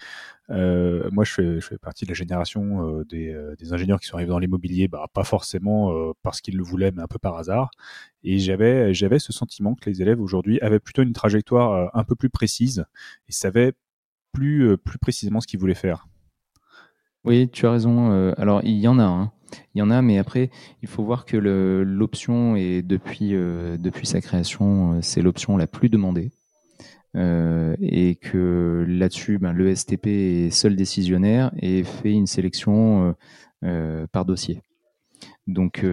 Euh, 0.50 1.08
moi, 1.12 1.24
je 1.24 1.60
fais, 1.60 1.78
partie 1.78 2.04
de 2.04 2.10
la 2.10 2.14
génération 2.14 2.86
euh, 3.00 3.04
des, 3.04 3.32
euh, 3.32 3.54
des, 3.56 3.72
ingénieurs 3.72 4.00
qui 4.00 4.06
sont 4.06 4.16
arrivés 4.16 4.30
dans 4.30 4.38
l'immobilier, 4.38 4.88
bah, 4.88 5.06
pas 5.12 5.24
forcément 5.24 6.12
parce 6.22 6.40
qu'ils 6.40 6.56
le 6.56 6.62
voulaient, 6.62 6.92
mais 6.92 7.02
un 7.02 7.06
peu 7.06 7.18
par 7.18 7.36
hasard. 7.36 7.70
Et 8.22 8.38
j'avais, 8.38 8.92
j'avais 8.94 9.18
ce 9.18 9.32
sentiment 9.32 9.74
que 9.74 9.88
les 9.88 10.02
élèves 10.02 10.20
aujourd'hui 10.20 10.60
avaient 10.60 10.80
plutôt 10.80 11.02
une 11.02 11.12
trajectoire 11.12 11.90
un 11.94 12.04
peu 12.04 12.14
plus 12.14 12.30
précise 12.30 12.84
et 13.28 13.32
savaient 13.32 13.72
plus, 14.32 14.76
plus 14.78 14.98
précisément 14.98 15.40
ce 15.40 15.46
qu'il 15.46 15.60
voulait 15.60 15.74
faire. 15.74 16.06
Oui, 17.24 17.48
tu 17.50 17.66
as 17.66 17.70
raison. 17.70 18.32
alors, 18.36 18.62
il 18.64 18.78
y 18.78 18.88
en 18.88 18.98
a. 18.98 19.04
Hein. 19.04 19.32
Il 19.74 19.80
y 19.80 19.82
en 19.82 19.90
a, 19.90 20.00
mais 20.02 20.18
après, 20.18 20.50
il 20.82 20.88
faut 20.88 21.04
voir 21.04 21.24
que 21.24 21.36
l'option 21.36 22.54
depuis, 22.54 23.30
depuis 23.30 24.06
sa 24.06 24.20
création, 24.20 25.00
c'est 25.02 25.22
l'option 25.22 25.56
la 25.56 25.66
plus 25.66 25.88
demandée. 25.88 26.32
Euh, 27.14 27.76
et 27.80 28.14
que 28.16 28.84
là-dessus, 28.88 29.38
ben, 29.38 29.52
le 29.52 29.74
STP 29.74 30.06
est 30.06 30.50
seul 30.50 30.76
décisionnaire 30.76 31.52
et 31.60 31.84
fait 31.84 32.12
une 32.12 32.26
sélection 32.26 33.08
euh, 33.08 33.12
euh, 33.64 34.06
par 34.06 34.24
dossier. 34.24 34.62
Donc, 35.46 35.84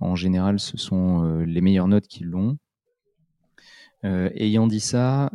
en 0.00 0.14
général, 0.14 0.58
ce 0.58 0.78
sont 0.78 1.42
les 1.46 1.60
meilleures 1.60 1.88
notes 1.88 2.06
qui 2.06 2.24
l'ont. 2.24 2.56
ayant 4.02 4.66
dit 4.66 4.80
ça, 4.80 5.30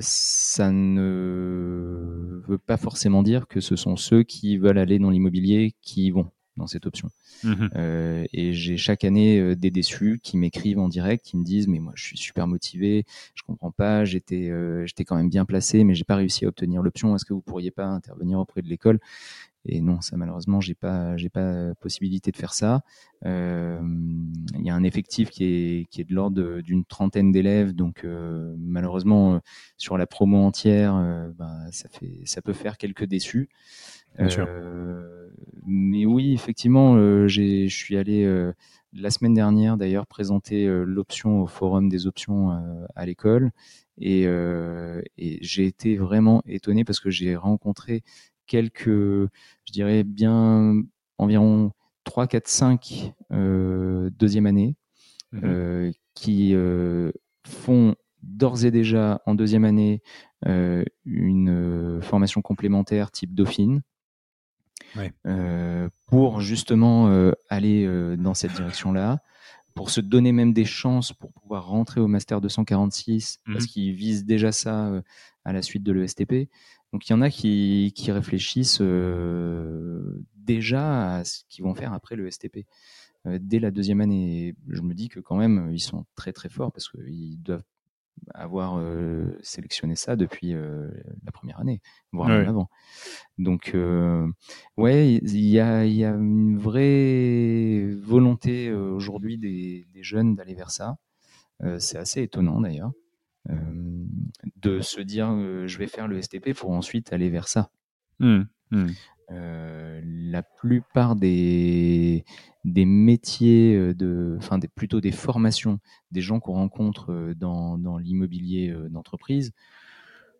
ça 0.00 0.70
ne 0.70 2.42
veut 2.46 2.58
pas 2.58 2.76
forcément 2.76 3.22
dire 3.22 3.48
que 3.48 3.60
ce 3.60 3.74
sont 3.74 3.96
ceux 3.96 4.22
qui 4.22 4.58
veulent 4.58 4.78
aller 4.78 4.98
dans 4.98 5.08
l'immobilier 5.08 5.74
qui 5.80 6.06
y 6.06 6.10
vont 6.10 6.30
dans 6.60 6.66
cette 6.66 6.86
option. 6.86 7.08
Mhm. 7.42 7.70
Euh, 7.74 8.24
et 8.32 8.52
j'ai 8.52 8.76
chaque 8.76 9.04
année 9.04 9.40
euh, 9.40 9.56
des 9.56 9.70
déçus 9.70 10.20
qui 10.22 10.36
m'écrivent 10.36 10.78
en 10.78 10.88
direct, 10.88 11.24
qui 11.24 11.36
me 11.36 11.44
disent 11.44 11.66
mais 11.66 11.80
moi 11.80 11.92
je 11.96 12.04
suis 12.04 12.18
super 12.18 12.46
motivé, 12.46 13.04
je 13.34 13.42
comprends 13.42 13.70
pas, 13.72 14.04
j'étais 14.04 14.50
euh, 14.50 14.86
j'étais 14.86 15.04
quand 15.04 15.16
même 15.16 15.30
bien 15.30 15.44
placé, 15.44 15.82
mais 15.84 15.94
j'ai 15.94 16.04
pas 16.04 16.16
réussi 16.16 16.44
à 16.44 16.48
obtenir 16.48 16.82
l'option. 16.82 17.16
Est-ce 17.16 17.24
que 17.24 17.32
vous 17.32 17.40
pourriez 17.40 17.70
pas 17.70 17.86
intervenir 17.86 18.38
auprès 18.38 18.62
de 18.62 18.68
l'école? 18.68 19.00
Et 19.66 19.82
non, 19.82 20.00
ça 20.00 20.16
malheureusement, 20.16 20.62
j'ai 20.62 20.74
pas, 20.74 21.18
j'ai 21.18 21.28
pas 21.28 21.74
possibilité 21.74 22.30
de 22.30 22.36
faire 22.38 22.54
ça. 22.54 22.80
Il 23.26 23.28
y 23.28 24.70
a 24.70 24.74
un 24.74 24.84
effectif 24.84 25.28
qui 25.28 25.44
est, 25.44 25.88
qui 25.90 26.00
est 26.00 26.04
de 26.04 26.14
l'ordre 26.14 26.62
d'une 26.62 26.86
trentaine 26.86 27.30
d'élèves, 27.30 27.74
donc 27.74 28.06
malheureusement 28.56 29.42
sur 29.76 29.98
la 29.98 30.06
promo 30.06 30.38
entière, 30.38 30.94
ben, 31.36 31.68
ça 31.72 31.90
fait, 31.90 32.22
ça 32.24 32.40
peut 32.40 32.54
faire 32.54 32.78
quelques 32.78 33.04
déçus. 33.04 33.50
Euh, 34.18 35.19
mais 35.66 36.06
oui, 36.06 36.32
effectivement, 36.32 36.96
euh, 36.96 37.28
je 37.28 37.68
suis 37.68 37.96
allé 37.96 38.24
euh, 38.24 38.52
la 38.92 39.10
semaine 39.10 39.34
dernière 39.34 39.76
d'ailleurs 39.76 40.06
présenter 40.06 40.66
l'option 40.66 41.42
au 41.42 41.46
forum 41.46 41.88
des 41.88 42.06
options 42.06 42.50
à 42.96 43.06
l'école. 43.06 43.52
Et, 43.98 44.22
et 44.22 45.38
j'ai 45.42 45.66
été 45.66 45.96
vraiment 45.96 46.42
étonné 46.46 46.84
parce 46.84 46.98
que 46.98 47.10
j'ai 47.10 47.36
rencontré 47.36 48.02
quelques, 48.48 48.88
je 48.88 49.72
dirais 49.72 50.02
bien 50.02 50.82
environ 51.18 51.70
3, 52.02 52.26
4, 52.26 52.48
5 52.48 53.12
deuxième 53.30 54.46
année 54.46 54.76
mmh 55.32 55.90
qui 56.16 56.54
font 57.46 57.94
d'ores 58.22 58.64
et 58.64 58.72
déjà 58.72 59.22
en 59.24 59.36
deuxième 59.36 59.64
année 59.64 60.02
une 61.04 62.00
formation 62.02 62.42
complémentaire 62.42 63.12
type 63.12 63.34
Dauphine 63.34 63.82
euh, 65.26 65.88
pour 66.06 66.40
justement 66.40 67.08
euh, 67.08 67.32
aller 67.48 67.84
euh, 67.84 68.16
dans 68.16 68.34
cette 68.34 68.52
direction-là, 68.52 69.18
pour 69.74 69.90
se 69.90 70.00
donner 70.00 70.32
même 70.32 70.52
des 70.52 70.64
chances 70.64 71.12
pour 71.12 71.32
pouvoir 71.32 71.66
rentrer 71.66 72.00
au 72.00 72.08
Master 72.08 72.40
246, 72.40 73.40
parce 73.46 73.64
mhm. 73.64 73.66
qu'ils 73.66 73.92
visent 73.92 74.24
déjà 74.24 74.52
ça 74.52 75.02
à 75.44 75.52
la 75.52 75.62
suite 75.62 75.82
de 75.82 75.92
l'ESTP. 75.92 76.50
Donc 76.92 77.08
il 77.08 77.12
y 77.12 77.14
en 77.14 77.22
a 77.22 77.30
qui, 77.30 77.92
qui 77.94 78.10
réfléchissent 78.10 78.82
déjà 80.34 81.14
à 81.16 81.24
ce 81.24 81.42
qu'ils 81.48 81.64
vont 81.64 81.74
faire 81.74 81.92
après 81.92 82.16
le 82.16 82.28
STP. 82.28 82.66
dès 83.24 83.60
la 83.60 83.70
deuxième 83.70 84.00
année, 84.00 84.56
je 84.68 84.82
me 84.82 84.92
dis 84.92 85.08
que 85.08 85.20
quand 85.20 85.36
même, 85.36 85.70
ils 85.72 85.80
sont 85.80 86.04
très 86.16 86.32
très 86.32 86.48
forts 86.48 86.72
parce 86.72 86.88
qu'ils 86.88 87.40
doivent 87.40 87.62
avoir 88.34 88.78
euh, 88.78 89.36
sélectionné 89.42 89.96
ça 89.96 90.16
depuis 90.16 90.54
euh, 90.54 90.90
la 91.24 91.32
première 91.32 91.60
année, 91.60 91.80
voire 92.12 92.28
même 92.28 92.48
avant. 92.48 92.68
Donc, 93.38 93.72
euh, 93.74 94.26
ouais, 94.76 95.14
il 95.14 95.46
y 95.46 95.60
a, 95.60 95.84
y 95.84 96.04
a, 96.04 96.10
une 96.10 96.58
vraie 96.58 97.88
volonté 98.02 98.72
aujourd'hui 98.72 99.38
des, 99.38 99.86
des, 99.92 100.02
jeunes 100.02 100.34
d'aller 100.34 100.54
vers 100.54 100.70
ça. 100.70 100.96
c'est 101.78 101.98
assez 101.98 102.22
étonnant 102.22 102.60
d'ailleurs 102.60 102.92
de 104.56 104.80
se 104.80 105.00
dire 105.00 105.28
je 105.66 105.78
vais 105.78 105.86
faire 105.86 106.08
le 106.08 106.20
STP 106.20 106.52
pour 106.54 106.70
ensuite 106.70 107.12
aller 107.12 107.30
vers 107.30 107.48
ça. 107.48 107.70
Mmh, 108.18 108.42
mmh. 108.70 108.86
la 109.30 110.42
plupart 110.42 111.16
des, 111.16 112.24
des 112.64 112.84
métiers 112.84 113.74
euh, 113.74 113.94
de, 113.94 114.36
enfin 114.38 114.58
des, 114.58 114.68
plutôt 114.68 115.00
des 115.00 115.12
formations, 115.12 115.80
des 116.10 116.20
gens 116.20 116.40
qu'on 116.40 116.54
rencontre 116.54 117.12
euh, 117.12 117.34
dans, 117.34 117.78
dans 117.78 117.98
l'immobilier 117.98 118.70
euh, 118.70 118.88
d'entreprise, 118.88 119.52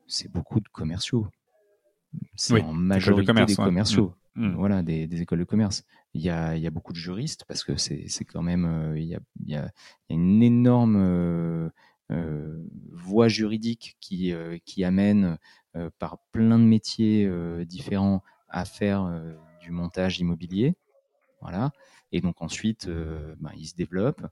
c'est 0.07 0.31
beaucoup 0.31 0.61
de 0.61 0.69
commerciaux. 0.69 1.29
C'est 2.35 2.61
en 2.63 2.73
majorité 2.73 3.33
des 3.33 3.55
commerciaux. 3.55 4.15
Mmh. 4.35 4.47
Mmh. 4.47 4.55
Voilà, 4.55 4.83
des, 4.83 5.07
des, 5.07 5.23
écoles 5.23 5.39
de 5.39 5.45
commerce. 5.45 5.85
Il 6.15 6.21
y 6.23 6.31
a, 6.31 6.57
il 6.57 6.63
y 6.63 6.67
a 6.67 6.71
beaucoup 6.71 6.93
de 6.93 6.99
juristes 6.99 7.45
parce 7.47 7.63
que 7.65 7.77
c'est 7.77 8.25
quand 8.25 8.43
même, 8.43 8.95
il, 8.97 9.05
y 9.05 9.15
a, 9.15 9.21
il, 9.45 9.51
y 9.51 9.57
a, 9.57 9.71
une 10.09 10.43
énorme 10.43 11.71
voie 12.93 13.29
juridique 13.29 13.97
qui, 14.01 14.33
qui 14.65 14.85
amène 14.85 15.37
par 15.99 16.19
plein 16.33 16.59
de 16.59 16.65
métiers 16.65 17.29
différents 17.65 18.23
à 18.49 18.65
faire 18.65 19.23
du 19.61 19.73
montage 19.73 20.21
immobilier. 20.21 20.75
Voilà. 21.41 21.73
Et 22.13 22.21
donc 22.21 22.43
ensuite, 22.43 22.89
euh, 22.89 23.35
ben, 23.41 23.51
il 23.57 23.67
se 23.67 23.75
développe. 23.75 24.27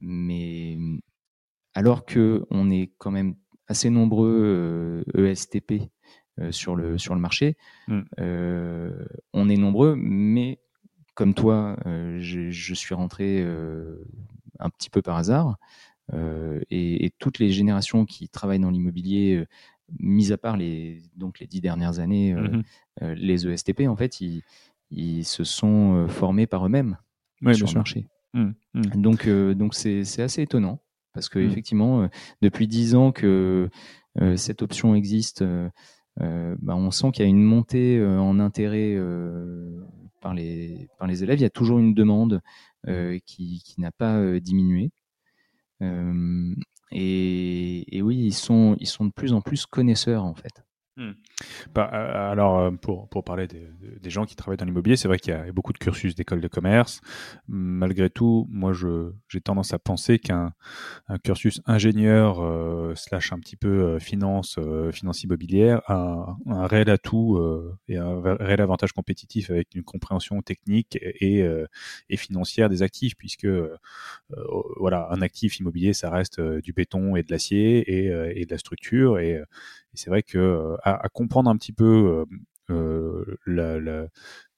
Mais 0.00 0.78
alors 1.74 2.04
que 2.04 2.44
on 2.50 2.70
est 2.70 2.92
quand 2.98 3.10
même 3.10 3.34
assez 3.66 3.90
nombreux 3.90 5.04
ESTP 5.14 5.72
euh, 5.72 5.76
e 5.76 5.88
euh, 6.40 6.52
sur, 6.52 6.76
le, 6.76 6.98
sur 6.98 7.14
le 7.14 7.20
marché, 7.20 7.56
mmh. 7.88 8.00
on 9.32 9.48
est 9.48 9.56
nombreux, 9.56 9.96
mais 9.96 10.60
comme 11.14 11.34
toi, 11.34 11.76
je, 11.84 12.50
je, 12.50 12.74
suis 12.74 12.94
rentré 12.94 13.42
un 14.60 14.70
petit 14.70 14.88
peu 14.88 15.02
par 15.02 15.16
hasard. 15.16 15.56
Et, 16.70 17.04
et, 17.04 17.10
toutes 17.18 17.40
les 17.40 17.50
générations 17.50 18.06
qui 18.06 18.28
travaillent 18.28 18.60
dans 18.60 18.70
l'immobilier, 18.70 19.44
mis 19.98 20.30
à 20.30 20.38
part 20.38 20.56
les, 20.56 21.02
donc 21.16 21.40
les 21.40 21.48
dix 21.48 21.60
dernières 21.60 21.98
années, 21.98 22.34
mmh 22.34 22.62
les 23.00 23.46
ESTP, 23.46 23.82
en 23.88 23.94
fait, 23.94 24.20
ils, 24.20 24.42
ils 24.90 25.24
se 25.24 25.44
sont 25.44 26.06
formés 26.08 26.46
par 26.46 26.66
eux-mêmes 26.66 26.96
sur 27.52 27.66
le 27.66 27.74
marché. 27.74 28.06
Mmh, 28.34 28.50
mmh. 28.74 28.82
Donc, 29.00 29.26
euh, 29.26 29.54
donc 29.54 29.74
c'est, 29.74 30.02
assez 30.20 30.42
étonnant 30.42 30.80
parce 31.14 31.28
que 31.28 31.38
mmh. 31.38 31.50
effectivement, 31.50 32.02
euh, 32.02 32.08
depuis 32.42 32.68
dix 32.68 32.94
ans 32.94 33.12
que 33.12 33.70
euh, 34.20 34.36
cette 34.36 34.62
option 34.62 34.94
existe, 34.94 35.44
bah, 36.16 36.74
on 36.74 36.90
sent 36.90 37.12
qu'il 37.12 37.24
y 37.24 37.26
a 37.26 37.30
une 37.30 37.42
montée 37.42 38.02
en 38.04 38.40
intérêt 38.40 38.96
par 40.20 40.34
les 40.34 40.88
par 40.98 41.06
les 41.06 41.22
élèves. 41.22 41.38
Il 41.38 41.42
y 41.42 41.46
a 41.46 41.50
toujours 41.50 41.78
une 41.78 41.94
demande 41.94 42.40
qui, 43.24 43.62
qui 43.64 43.80
n'a 43.80 43.92
pas 43.92 44.40
diminué. 44.40 44.90
Et, 46.90 47.96
et, 47.96 48.02
oui, 48.02 48.16
ils 48.16 48.34
sont 48.34 48.76
ils 48.80 48.86
sont 48.86 49.04
de 49.04 49.12
plus 49.12 49.32
en 49.32 49.40
plus 49.40 49.66
connaisseurs 49.66 50.24
en 50.24 50.34
fait. 50.34 50.64
Hmm. 50.98 51.12
Bah, 51.76 51.88
euh, 51.94 52.32
alors, 52.32 52.58
euh, 52.58 52.70
pour, 52.72 53.08
pour 53.08 53.22
parler 53.22 53.46
des, 53.46 54.10
gens 54.10 54.24
qui 54.24 54.34
travaillent 54.34 54.56
dans 54.56 54.64
l'immobilier, 54.64 54.96
c'est 54.96 55.06
vrai 55.06 55.20
qu'il 55.20 55.32
y 55.32 55.36
a 55.36 55.52
beaucoup 55.52 55.72
de 55.72 55.78
cursus 55.78 56.16
d'école 56.16 56.40
de 56.40 56.48
commerce. 56.48 57.00
Malgré 57.46 58.10
tout, 58.10 58.48
moi, 58.50 58.72
j'ai 59.28 59.40
tendance 59.40 59.72
à 59.72 59.78
penser 59.78 60.18
qu'un 60.18 60.52
un 61.06 61.18
cursus 61.18 61.60
ingénieur 61.66 62.42
euh, 62.42 62.94
slash 62.96 63.32
un 63.32 63.38
petit 63.38 63.54
peu 63.54 64.00
finance, 64.00 64.58
finance 64.90 65.22
immobilière 65.22 65.82
a 65.86 66.36
un, 66.46 66.66
réel 66.66 66.90
atout 66.90 67.40
et 67.86 67.96
un 67.96 68.20
réel 68.20 68.60
avantage 68.60 68.92
compétitif 68.92 69.50
avec 69.50 69.76
une 69.76 69.84
compréhension 69.84 70.42
technique 70.42 70.98
et, 71.00 71.46
et 72.08 72.16
financière 72.16 72.68
des 72.68 72.82
actifs, 72.82 73.14
puisque 73.16 73.46
voilà, 74.78 75.06
un 75.10 75.22
actif 75.22 75.60
immobilier, 75.60 75.92
ça 75.92 76.10
reste 76.10 76.40
du 76.40 76.72
béton 76.72 77.14
et 77.14 77.22
de 77.22 77.30
l'acier 77.30 77.78
et, 77.88 78.40
et 78.40 78.46
de 78.46 78.50
la 78.50 78.58
structure 78.58 79.20
et 79.20 79.40
c'est 79.98 80.10
vrai 80.10 80.22
que 80.22 80.38
euh, 80.38 80.76
à, 80.84 81.08
comprendre 81.08 81.50
un 81.50 81.56
petit 81.56 81.72
peu 81.72 82.26
euh, 82.70 82.74
euh, 82.74 84.08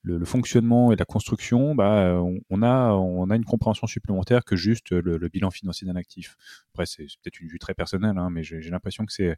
le, 0.03 0.25
fonctionnement 0.25 0.93
et 0.93 0.97
la 0.97 1.05
construction, 1.05 1.75
bah, 1.75 2.21
on, 2.51 2.63
a, 2.63 3.35
une 3.35 3.45
compréhension 3.45 3.87
supplémentaire 3.87 4.45
que 4.45 4.57
juste 4.57 4.91
le, 4.93 5.29
bilan 5.29 5.51
financier 5.51 5.87
d'un 5.87 5.97
actif. 5.97 6.37
Après, 6.73 6.87
c'est 6.87 7.05
peut-être 7.23 7.41
une 7.41 7.49
vue 7.49 7.59
très 7.59 7.75
personnelle, 7.75 8.19
hein, 8.19 8.29
mais 8.31 8.43
j'ai 8.43 8.61
l'impression 8.71 9.07
que 9.07 9.13
c'est 9.13 9.37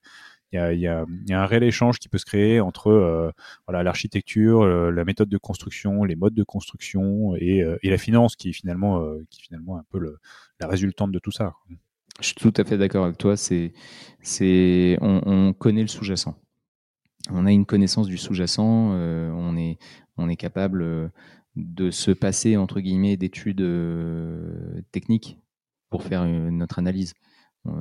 il 0.53 0.79
y 0.79 0.87
a, 0.87 1.05
un 1.31 1.47
réel 1.47 1.63
échange 1.63 1.99
qui 1.99 2.09
peut 2.09 2.19
se 2.19 2.27
créer 2.27 2.61
entre 2.61 3.33
l'architecture, 3.69 4.67
la 4.67 5.05
méthode 5.05 5.29
de 5.29 5.39
construction, 5.39 6.05
les 6.05 6.17
modes 6.17 6.35
de 6.35 6.45
construction 6.45 7.35
et, 7.37 7.65
la 7.83 7.99
finance, 7.99 8.37
qui 8.37 8.51
est 8.51 8.53
finalement 8.53 8.99
un 8.99 9.85
peu 9.91 10.17
la 10.61 10.67
résultante 10.67 11.13
de 11.13 11.19
tout 11.19 11.33
ça. 11.33 11.55
Je 12.21 12.27
suis 12.27 12.35
tout 12.35 12.53
à 12.57 12.65
fait 12.65 12.79
d'accord 12.79 13.05
avec 13.05 13.19
toi. 13.19 13.37
C'est, 13.37 13.73
c'est, 14.23 14.99
on, 15.01 15.53
connaît 15.53 15.83
le 15.83 15.89
sous-jacent. 15.89 16.37
On 17.31 17.47
a 17.47 17.53
une 17.53 17.67
connaissance 17.67 18.07
du 18.07 18.19
sous-jacent. 18.19 18.93
Euh, 18.93 19.31
on 19.31 19.57
est, 19.57 19.79
on 20.17 20.29
est 20.29 20.37
capable 20.37 20.83
euh, 20.83 21.09
de 21.57 21.91
se 21.91 22.11
passer 22.11 22.57
entre 22.57 22.81
guillemets 22.81 23.17
d'études 23.17 23.61
euh, 23.61 24.83
techniques 24.93 25.39
pour 25.91 26.03
faire 26.03 26.25
notre 26.27 26.79
analyse. 26.79 27.13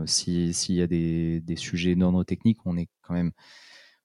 s'il 0.06 0.76
y 0.76 0.82
a 0.82 0.88
des, 0.88 1.40
des 1.40 1.56
sujets 1.56 1.96
d'ordre 1.96 2.24
technique, 2.24 2.60
on 2.66 2.78
est 2.78 2.90
quand 3.02 3.14
même 3.14 3.32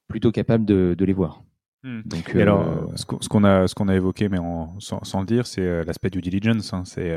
plutôt 0.09 0.33
capable 0.33 0.65
de, 0.65 0.97
les 0.99 1.13
voir. 1.13 1.43
Hmm. 1.87 2.01
Donc, 2.05 2.35
alors, 2.35 2.91
ce 2.97 3.05
qu'on 3.05 3.45
a, 3.45 3.69
ce 3.69 3.75
qu'on 3.75 3.87
a 3.87 3.95
évoqué, 3.95 4.29
mais 4.29 4.39
sans, 4.81 5.21
le 5.21 5.27
dire, 5.27 5.47
c'est 5.47 5.85
l'aspect 5.85 6.11
du 6.11 6.21
diligence. 6.21 6.73
Hein. 6.73 6.83
c'est 6.85 7.17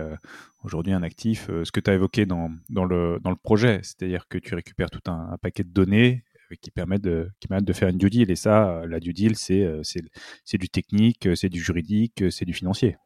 aujourd'hui 0.63 0.93
un 0.93 1.01
actif. 1.01 1.47
ce 1.47 1.71
que 1.71 1.79
tu 1.79 1.89
as 1.89 1.95
évoqué 1.95 2.27
dans, 2.27 2.51
dans, 2.69 2.85
le, 2.85 3.19
dans 3.23 3.31
le 3.31 3.35
projet, 3.35 3.79
c'est-à-dire 3.81 4.27
que 4.27 4.37
tu 4.37 4.53
récupères 4.53 4.91
tout 4.91 5.09
un, 5.09 5.37
paquet 5.41 5.63
de 5.63 5.69
données 5.69 6.23
qui 6.61 6.69
permettent 6.69 7.03
de, 7.03 7.29
qui 7.39 7.47
permettent 7.47 7.65
de 7.65 7.73
faire 7.73 7.89
une 7.89 7.97
due 7.97 8.11
deal. 8.11 8.29
Et 8.29 8.35
ça, 8.35 8.83
la 8.87 8.99
due 8.99 9.13
deal, 9.13 9.35
c'est, 9.35 9.67
c'est, 9.81 10.57
du 10.59 10.69
technique, 10.69 11.27
c'est 11.35 11.49
du 11.49 11.59
juridique, 11.59 12.25
c'est 12.29 12.45
du 12.45 12.53
financier. 12.53 12.97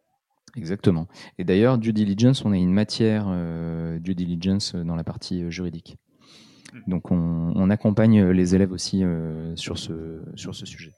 Exactement. 0.55 1.07
Et 1.37 1.43
d'ailleurs, 1.43 1.77
due 1.77 1.93
diligence, 1.93 2.45
on 2.45 2.51
a 2.51 2.57
une 2.57 2.73
matière 2.73 3.25
euh, 3.27 3.97
due 3.99 4.15
diligence 4.15 4.75
dans 4.75 4.95
la 4.95 5.03
partie 5.03 5.43
euh, 5.43 5.49
juridique. 5.49 5.97
Hmm. 6.73 6.91
Donc, 6.91 7.11
on, 7.11 7.69
accompagne 7.69 8.29
les 8.29 8.55
élèves 8.55 8.71
aussi 8.71 9.03
euh, 9.03 9.55
sur, 9.55 9.77
ce, 9.77 10.21
sur 10.35 10.53
ce 10.53 10.65
sujet. 10.65 10.93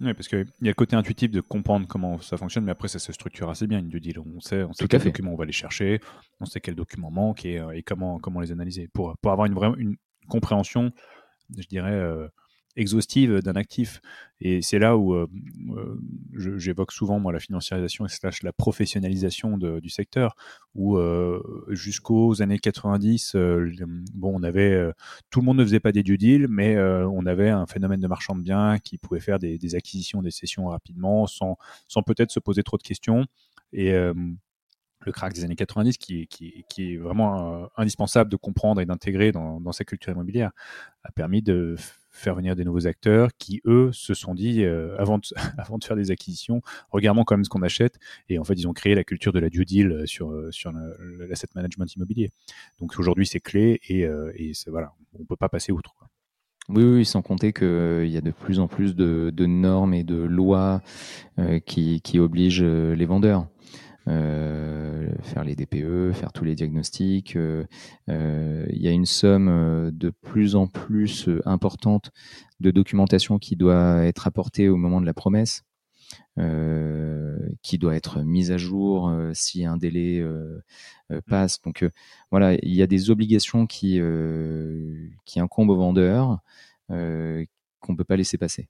Oui, 0.00 0.14
parce 0.14 0.28
qu'il 0.28 0.46
y 0.60 0.68
a 0.68 0.70
le 0.70 0.74
côté 0.74 0.94
intuitif 0.94 1.30
de 1.30 1.40
comprendre 1.40 1.86
comment 1.88 2.18
ça 2.18 2.36
fonctionne, 2.36 2.64
mais 2.64 2.70
après, 2.70 2.88
ça 2.88 2.98
se 2.98 3.12
structure 3.12 3.50
assez 3.50 3.66
bien, 3.66 3.80
une 3.80 3.88
due 3.88 4.00
deal. 4.00 4.20
On 4.20 4.40
sait, 4.40 4.62
on 4.62 4.72
sait 4.72 4.86
quels 4.86 5.02
documents 5.02 5.32
on 5.32 5.36
va 5.36 5.42
aller 5.42 5.52
chercher, 5.52 6.00
on 6.40 6.46
sait 6.46 6.60
quels 6.60 6.76
documents 6.76 7.10
manquent 7.10 7.44
et, 7.44 7.60
et 7.74 7.82
comment, 7.82 8.18
comment 8.20 8.40
les 8.40 8.52
analyser 8.52 8.88
pour, 8.88 9.16
pour 9.20 9.32
avoir 9.32 9.46
une, 9.46 9.54
vraie, 9.54 9.72
une 9.76 9.96
compréhension, 10.28 10.92
je 11.56 11.66
dirais, 11.66 12.00
exhaustive 12.78 13.40
d'un 13.40 13.56
actif. 13.56 14.00
Et 14.40 14.62
c'est 14.62 14.78
là 14.78 14.96
où 14.96 15.14
euh, 15.14 15.26
euh, 15.76 16.58
j'évoque 16.58 16.92
souvent 16.92 17.18
moi 17.18 17.32
la 17.32 17.40
financiarisation 17.40 18.06
et 18.06 18.08
la 18.42 18.52
professionnalisation 18.52 19.58
du 19.58 19.90
secteur, 19.90 20.36
où 20.74 20.96
euh, 20.96 21.42
jusqu'aux 21.70 22.40
années 22.40 22.58
90, 22.58 23.36
bon, 24.14 24.38
on 24.38 24.42
avait 24.42 24.92
tout 25.30 25.40
le 25.40 25.46
monde 25.46 25.58
ne 25.58 25.64
faisait 25.64 25.80
pas 25.80 25.92
des 25.92 26.04
due 26.04 26.18
deals, 26.18 26.46
mais 26.48 26.78
on 26.78 27.26
avait 27.26 27.50
un 27.50 27.66
phénomène 27.66 28.00
de 28.00 28.08
marchand 28.08 28.36
de 28.36 28.42
biens 28.42 28.78
qui 28.78 28.96
pouvait 28.96 29.20
faire 29.20 29.38
des, 29.38 29.58
des 29.58 29.74
acquisitions, 29.74 30.22
des 30.22 30.30
cessions 30.30 30.68
rapidement, 30.68 31.26
sans, 31.26 31.56
sans 31.88 32.02
peut-être 32.02 32.30
se 32.30 32.40
poser 32.40 32.62
trop 32.62 32.78
de 32.78 32.82
questions. 32.82 33.26
Et 33.72 33.92
le 35.08 35.12
crack 35.12 35.32
des 35.32 35.44
années 35.44 35.56
90 35.56 35.96
qui, 35.96 36.28
est 36.78 36.96
vraiment 36.96 37.68
indispensable 37.76 38.30
de 38.30 38.36
comprendre 38.36 38.80
et 38.80 38.86
d'intégrer 38.86 39.32
dans, 39.32 39.72
sa 39.72 39.84
culture 39.84 40.12
immobilière 40.12 40.50
a 41.02 41.10
permis 41.12 41.42
de 41.42 41.76
faire 42.10 42.34
venir 42.34 42.56
des 42.56 42.64
nouveaux 42.64 42.86
acteurs 42.86 43.30
qui, 43.38 43.62
eux, 43.64 43.90
se 43.92 44.12
sont 44.12 44.34
dit, 44.34 44.64
euh, 44.64 44.96
avant, 44.98 45.18
de, 45.18 45.84
faire 45.84 45.96
des 45.96 46.10
acquisitions, 46.10 46.60
regardons 46.90 47.24
quand 47.24 47.36
même 47.36 47.44
ce 47.44 47.48
qu'on 47.48 47.62
achète. 47.62 47.98
Et 48.28 48.38
en 48.38 48.44
fait, 48.44 48.54
ils 48.54 48.68
ont 48.68 48.72
créé 48.72 48.94
la 48.94 49.04
culture 49.04 49.32
de 49.32 49.38
la 49.38 49.48
due 49.48 49.64
deal 49.64 49.92
euh, 49.92 50.06
sur, 50.06 50.30
euh, 50.30 50.50
l'asset 51.28 51.48
management 51.54 51.92
immobilier. 51.94 52.30
Donc 52.78 52.98
aujourd'hui, 52.98 53.26
c'est 53.26 53.40
clé 53.40 53.80
et, 53.88 54.06
voilà, 54.66 54.92
on 55.14 55.20
ne 55.20 55.24
peut 55.24 55.36
pas 55.36 55.48
passer 55.48 55.72
outre. 55.72 55.94
Oui, 56.68 57.06
sans 57.06 57.22
compter 57.22 57.54
qu'il 57.54 58.08
y 58.08 58.16
a 58.18 58.20
de 58.20 58.30
plus 58.30 58.60
en 58.60 58.68
plus 58.68 58.94
de, 58.94 59.46
normes 59.46 59.94
et 59.94 60.04
de 60.04 60.16
lois 60.16 60.82
qui 61.64 62.18
obligent 62.18 62.62
les 62.62 63.06
vendeurs. 63.06 63.48
Euh, 64.08 65.10
faire 65.22 65.44
les 65.44 65.54
DPE, 65.54 66.12
faire 66.14 66.32
tous 66.32 66.44
les 66.44 66.54
diagnostics. 66.54 67.36
Euh, 67.36 67.64
euh, 68.08 68.66
il 68.70 68.80
y 68.80 68.88
a 68.88 68.90
une 68.90 69.06
somme 69.06 69.90
de 69.92 70.10
plus 70.10 70.56
en 70.56 70.66
plus 70.66 71.28
importante 71.44 72.10
de 72.60 72.70
documentation 72.70 73.38
qui 73.38 73.56
doit 73.56 74.04
être 74.04 74.26
apportée 74.26 74.68
au 74.68 74.76
moment 74.76 75.00
de 75.00 75.06
la 75.06 75.14
promesse. 75.14 75.62
qui 77.62 77.78
doit 77.78 77.96
être 77.96 78.22
mise 78.22 78.50
à 78.52 78.56
jour 78.56 79.12
si 79.34 79.64
un 79.66 79.76
délai 79.76 80.24
passe. 81.26 81.60
Donc 81.62 81.84
voilà, 82.30 82.54
il 82.54 82.74
y 82.74 82.82
a 82.82 82.86
des 82.86 83.10
obligations 83.10 83.66
qui, 83.66 84.00
qui 85.24 85.40
incombent 85.40 85.70
aux 85.70 85.76
vendeurs 85.76 86.38
qu'on 86.88 87.92
ne 87.92 87.96
peut 87.96 88.04
pas 88.04 88.16
laisser 88.16 88.38
passer 88.38 88.68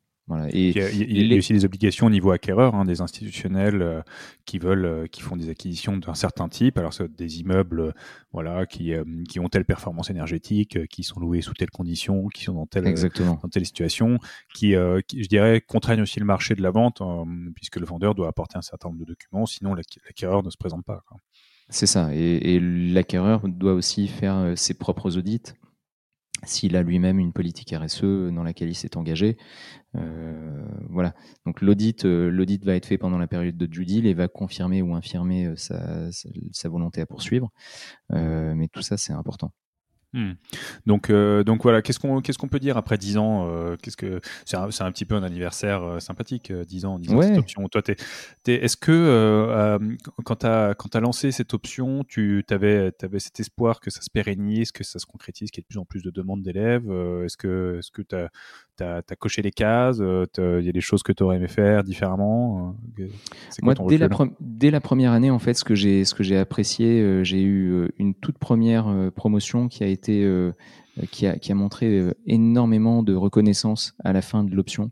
il, 0.53 0.77
y 0.77 1.35
a, 1.35 1.39
aussi 1.39 1.53
des 1.53 1.65
obligations 1.65 2.07
au 2.07 2.11
niveau 2.11 2.31
acquéreur, 2.31 2.75
hein, 2.75 2.85
des 2.85 3.01
institutionnels 3.01 3.81
euh, 3.81 4.03
qui 4.45 4.59
veulent, 4.59 4.85
euh, 4.85 5.07
qui 5.07 5.23
font 5.23 5.37
des 5.37 5.49
acquisitions 5.49 5.97
d'un 5.97 6.15
certain 6.15 6.49
type. 6.49 6.77
Alors, 6.79 6.93
c'est 6.93 7.11
des 7.15 7.41
immeubles, 7.41 7.81
euh, 7.81 7.93
voilà, 8.33 8.67
qui, 8.67 8.93
qui 9.29 9.41
ont 9.41 9.49
telle 9.49 9.65
performance 9.65 10.11
énergétique, 10.11 10.87
qui 10.89 11.03
sont 11.03 11.19
loués 11.19 11.41
sous 11.41 11.55
telle 11.55 11.71
condition, 11.71 12.29
qui 12.29 12.45
sont 12.45 12.55
dans 12.55 12.67
telle, 12.67 12.95
dans 12.95 13.37
telle 13.51 13.65
situation, 13.65 14.19
qui, 14.55 14.73
je 14.73 15.29
dirais, 15.29 15.63
contraignent 15.67 16.03
aussi 16.03 16.21
le 16.21 16.27
marché 16.27 16.55
de 16.55 16.63
la 16.63 16.71
vente, 16.71 17.01
puisque 17.55 17.77
le 17.77 17.87
vendeur 17.87 18.15
doit 18.15 18.29
apporter 18.29 18.59
un 18.59 18.63
certain 18.63 18.89
nombre 18.89 19.01
de 19.01 19.07
documents, 19.07 19.47
sinon 19.47 19.75
l'acquéreur 19.75 20.43
ne 20.43 20.51
se 20.51 20.59
présente 20.59 20.85
pas. 20.85 21.05
C'est 21.71 21.87
ça. 21.87 22.11
Et, 22.15 22.55
et 22.55 22.61
l'acquéreur 22.61 23.49
doit 23.49 23.73
aussi 23.73 24.09
faire 24.09 24.53
ses 24.57 24.75
propres 24.75 25.17
audits 25.17 25.55
s'il 26.45 26.77
a 26.77 26.83
lui-même 26.83 27.19
une 27.19 27.33
politique 27.33 27.75
RSE 27.75 28.03
dans 28.03 28.43
laquelle 28.43 28.69
il 28.69 28.75
s'est 28.75 28.97
engagé. 28.97 29.37
Euh, 29.95 30.67
voilà. 30.91 31.15
Donc 31.47 31.61
l'audit, 31.61 32.05
euh, 32.05 32.31
l'audit 32.31 32.65
va 32.65 32.75
être 32.75 32.87
fait 32.87 32.99
pendant 32.99 33.19
la 33.19 33.27
période 33.27 33.57
de 33.57 33.67
due 33.67 33.85
deal 33.85 34.07
et 34.07 34.15
va 34.15 34.29
confirmer 34.29 34.83
ou 34.83 34.95
infirmer 34.95 35.47
euh, 35.47 35.57
sa, 35.57 36.11
sa 36.53 36.69
volonté 36.69 37.01
à 37.01 37.07
poursuivre. 37.07 37.51
mais 38.11 38.69
tout 38.69 38.83
ça, 38.83 38.97
c'est 38.97 39.13
important. 39.13 39.53
Hmm. 40.15 40.33
Donc, 40.87 41.11
euh, 41.11 41.45
donc 41.45 41.63
voilà, 41.63 41.83
qu'est-ce 41.83 41.99
qu'on 41.99 42.23
qu'est-ce 42.23 42.39
qu'on 42.39 42.49
peut 42.49 42.61
dire 42.61 42.79
après 42.79 42.97
10 42.97 43.19
ans 43.19 43.47
euh, 43.47 43.77
Qu'est-ce 43.77 43.97
que 43.97 44.21
c'est 44.47 44.57
un, 44.57 44.69
un, 44.81 44.93
petit 44.93 45.05
peu 45.05 45.15
un 45.15 45.23
anniversaire 45.23 45.83
euh, 45.83 46.01
sympathique, 46.01 46.51
10 46.51 46.87
ans, 46.87 46.99
10 46.99 47.13
ans 47.13 47.23
cette 47.23 47.39
option. 47.39 47.69
Toi, 47.69 47.83
est-ce 48.47 48.77
que 48.79 49.79
quand 50.25 50.37
tu 50.37 50.47
as 50.47 50.75
quand 50.79 50.97
as 50.97 51.01
lancé 51.01 51.31
cette 51.31 51.53
option, 51.53 52.05
tu 52.05 52.43
avais, 52.49 52.91
avais 53.03 53.19
cet 53.19 53.39
espoir 53.39 53.81
que 53.81 53.91
ça 53.91 54.01
se 54.01 54.09
pérennise, 54.09 54.73
que 54.73 54.83
ça 54.83 54.99
se 54.99 55.05
concrétise, 55.05 55.51
qu'il 55.51 55.61
y 55.61 55.63
ait 55.63 55.67
de 55.69 55.69
plus 55.69 55.79
en 55.79 55.85
plus 55.85 56.03
de 56.03 56.11
demandes 56.11 56.43
d'élèves 56.43 56.91
Est-ce 57.25 57.37
que 57.37 57.77
est-ce 57.79 57.91
que 57.91 58.03
tu 58.03 58.17
as 58.17 58.31
tu 58.79 58.85
as, 58.85 59.17
coché 59.19 59.43
les 59.43 59.51
cases 59.51 59.99
Il 59.99 60.65
y 60.65 60.69
a 60.69 60.73
des 60.73 60.81
choses 60.81 61.03
que 61.03 61.13
tu 61.13 61.23
aurais 61.23 61.37
aimé 61.37 61.49
faire 61.49 61.85
différemment 61.85 62.77
Moi, 63.63 63.75
dès 63.89 63.99
la, 63.99 64.09
dès 64.41 64.71
la, 64.71 64.81
première 64.81 65.13
année, 65.13 65.31
en 65.31 65.39
fait, 65.39 65.55
ce 65.55 65.65
que 65.65 65.75
j'ai 65.75 66.05
ce 66.05 66.15
que 66.15 66.23
j'ai 66.23 66.39
apprécié, 66.39 67.25
j'ai 67.25 67.43
eu 67.43 67.89
une 67.99 68.15
toute 68.15 68.39
première 68.39 69.11
promotion 69.15 69.69
qui 69.69 69.85
a 69.85 69.87
été 69.87 70.25
euh, 70.99 71.07
qui, 71.07 71.27
a, 71.27 71.39
qui, 71.39 71.53
a, 71.53 71.55
montré 71.55 71.87
euh, 71.87 72.15
énormément 72.27 73.03
de 73.03 73.15
reconnaissance 73.15 73.95
à 74.05 74.13
la 74.13 74.23
fin 74.23 74.45
de 74.45 74.55
l'option. 74.55 74.91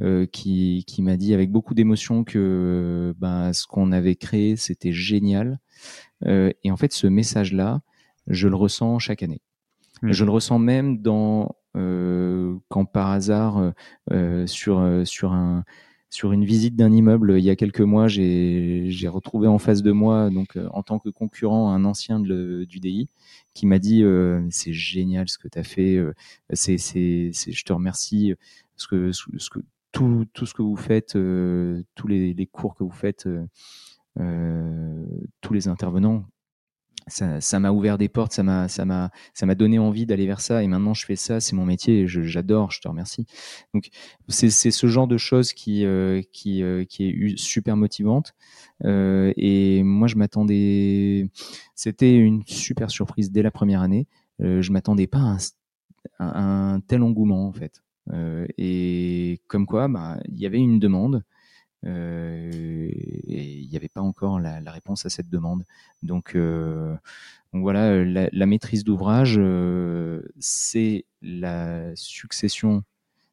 Euh, 0.00 0.24
qui, 0.24 0.84
qui 0.86 1.02
m'a 1.02 1.18
dit 1.18 1.34
avec 1.34 1.50
beaucoup 1.50 1.74
d'émotion 1.74 2.24
que 2.24 3.14
ben, 3.18 3.52
ce 3.52 3.66
qu'on 3.66 3.92
avait 3.92 4.16
créé, 4.16 4.56
c'était 4.56 4.90
génial. 4.90 5.60
et 6.26 6.70
en 6.70 6.76
fait, 6.76 6.92
ce 6.92 7.06
message-là, 7.06 7.82
je 8.26 8.48
le 8.48 8.56
ressens 8.56 8.98
chaque 9.00 9.22
année. 9.22 9.42
Mmh. 10.00 10.12
Je 10.12 10.24
le 10.24 10.30
ressens 10.30 10.58
même 10.58 11.02
dans 11.02 11.54
quand 11.74 12.84
par 12.84 13.10
hasard 13.10 13.72
sur 14.46 15.02
sur 15.04 15.32
un 15.32 15.64
sur 16.12 16.32
une 16.32 16.44
visite 16.44 16.76
d'un 16.76 16.92
immeuble 16.92 17.38
il 17.38 17.44
y 17.44 17.48
a 17.48 17.56
quelques 17.56 17.80
mois, 17.80 18.06
j'ai 18.06 19.08
retrouvé 19.08 19.48
en 19.48 19.58
face 19.58 19.82
de 19.82 19.92
moi, 19.92 20.28
donc 20.28 20.58
en 20.70 20.82
tant 20.82 20.98
que 20.98 21.08
concurrent, 21.08 21.72
un 21.72 21.86
ancien 21.86 22.20
du 22.20 22.66
DI 22.66 23.08
qui 23.54 23.66
m'a 23.66 23.78
dit 23.78 24.04
euh, 24.04 24.46
c'est 24.50 24.74
génial 24.74 25.28
ce 25.30 25.38
que 25.38 25.48
tu 25.48 25.58
as 25.58 25.64
fait, 25.64 25.96
euh, 25.96 26.12
c'est, 26.52 26.76
je 26.76 27.64
te 27.64 27.72
remercie, 27.72 28.34
parce 28.76 28.86
que, 28.86 29.10
ce 29.12 29.50
que 29.50 29.60
tout, 29.92 30.26
tout 30.34 30.44
ce 30.44 30.52
que 30.52 30.60
vous 30.60 30.76
faites, 30.76 31.16
euh, 31.16 31.82
tous 31.94 32.08
les, 32.08 32.46
cours 32.46 32.74
que 32.74 32.84
vous 32.84 32.90
faites, 32.90 33.26
tous 34.16 35.54
les 35.54 35.68
intervenants, 35.68 36.26
ça, 37.08 37.60
m'a 37.60 37.72
ouvert 37.72 37.98
des 37.98 38.08
portes, 38.08 38.32
ça 38.32 38.42
m'a, 38.42 38.68
ça 38.68 38.84
m'a, 38.84 39.10
ça 39.34 39.46
m'a 39.46 39.54
donné 39.54 39.78
envie 39.78 40.06
d'aller 40.06 40.26
vers 40.26 40.40
ça. 40.40 40.62
Et 40.62 40.66
maintenant, 40.66 40.94
je 40.94 41.04
fais 41.04 41.16
ça, 41.16 41.40
c'est 41.40 41.56
mon 41.56 41.64
métier, 41.64 42.00
et 42.00 42.06
j'adore. 42.06 42.70
Je 42.70 42.80
te 42.80 42.88
remercie. 42.88 43.26
Donc, 43.74 43.88
c'est, 44.28 44.50
ce 44.50 44.86
genre 44.86 45.06
de 45.06 45.16
choses 45.16 45.52
qui, 45.52 45.84
qui, 46.32 46.62
qui 46.88 47.08
est 47.08 47.38
super 47.38 47.76
motivante. 47.76 48.34
Euh, 48.84 49.32
et 49.36 49.82
moi, 49.82 50.08
je 50.08 50.16
m'attendais. 50.16 51.28
C'était 51.74 52.16
une 52.16 52.42
super 52.46 52.90
surprise 52.90 53.30
dès 53.30 53.42
la 53.42 53.50
première 53.50 53.82
année. 53.82 54.06
Euh, 54.40 54.62
je 54.62 54.72
m'attendais 54.72 55.06
pas 55.06 55.36
à 56.18 56.42
un, 56.74 56.80
tel 56.80 57.02
engouement 57.02 57.46
en 57.46 57.52
fait. 57.52 57.82
Euh, 58.12 58.46
et 58.58 59.40
comme 59.46 59.66
quoi, 59.66 59.88
bah, 59.88 60.18
il 60.28 60.38
y 60.40 60.46
avait 60.46 60.58
une 60.58 60.78
demande. 60.78 61.22
Et 61.84 63.60
il 63.62 63.68
n'y 63.68 63.76
avait 63.76 63.88
pas 63.88 64.00
encore 64.00 64.38
la, 64.38 64.60
réponse 64.70 65.06
à 65.06 65.10
cette 65.10 65.28
demande. 65.28 65.64
Donc, 66.02 66.36
voilà, 67.52 68.04
la, 68.04 68.46
maîtrise 68.46 68.84
d'ouvrage, 68.84 69.40
c'est 70.38 71.04
la 71.22 71.94
succession, 71.96 72.84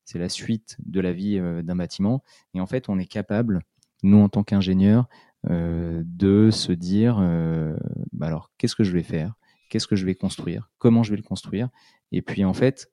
c'est 0.06 0.20
la 0.20 0.30
suite 0.30 0.78
de 0.86 1.00
la 1.00 1.14
vie 1.14 1.39
d'un 1.64 1.76
bâtiment. 1.76 2.24
Et 2.54 2.62
en 2.62 2.68
fait, 2.68 2.89
on 2.89 2.97
est 3.00 3.06
capable, 3.06 3.62
nous 4.04 4.20
en 4.20 4.30
tant 4.30 4.43
qu'ingénieurs, 4.43 5.08
euh, 5.47 6.04
de 6.06 6.50
se 6.52 6.74
dire 6.74 7.18
euh, 7.22 7.78
bah 8.12 8.28
alors 8.28 8.52
qu'est-ce 8.58 8.76
que 8.76 8.84
je 8.84 8.91
vais 8.91 9.04
faire, 9.04 9.36
qu'est-ce 9.70 9.88
que 9.88 9.95
je 9.95 10.06
vais 10.06 10.14
construire, 10.14 10.70
comment 10.80 11.02
je 11.02 11.12
vais 11.12 11.16
le 11.16 11.24
construire, 11.24 11.70
et 12.12 12.22
puis 12.22 12.43
en 12.43 12.54
fait, 12.54 12.91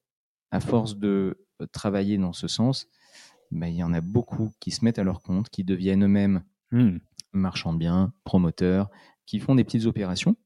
à 0.53 0.61
force 0.61 0.97
de 0.97 1.45
travailler 1.73 2.19
dans 2.19 2.33
ce 2.33 2.47
sens, 2.47 2.87
bah, 3.51 3.69
il 3.69 3.77
y 3.77 3.83
en 3.83 3.93
a 3.93 4.01
beaucoup 4.01 4.53
qui 4.61 4.71
se 4.71 4.85
mettent 4.85 4.99
à 4.99 5.05
leur 5.05 5.23
compte, 5.23 5.49
qui 5.49 5.65
deviennent 5.65 6.05
eux-mêmes 6.05 6.43
mmh. 6.73 6.99
marchands 7.33 7.73
de 7.73 7.79
biens, 7.79 8.13
promoteurs, 8.25 8.91
qui 9.27 9.39
font 9.39 9.55
des 9.55 9.65
petites 9.65 9.87
opérations 9.87 10.37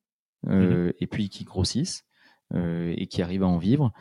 euh, 0.47 0.89
mmh 0.89 0.93
et 1.01 1.07
puis 1.07 1.29
qui 1.29 1.45
grossissent 1.45 2.05
et 2.53 3.07
qui 3.07 3.23
arrivent 3.23 3.45
à 3.45 3.49
en 3.49 3.59
vivre. 3.59 3.93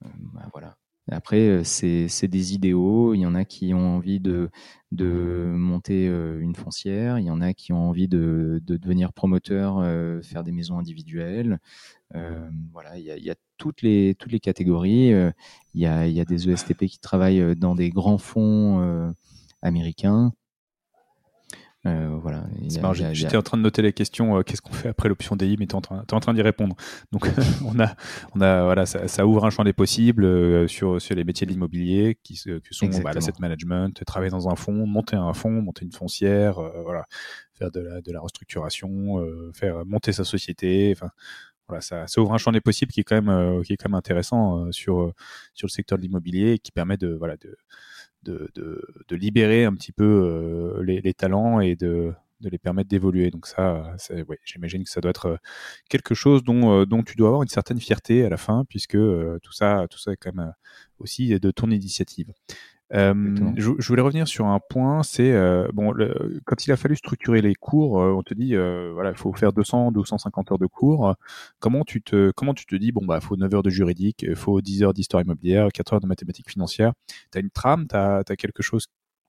Bah, 0.00 0.48
voilà. 0.52 0.76
Après, 1.10 1.64
c'est 1.64 2.28
des 2.28 2.54
idéaux. 2.54 3.14
Il 3.14 3.20
y 3.20 3.26
en 3.26 3.34
a 3.34 3.44
qui 3.44 3.74
ont 3.74 3.96
envie 3.96 4.20
de, 4.20 4.50
monter 4.92 6.06
une 6.06 6.54
foncière. 6.54 7.18
Il 7.18 7.24
y 7.24 7.30
en 7.30 7.40
a 7.40 7.54
qui 7.54 7.72
ont 7.72 7.88
envie 7.88 8.08
de, 8.08 8.60
de 8.64 8.76
devenir 8.76 9.12
promoteur, 9.12 9.82
faire 10.22 10.44
des 10.44 10.52
maisons 10.52 10.78
individuelles. 10.78 11.58
voilà, 12.72 12.98
il 12.98 13.04
y 13.04 13.10
a, 13.10 13.16
il 13.16 13.24
y 13.24 13.30
a 13.30 13.36
toutes 13.56 13.82
les, 13.82 14.14
toutes 14.18 14.32
les 14.32 14.40
catégories. 14.40 15.08
il, 15.74 15.80
y 15.80 15.86
a, 15.86 16.06
il 16.06 16.14
y 16.14 16.20
a 16.20 16.24
des 16.24 16.48
ESTP 16.48 16.86
qui 16.86 16.98
travaillent 17.00 17.56
dans 17.56 17.74
des 17.74 17.90
grands 17.90 18.18
fonds 18.18 19.12
américains. 19.60 20.32
Euh, 21.84 22.16
voilà. 22.22 22.44
J'étais 23.12 23.36
en 23.36 23.42
train 23.42 23.56
de 23.56 23.62
noter 23.62 23.82
les 23.82 23.92
questions. 23.92 24.38
Euh, 24.38 24.42
qu'est-ce 24.42 24.62
qu'on 24.62 24.72
fait 24.72 24.90
après 24.90 25.08
l'option 25.08 25.34
DI 25.34 25.56
Mais 25.58 25.66
tu 25.66 25.72
es 25.72 25.74
en 25.74 25.80
train, 25.80 26.04
en 26.10 26.20
train 26.20 26.32
d'y 26.32 26.42
répondre. 26.42 26.76
Donc, 27.10 27.26
on 27.64 27.78
a, 27.80 27.94
on 28.34 28.40
a, 28.40 28.64
voilà, 28.64 28.86
ça, 28.86 29.26
ouvre 29.26 29.44
un 29.44 29.50
champ 29.50 29.64
des 29.64 29.72
possibles 29.72 30.24
euh, 30.24 30.68
sur, 30.68 31.00
sur 31.00 31.14
les 31.16 31.24
métiers 31.24 31.46
de 31.46 31.52
l'immobilier 31.52 32.18
qui, 32.22 32.36
sont 32.36 32.60
bah, 33.02 33.12
l'asset 33.12 33.32
management, 33.40 34.04
travailler 34.04 34.30
dans 34.30 34.48
un 34.48 34.54
fonds, 34.54 34.86
monter 34.86 35.16
un 35.16 35.34
fonds, 35.34 35.62
monter 35.62 35.84
une 35.84 35.92
foncière, 35.92 36.60
voilà, 36.84 37.06
faire 37.52 37.70
de 37.72 37.80
la, 37.80 38.00
de 38.00 38.12
la 38.12 38.20
restructuration, 38.20 39.24
faire 39.52 39.84
monter 39.84 40.12
sa 40.12 40.24
société. 40.24 40.94
Enfin, 40.96 41.10
voilà, 41.68 41.80
ça, 41.80 42.06
ça, 42.06 42.20
ouvre 42.20 42.32
un 42.32 42.38
champ 42.38 42.52
des 42.52 42.60
possibles 42.60 42.92
qui 42.92 43.00
est 43.00 43.04
quand 43.04 43.20
même, 43.20 43.62
qui 43.64 43.72
est 43.72 43.76
quand 43.76 43.88
même 43.88 43.98
intéressant 43.98 44.70
sur, 44.70 45.12
sur 45.54 45.66
le 45.66 45.70
secteur 45.70 45.98
de 45.98 46.02
l'immobilier 46.02 46.52
et 46.52 46.58
qui 46.58 46.70
permet 46.70 46.96
de, 46.96 47.08
voilà, 47.08 47.36
de 47.36 47.56
de, 48.22 48.50
de, 48.54 49.16
libérer 49.16 49.64
un 49.64 49.74
petit 49.74 49.92
peu 49.92 50.04
euh, 50.04 50.82
les, 50.82 51.14
talents 51.14 51.60
et 51.60 51.76
de, 51.76 52.12
de 52.40 52.48
les 52.48 52.58
permettre 52.58 52.88
d'évoluer. 52.88 53.30
Donc 53.30 53.46
ça, 53.46 53.94
ouais, 54.10 54.38
j'imagine 54.44 54.84
que 54.84 54.90
ça 54.90 55.00
doit 55.00 55.10
être 55.10 55.26
euh, 55.26 55.36
quelque 55.88 56.14
chose 56.14 56.42
dont, 56.42 56.72
euh, 56.72 56.86
dont 56.86 57.02
tu 57.02 57.16
dois 57.16 57.28
avoir 57.28 57.42
une 57.42 57.48
certaine 57.48 57.80
fierté 57.80 58.24
à 58.24 58.28
la 58.28 58.36
fin, 58.36 58.64
puisque 58.68 58.96
tout 58.96 59.52
ça, 59.52 59.86
tout 59.90 59.98
ça 59.98 60.12
est 60.12 60.16
quand 60.16 60.34
même 60.34 60.52
aussi 60.98 61.38
de 61.38 61.50
ton 61.50 61.70
initiative. 61.70 62.32
Euh, 62.94 63.14
je, 63.56 63.70
je, 63.78 63.88
voulais 63.88 64.02
revenir 64.02 64.28
sur 64.28 64.46
un 64.46 64.60
point, 64.60 65.02
c'est 65.02 65.32
euh, 65.32 65.66
bon, 65.72 65.92
le, 65.92 66.40
quand 66.44 66.66
il 66.66 66.72
a 66.72 66.76
fallu 66.76 66.94
structurer 66.96 67.40
les 67.40 67.54
cours, 67.54 68.02
euh, 68.02 68.12
on 68.12 68.22
te 68.22 68.34
dit 68.34 68.54
voilà, 68.54 69.10
il 69.10 69.16
faut 69.16 69.32
faire 69.32 69.52
200, 69.52 69.92
250 69.92 70.52
heures 70.52 70.58
de 70.58 70.66
cours. 70.66 71.14
Comment 71.58 71.84
tu 71.84 72.02
te, 72.02 72.30
comment 72.32 72.54
tu 72.54 72.66
te 72.66 72.76
dis 72.76 72.92
bon 72.92 73.04
bah, 73.04 73.20
faut 73.20 73.36
9 73.36 73.54
heures 73.54 73.62
de 73.62 73.70
juridique, 73.70 74.22
il 74.22 74.36
faut 74.36 74.60
10 74.60 74.82
heures 74.82 74.94
d'histoire 74.94 75.22
immobilière, 75.22 75.68
4 75.72 75.94
heures 75.94 76.00
de 76.00 76.06
mathématiques 76.06 76.50
financières. 76.50 76.92
T'as 77.30 77.40
une 77.40 77.50
trame, 77.50 77.86
t'as 77.86 78.18
as 78.28 78.36
quelque 78.36 78.62
chose 78.62 78.86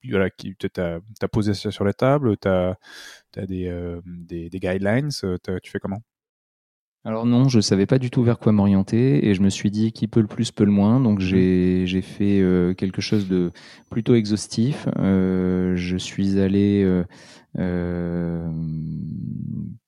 voilà, 0.09 0.30
qui 0.30 0.55
t'as 0.55 0.99
as 1.22 1.28
posé 1.30 1.53
ça 1.53 1.72
sur 1.72 1.86
la 1.86 1.93
table, 1.93 2.36
t'as 2.38 2.76
as 3.38 3.45
des, 3.45 3.99
des, 4.05 4.49
des 4.49 4.59
guidelines, 4.59 5.09
tu 5.09 5.72
fais 5.72 5.80
comment? 5.80 6.01
Alors 7.06 7.26
non, 7.26 7.49
je 7.49 7.60
savais 7.60 7.86
pas 7.86 7.99
du 7.99 8.10
tout 8.10 8.24
vers 8.24 8.39
quoi 8.39 8.54
m'orienter 8.54 9.28
et 9.28 9.34
je 9.34 9.41
me 9.41 9.49
suis 9.49 9.72
dit 9.72 9.91
qui 9.91 10.08
peut 10.08 10.22
le 10.22 10.28
plus 10.28 10.51
peut 10.51 10.64
le 10.64 10.72
moins. 10.72 11.01
Donc 11.01 11.20
j'ai 11.20 12.01
fait 12.01 12.39
euh, 12.39 12.74
quelque 12.74 13.01
chose 13.01 13.28
de 13.28 13.51
plutôt 13.89 14.16
exhaustif. 14.16 14.88
Euh, 14.97 15.76
je 15.76 15.97
suis 15.97 16.39
allé 16.39 17.04
euh, 17.60 18.49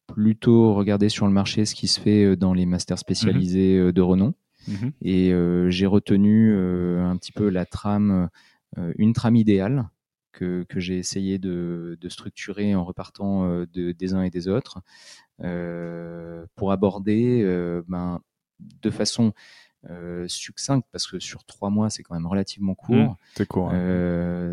plutôt 0.08 0.74
regarder 0.74 1.08
sur 1.08 1.26
le 1.26 1.32
marché 1.32 1.64
ce 1.64 1.74
qui 1.74 1.88
se 1.88 2.02
fait 2.02 2.36
dans 2.36 2.54
les 2.54 2.66
masters 2.66 3.00
spécialisés 3.00 3.80
mmh. 3.80 3.92
de 3.94 4.02
renom 4.02 4.34
mmh. 4.68 4.88
et 5.02 5.34
j'ai 5.70 5.86
retenu 5.86 6.54
un 6.54 7.16
petit 7.16 7.32
peu 7.32 7.48
la 7.48 7.66
trame, 7.66 8.30
une 8.98 9.14
trame 9.14 9.38
idéale 9.38 9.90
que, 10.34 10.66
j'ai 10.76 10.98
essayé 10.98 11.40
de, 11.40 11.98
structurer 12.10 12.76
en 12.76 12.84
repartant 12.84 13.48
de, 13.48 13.94
des 13.94 14.14
uns 14.14 14.24
et 14.24 14.30
des 14.30 14.50
autres. 14.50 14.82
Euh, 15.44 16.46
pour 16.56 16.72
aborder 16.72 17.42
euh, 17.44 17.84
ben, 17.90 18.22
de 18.60 18.90
façon 18.90 19.34
euh, 19.90 20.26
succincte, 20.30 20.88
parce 20.92 21.08
que 21.08 21.20
sur 21.20 21.44
trois 21.44 21.70
mois, 21.70 21.90
c'est 21.90 22.04
quand 22.04 22.16
même 22.16 22.26
relativement 22.26 22.72
mmh, 22.72 22.76
court. 22.76 23.18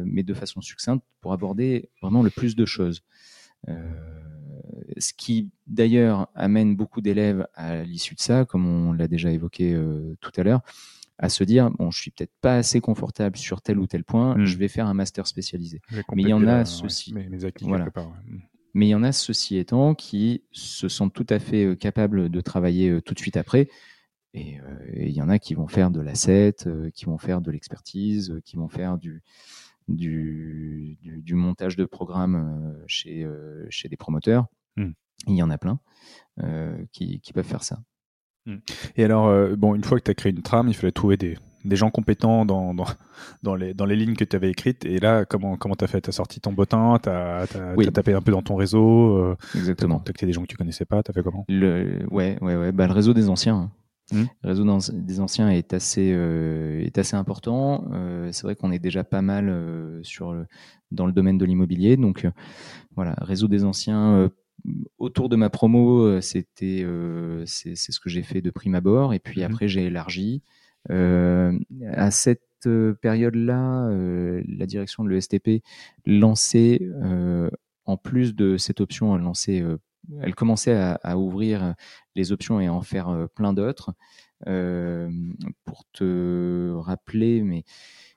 mais 0.05 0.23
de 0.25 0.35
façon 0.35 0.61
succincte 0.61 1.05
pour 1.21 1.33
aborder 1.33 1.89
vraiment 2.01 2.23
le 2.23 2.31
plus 2.31 2.57
de 2.57 2.65
choses. 2.65 3.03
ce 3.69 5.13
qui 5.17 5.51
d'ailleurs 5.69 6.29
amène 6.35 6.75
beaucoup 6.75 7.01
d'élèves 7.01 7.47
à 7.55 7.85
l'issue 7.85 8.17
de 8.17 8.21
ça, 8.21 8.45
comme 8.45 8.67
on 8.67 8.93
l'a 8.93 9.07
déjà 9.07 9.31
évoqué 9.31 9.81
tout 10.21 10.33
à 10.37 10.43
l'heure, 10.43 10.63
à 11.19 11.29
se 11.29 11.45
dire 11.45 11.71
bon, 11.71 11.93
je 11.93 12.01
suis 12.01 12.11
peut-être 12.11 12.35
pas 12.41 12.57
assez 12.57 12.81
confortable 12.81 13.37
sur 13.37 13.63
tel 13.63 13.79
ou 13.79 13.87
tel 13.87 14.03
point, 14.03 14.37
mmh. 14.37 14.45
je 14.45 14.59
vais 14.59 14.69
faire 14.69 14.87
un 14.87 14.95
master 14.95 15.29
spécialisé. 15.29 15.81
Mais 15.93 16.23
il 16.23 16.29
y 16.29 16.33
en 16.33 16.47
a 16.49 16.65
ceci. 16.65 17.15
voilà. 17.63 17.87
Mmh. 18.27 18.39
Mais 18.75 18.87
il 18.87 18.91
y 18.91 18.95
en 18.95 19.03
a, 19.03 19.13
ceci 19.13 19.59
étant, 19.59 19.95
qui 19.95 20.45
se 20.51 20.89
sentent 20.89 21.13
tout 21.13 21.27
à 21.29 21.39
fait 21.39 21.65
euh, 21.65 21.77
capables 21.77 22.31
de 22.31 22.41
travailler 22.41 22.89
euh, 22.89 23.01
tout 23.03 23.15
de 23.15 23.19
suite 23.19 23.37
après. 23.37 23.69
Euh, 24.35 24.41
et 24.95 25.09
il 25.09 25.13
y 25.15 25.21
en 25.21 25.29
a 25.29 25.39
qui 25.39 25.55
vont 25.55 25.69
faire 25.69 25.91
de 25.91 26.01
l'asset, 26.01 26.57
qui 26.95 27.05
vont 27.05 27.19
faire 27.19 27.43
de 27.43 27.51
l'expertise, 27.51 28.41
qui 28.47 28.57
vont 28.57 28.69
faire 28.69 28.97
du, 28.97 29.23
du, 29.89 30.97
du, 31.03 31.35
montage 31.35 31.77
de 31.77 31.85
programmes 31.85 32.79
chez, 32.87 33.29
chez 33.69 33.91
des 33.91 33.99
promoteurs. 33.99 34.47
Hmm. 34.77 34.93
Il 35.27 35.37
y 35.37 35.43
en 35.43 35.51
a 35.51 35.59
plein 35.59 35.81
qui, 36.93 37.21
qui, 37.21 37.33
peuvent 37.35 37.45
faire 37.45 37.63
ça. 37.63 37.83
Hmm. 38.47 38.61
Et 38.97 39.05
alors, 39.05 39.55
bon, 39.59 39.75
une 39.75 39.85
fois 39.85 39.99
que 39.99 40.05
tu 40.05 40.11
as 40.11 40.15
créé 40.15 40.33
une 40.33 40.41
trame, 40.41 40.69
il 40.69 40.75
fallait 40.75 40.93
trouver 40.93 41.19
des, 41.19 41.37
des 41.65 41.77
gens 41.77 41.91
compétents 41.91 42.45
dans, 42.45 42.75
dans, 42.75 42.87
dans, 43.43 43.55
les, 43.55 43.75
dans 43.75 43.85
les 43.85 43.97
lignes 43.97 44.15
que 44.15 44.25
tu 44.25 44.37
avais 44.37 44.51
écrites. 44.51 44.85
Et 44.85 44.99
là, 44.99 45.25
comment 45.25 45.57
comment 45.57 45.75
t'as 45.75 45.87
fait? 45.87 46.01
T'as 46.01 46.13
sorti 46.13 46.41
ton 46.41 46.53
bottin, 46.53 46.99
t'as 47.03 47.43
as, 47.43 47.91
tapé 47.93 48.13
un 48.13 48.21
peu 48.21 48.33
dans 48.33 48.43
ton 48.43 48.57
réseau. 48.57 49.17
Euh, 49.17 49.37
Exactement. 49.55 49.97
T'as 49.97 50.01
contacté 50.01 50.27
des 50.27 50.33
gens 50.33 50.43
que 50.43 50.49
tu 50.49 50.57
connaissais 50.57 50.85
pas. 50.85 51.03
T'as 51.03 51.13
fait 51.13 51.23
comment? 51.23 51.45
Le, 51.49 52.07
Ouais, 52.11 52.39
ouais, 52.41 52.57
ouais. 52.57 52.73
Bah, 52.73 52.87
le 52.87 52.93
réseau 52.93 53.15
des 53.15 53.29
anciens. 53.29 53.57
Hein. 53.57 53.71
Hmm. 54.13 54.25
Le 54.43 54.49
réseau 54.51 54.93
des 54.93 55.21
anciens 55.21 55.49
est 55.51 55.73
assez, 55.73 56.13
euh, 56.13 56.81
est 56.81 56.99
assez 56.99 57.17
important. 57.17 57.89
Euh, 57.93 58.31
c'est 58.33 58.43
vrai 58.43 58.57
qu'on 58.57 58.71
est 58.73 58.79
déjà 58.79 59.05
pas 59.05 59.23
mal 59.23 59.49
euh, 59.49 60.03
sur 60.03 60.33
le, 60.33 60.47
dans 60.91 61.07
le 61.07 61.13
domaine 61.13 61.39
de 61.39 61.45
l'immobilier. 61.45 61.97
Donc 61.97 62.27
voilà, 62.95 63.15
réseau 63.19 63.49
des 63.49 63.65
anciens 63.65 64.31
autour 64.99 65.29
de 65.29 65.37
ma 65.37 65.51
promo, 65.51 66.21
c'était 66.21 66.87
c'est 67.47 67.75
ce 67.75 68.01
que 68.01 68.11
j'ai 68.11 68.23
fait 68.23 68.43
de 68.43 68.51
prime 68.51 68.75
abord. 68.75 69.15
Et 69.15 69.19
puis 69.19 69.41
hmm. 69.41 69.47
après, 69.47 69.69
j'ai 69.69 69.87
élargi. 69.87 70.43
Euh, 70.91 71.59
à 71.93 72.11
cette 72.11 72.43
euh, 72.67 72.95
période-là, 72.95 73.89
euh, 73.89 74.43
la 74.47 74.67
direction 74.67 75.05
de 75.05 75.11
l'ESTP 75.11 75.63
lançait, 76.07 76.81
en 77.85 77.97
plus 77.97 78.35
de 78.35 78.57
cette 78.57 78.81
option, 78.81 79.15
elle 79.17 79.23
lançait 79.23 79.65
elle 80.21 80.35
commençait 80.35 80.75
à, 80.75 81.17
ouvrir 81.17 81.75
les 82.17 82.33
options 82.33 82.61
et 82.61 82.67
à 82.67 82.73
en 82.73 82.83
faire 82.83 83.29
plein 83.35 83.53
d'autres. 83.53 83.93
pour 84.45 85.85
te 85.93 86.73
rappeler, 86.75 87.43
mais 87.43 87.65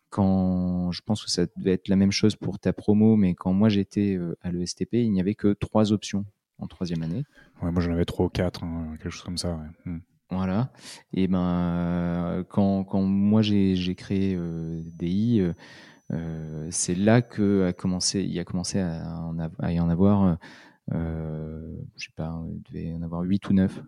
quand 0.10 0.92
je 0.92 1.02
pense 1.02 1.24
que 1.24 1.30
ça 1.30 1.46
devait 1.58 1.74
être 1.74 1.88
la 1.88 1.96
même 1.96 2.12
chose 2.12 2.36
pour 2.36 2.58
ta 2.58 2.74
promo, 2.74 3.16
mais 3.16 3.36
quand 3.36 3.54
moi 3.54 3.70
j'étais 3.70 4.20
à 4.42 4.52
l'ESTP, 4.52 4.94
il 4.94 5.12
n'y 5.12 5.22
avait 5.22 5.36
que 5.36 5.54
trois 5.54 5.92
options 5.92 6.26
en 6.58 6.68
troisième 6.68 7.04
année. 7.04 7.24
Moi 7.62 7.82
j'en 7.82 7.92
avais 7.92 8.06
trois 8.06 8.26
ou 8.26 8.30
quatre, 8.30 8.64
hein, 8.64 8.96
quelque 8.98 9.12
chose 9.12 9.24
comme 9.24 9.38
ça. 9.38 9.60
Hmm. 9.86 10.00
Voilà. 10.32 10.72
Et 11.14 11.28
ben 11.28 12.44
quand, 12.50 12.84
quand 12.84 13.02
moi 13.02 13.42
j'ai 13.42 13.96
créé 13.96 14.36
euh, 14.36 14.82
DI, 14.86 15.40
euh, 15.42 15.54
euh, 16.12 16.68
c'est 16.72 16.96
là 16.96 17.22
que 17.22 17.66
a 17.66 17.74
commencé, 17.74 18.20
à, 18.80 19.72
y 19.72 19.80
en 19.80 19.90
avoir, 19.90 20.38
je 20.92 21.78
sais 21.96 22.12
pas, 22.16 22.44
il 22.50 22.62
devait 22.64 22.90
y 22.90 22.96
en 22.96 23.02
avoir 23.04 23.22
8 23.22 23.50
ou 23.50 23.54
9. 23.54 23.84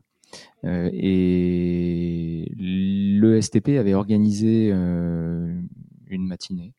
et 0.64 2.52
le 2.56 3.42
STP 3.42 3.70
avait 3.80 3.94
organisé 3.96 4.70
une 4.70 6.28
matinée 6.28 6.74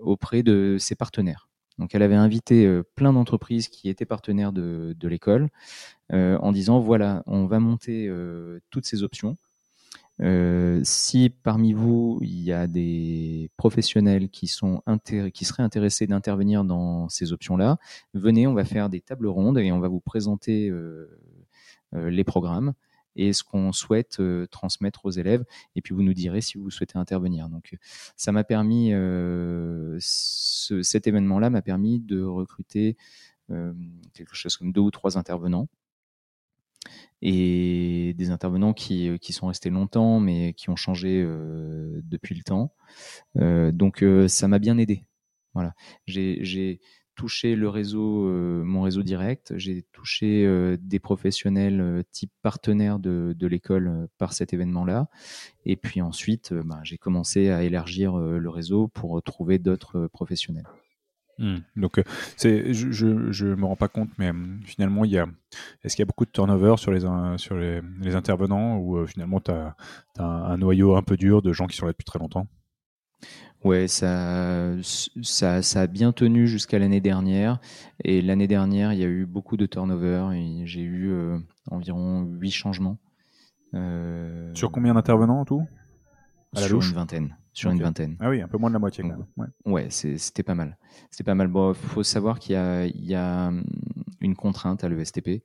auprès 0.00 0.42
de 0.42 0.76
ses 0.78 0.96
partenaires. 0.96 1.48
Donc 1.82 1.96
elle 1.96 2.02
avait 2.04 2.14
invité 2.14 2.80
plein 2.94 3.12
d'entreprises 3.12 3.66
qui 3.66 3.88
étaient 3.88 4.04
partenaires 4.04 4.52
de, 4.52 4.94
l'école 5.02 5.48
euh, 6.12 6.38
en 6.38 6.52
disant 6.52 6.78
voilà, 6.78 7.24
on 7.26 7.46
va 7.46 7.58
monter 7.58 8.06
euh, 8.06 8.60
toutes 8.70 8.86
ces 8.86 9.02
options. 9.02 9.36
Euh, 10.20 10.80
si 10.84 11.28
parmi 11.28 11.72
vous, 11.72 12.20
il 12.22 12.40
y 12.40 12.52
a 12.52 12.68
des 12.68 13.50
professionnels 13.56 14.28
qui 14.28 14.46
seraient 14.46 15.62
intéressés 15.64 16.06
d'intervenir 16.06 16.62
dans 16.62 17.08
ces 17.08 17.32
options-là, 17.32 17.78
venez, 18.14 18.46
on 18.46 18.54
va 18.54 18.64
faire 18.64 18.88
des 18.88 19.00
tables 19.00 19.26
rondes 19.26 19.58
et 19.58 19.72
on 19.72 19.80
va 19.80 19.88
vous 19.88 19.98
présenter 19.98 20.70
les 21.92 22.24
programmes 22.24 22.74
et 23.16 23.32
ce 23.32 23.44
qu'on 23.44 23.72
souhaite 23.72 24.20
transmettre 24.50 25.04
aux 25.04 25.10
élèves. 25.10 25.44
Et 25.76 25.82
puis 25.82 25.94
vous 25.94 26.02
nous 26.02 26.14
direz 26.14 26.40
si 26.40 26.58
vous 26.58 26.70
souhaitez 26.70 26.98
intervenir. 26.98 27.48
Donc 27.48 27.76
ça 28.16 28.32
m'a 28.32 28.44
permis, 28.44 28.92
cet 29.98 31.06
événement-là 31.06 31.50
m'a 31.50 31.62
permis 31.62 32.00
de 32.00 32.22
recruter 32.22 32.96
quelque 34.14 34.34
chose 34.34 34.56
comme 34.56 34.72
deux 34.72 34.80
ou 34.80 34.90
trois 34.90 35.18
intervenants 35.18 35.68
et 37.22 38.14
des 38.18 38.30
intervenants 38.30 38.72
qui, 38.72 39.08
euh, 39.08 39.16
qui 39.16 39.32
sont 39.32 39.46
restés 39.46 39.70
longtemps 39.70 40.20
mais 40.20 40.52
qui 40.54 40.70
ont 40.70 40.76
changé 40.76 41.22
euh, 41.24 42.00
depuis 42.04 42.34
le 42.34 42.42
temps. 42.42 42.74
Euh, 43.36 43.72
donc 43.72 44.04
ça 44.28 44.48
m'a 44.48 44.58
bien 44.58 44.76
aidé. 44.78 45.04
Voilà. 45.54 45.74
J'ai 46.06 46.80
touché 47.14 47.56
le 47.56 47.68
réseau, 47.68 48.24
mon 48.64 48.82
réseau 48.82 49.02
direct. 49.02 49.52
J'ai 49.56 49.84
touché 49.92 50.76
des 50.80 50.98
professionnels 50.98 52.04
type 52.10 52.32
partenaires 52.42 52.98
de, 52.98 53.46
l'école 53.46 54.08
par 54.18 54.32
cet 54.32 54.52
événement-là. 54.52 55.08
Et 55.64 55.76
puis 55.76 56.00
ensuite, 56.00 56.52
bah, 56.52 56.80
j'ai 56.82 56.98
commencé 56.98 57.50
à 57.50 57.62
élargir 57.62 58.16
le 58.16 58.48
réseau 58.50 58.88
pour 58.88 59.22
trouver 59.22 59.58
d'autres 59.58 60.08
professionnels. 60.08 60.66
Hmm. 61.38 61.58
Donc, 61.76 61.98
euh, 61.98 62.02
je, 62.38 62.92
je, 63.32 63.46
me 63.46 63.64
rends 63.64 63.76
pas 63.76 63.88
compte, 63.88 64.10
mais 64.18 64.30
hum, 64.30 64.60
finalement, 64.64 65.04
il 65.04 65.12
y 65.12 65.18
a, 65.18 65.26
est-ce 65.82 65.96
qu'il 65.96 66.02
y 66.02 66.06
a 66.06 66.06
beaucoup 66.06 66.24
de 66.24 66.30
turnover 66.30 66.74
sur 66.76 66.92
les, 66.92 67.04
intervenants 68.14 68.76
ou 68.76 68.98
euh, 68.98 69.06
finalement, 69.06 69.40
tu 69.40 69.50
as, 69.50 69.74
un, 70.18 70.56
noyau 70.58 70.94
un 70.94 71.02
peu 71.02 71.16
dur 71.16 71.42
de 71.42 71.52
gens 71.52 71.66
qui 71.66 71.76
sont 71.76 71.86
là 71.86 71.92
depuis 71.92 72.04
très 72.04 72.18
longtemps? 72.18 72.46
Ouais, 73.64 73.86
ça, 73.86 74.72
ça, 75.22 75.62
ça, 75.62 75.80
a 75.82 75.86
bien 75.86 76.12
tenu 76.12 76.46
jusqu'à 76.46 76.78
l'année 76.78 77.00
dernière. 77.00 77.60
Et 78.02 78.20
l'année 78.22 78.48
dernière, 78.48 78.92
il 78.92 78.98
y 78.98 79.04
a 79.04 79.08
eu 79.08 79.24
beaucoup 79.24 79.56
de 79.56 79.66
turnover. 79.66 80.28
J'ai 80.64 80.82
eu 80.82 81.10
euh, 81.12 81.38
environ 81.70 82.22
8 82.22 82.50
changements. 82.50 82.98
Sur 84.54 84.70
combien 84.72 84.94
d'intervenants 84.94 85.40
en 85.40 85.44
tout? 85.44 85.62
Sur 86.54 86.82
une 86.82 86.92
vingtaine 86.92 87.36
sur 87.52 87.70
une 87.70 87.82
vingtaine. 87.82 88.16
Ah 88.20 88.30
oui, 88.30 88.40
un 88.40 88.48
peu 88.48 88.56
moins 88.56 88.70
de 88.70 88.74
la 88.74 88.78
moitié. 88.78 89.04
Quand 89.04 89.10
même. 89.10 89.52
Ouais, 89.66 89.88
c'était 89.90 90.42
pas 90.42 90.54
mal. 90.54 90.78
C'était 91.10 91.24
pas 91.24 91.34
mal. 91.34 91.48
Bon, 91.48 91.74
faut 91.74 92.02
savoir 92.02 92.38
qu'il 92.38 92.52
y, 92.52 93.08
y 93.08 93.14
a, 93.14 93.48
hum, 93.48 93.64
une 94.20 94.34
contrainte 94.34 94.84
à 94.84 94.88
l'ESTP, 94.88 95.42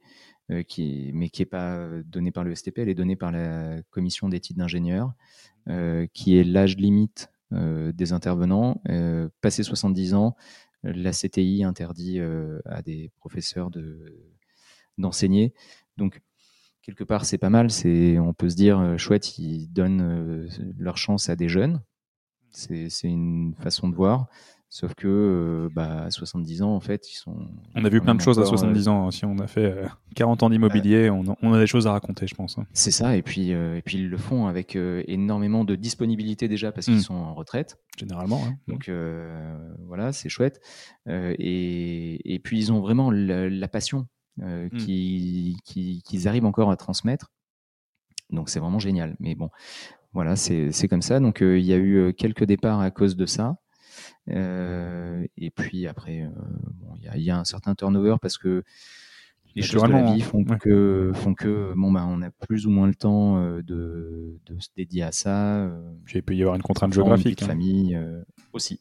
euh, 0.52 0.64
qui, 0.64 1.12
mais 1.14 1.30
qui 1.30 1.42
n'est 1.42 1.48
pas 1.48 1.88
donnée 2.06 2.32
par 2.32 2.44
l'ESTP, 2.44 2.80
elle 2.80 2.90
est 2.90 2.96
donnée 2.96 3.16
par 3.16 3.32
la 3.32 3.82
commission 3.90 4.30
d'éthique 4.30 4.58
d'ingénieurs, 4.58 5.14
euh, 5.68 6.08
qui 6.14 6.38
est 6.38 6.44
l'âge 6.44 6.78
limite 6.78 7.30
euh, 7.30 7.37
des 7.52 8.14
intervenants. 8.14 8.82
Euh, 8.90 9.30
passé 9.42 9.64
70 9.64 10.14
ans, 10.14 10.36
la 10.84 11.12
CTI 11.12 11.64
interdit 11.64 12.20
euh, 12.20 12.60
à 12.66 12.82
des 12.82 13.12
professeurs 13.18 13.70
de 13.70 14.34
d'enseigner. 14.98 15.54
Donc, 15.98 16.22
quelque 16.82 17.04
part, 17.04 17.26
c'est 17.26 17.38
pas 17.38 17.52
mal. 17.52 17.70
C'est, 17.70 18.18
on 18.18 18.34
peut 18.34 18.50
se 18.50 18.56
dire, 18.56 18.98
chouette, 18.98 19.38
ils 19.38 19.68
donnent 19.68 20.50
leur 20.78 20.98
chance 20.98 21.30
à 21.30 21.36
des 21.36 21.48
jeunes 21.50 21.82
c'est 22.52 23.08
une 23.08 23.56
façon 23.60 23.90
de 23.90 23.96
voir. 23.96 24.28
Sauf 24.70 24.96
que 24.96 25.08
euh, 25.08 25.70
bah, 25.74 26.04
à 26.04 26.12
70 26.12 26.62
ans, 26.62 26.76
en 26.76 26.82
fait, 26.82 27.10
ils 27.10 27.16
sont. 27.16 27.38
On 27.74 27.86
a 27.86 27.90
vu 27.90 28.02
plein 28.02 28.16
de 28.16 28.22
choses 28.22 28.38
à 28.38 28.46
70 28.46 28.88
euh, 28.88 28.92
ans. 28.92 29.12
Si 29.12 29.24
on 29.24 29.40
a 29.40 29.48
fait 29.48 29.74
40 30.16 30.44
euh, 30.44 30.46
ans 30.46 30.50
d'immobilier, 30.50 31.10
on, 31.10 31.54
a 31.54 31.60
des 31.60 31.68
choses 31.68 31.88
à 31.88 31.94
raconter, 31.94 32.28
je 32.28 32.36
pense. 32.36 32.58
Hein. 32.58 32.66
C'est 32.74 32.92
ça. 32.92 33.16
Et 33.16 33.22
puis, 33.22 33.52
et 33.52 33.82
puis, 33.86 33.98
ils 33.98 34.10
le 34.10 34.18
font 34.18 34.48
avec 34.48 34.78
énormément 35.08 35.64
de 35.64 35.76
disponibilité 35.76 36.50
déjà 36.50 36.74
parce 36.74 36.88
qu'ils 36.88 36.98
hmm. 36.98 37.02
sont 37.02 37.16
en 37.16 37.34
retraite. 37.34 37.78
Généralement. 37.98 38.44
Hein. 38.46 38.56
Donc, 38.68 38.92
voilà, 39.86 40.12
c'est 40.12 40.30
chouette. 40.30 40.60
Et, 41.08 42.34
et, 42.34 42.40
puis, 42.40 42.60
ils 42.60 42.74
ont 42.74 42.82
vraiment 42.82 43.10
la, 43.10 43.68
passion 43.70 44.06
hmm. 44.36 44.68
qu'ils 44.76 46.28
arrivent 46.28 46.46
encore 46.46 46.72
à 46.72 46.76
transmettre. 46.76 47.32
Donc, 48.32 48.50
c'est 48.50 48.60
vraiment 48.60 48.80
génial. 48.80 49.16
Mais 49.22 49.34
bon, 49.34 49.50
voilà, 50.12 50.36
c'est 50.36 50.88
comme 50.90 51.02
ça. 51.02 51.22
Donc 51.22 51.40
il 51.40 51.64
y 51.64 51.72
a 51.72 51.78
eu 51.78 52.14
quelques 52.14 52.44
départs 52.44 52.82
à 52.82 52.92
cause 52.92 53.16
de 53.16 53.26
ça. 53.26 53.56
Euh, 54.30 55.26
et 55.38 55.52
puis 55.52 55.88
après, 55.88 56.30
il 56.96 57.24
y, 57.24 57.30
a 57.30 57.40
un 57.40 57.46
certain 57.46 57.76
turnover 57.76 58.16
parce 58.22 58.38
que 58.38 58.64
les 59.56 59.62
choses 59.62 59.84
de 59.84 59.88
la 59.88 60.14
vie 60.14 60.22
font 60.22 60.44
que 60.44 61.12
font 61.16 61.34
que 61.34 61.74
bon 61.76 61.92
bah 61.92 62.06
on 62.08 62.22
a 62.22 62.30
plus 62.30 62.68
ou 62.68 62.70
moins 62.70 62.86
le 62.86 62.94
temps 62.94 63.42
de, 63.42 64.40
de 64.46 64.60
se 64.60 64.70
dédier 64.76 65.04
à 65.04 65.12
ça. 65.12 65.72
Puis 66.06 66.20
il 66.20 66.24
peut 66.24 66.36
y 66.36 66.42
avoir 66.42 66.56
une 66.56 66.62
contrainte 66.62 66.94
géographique. 66.94 67.42
Hein. 67.44 67.48
famille 67.48 68.00
aussi. 68.54 68.80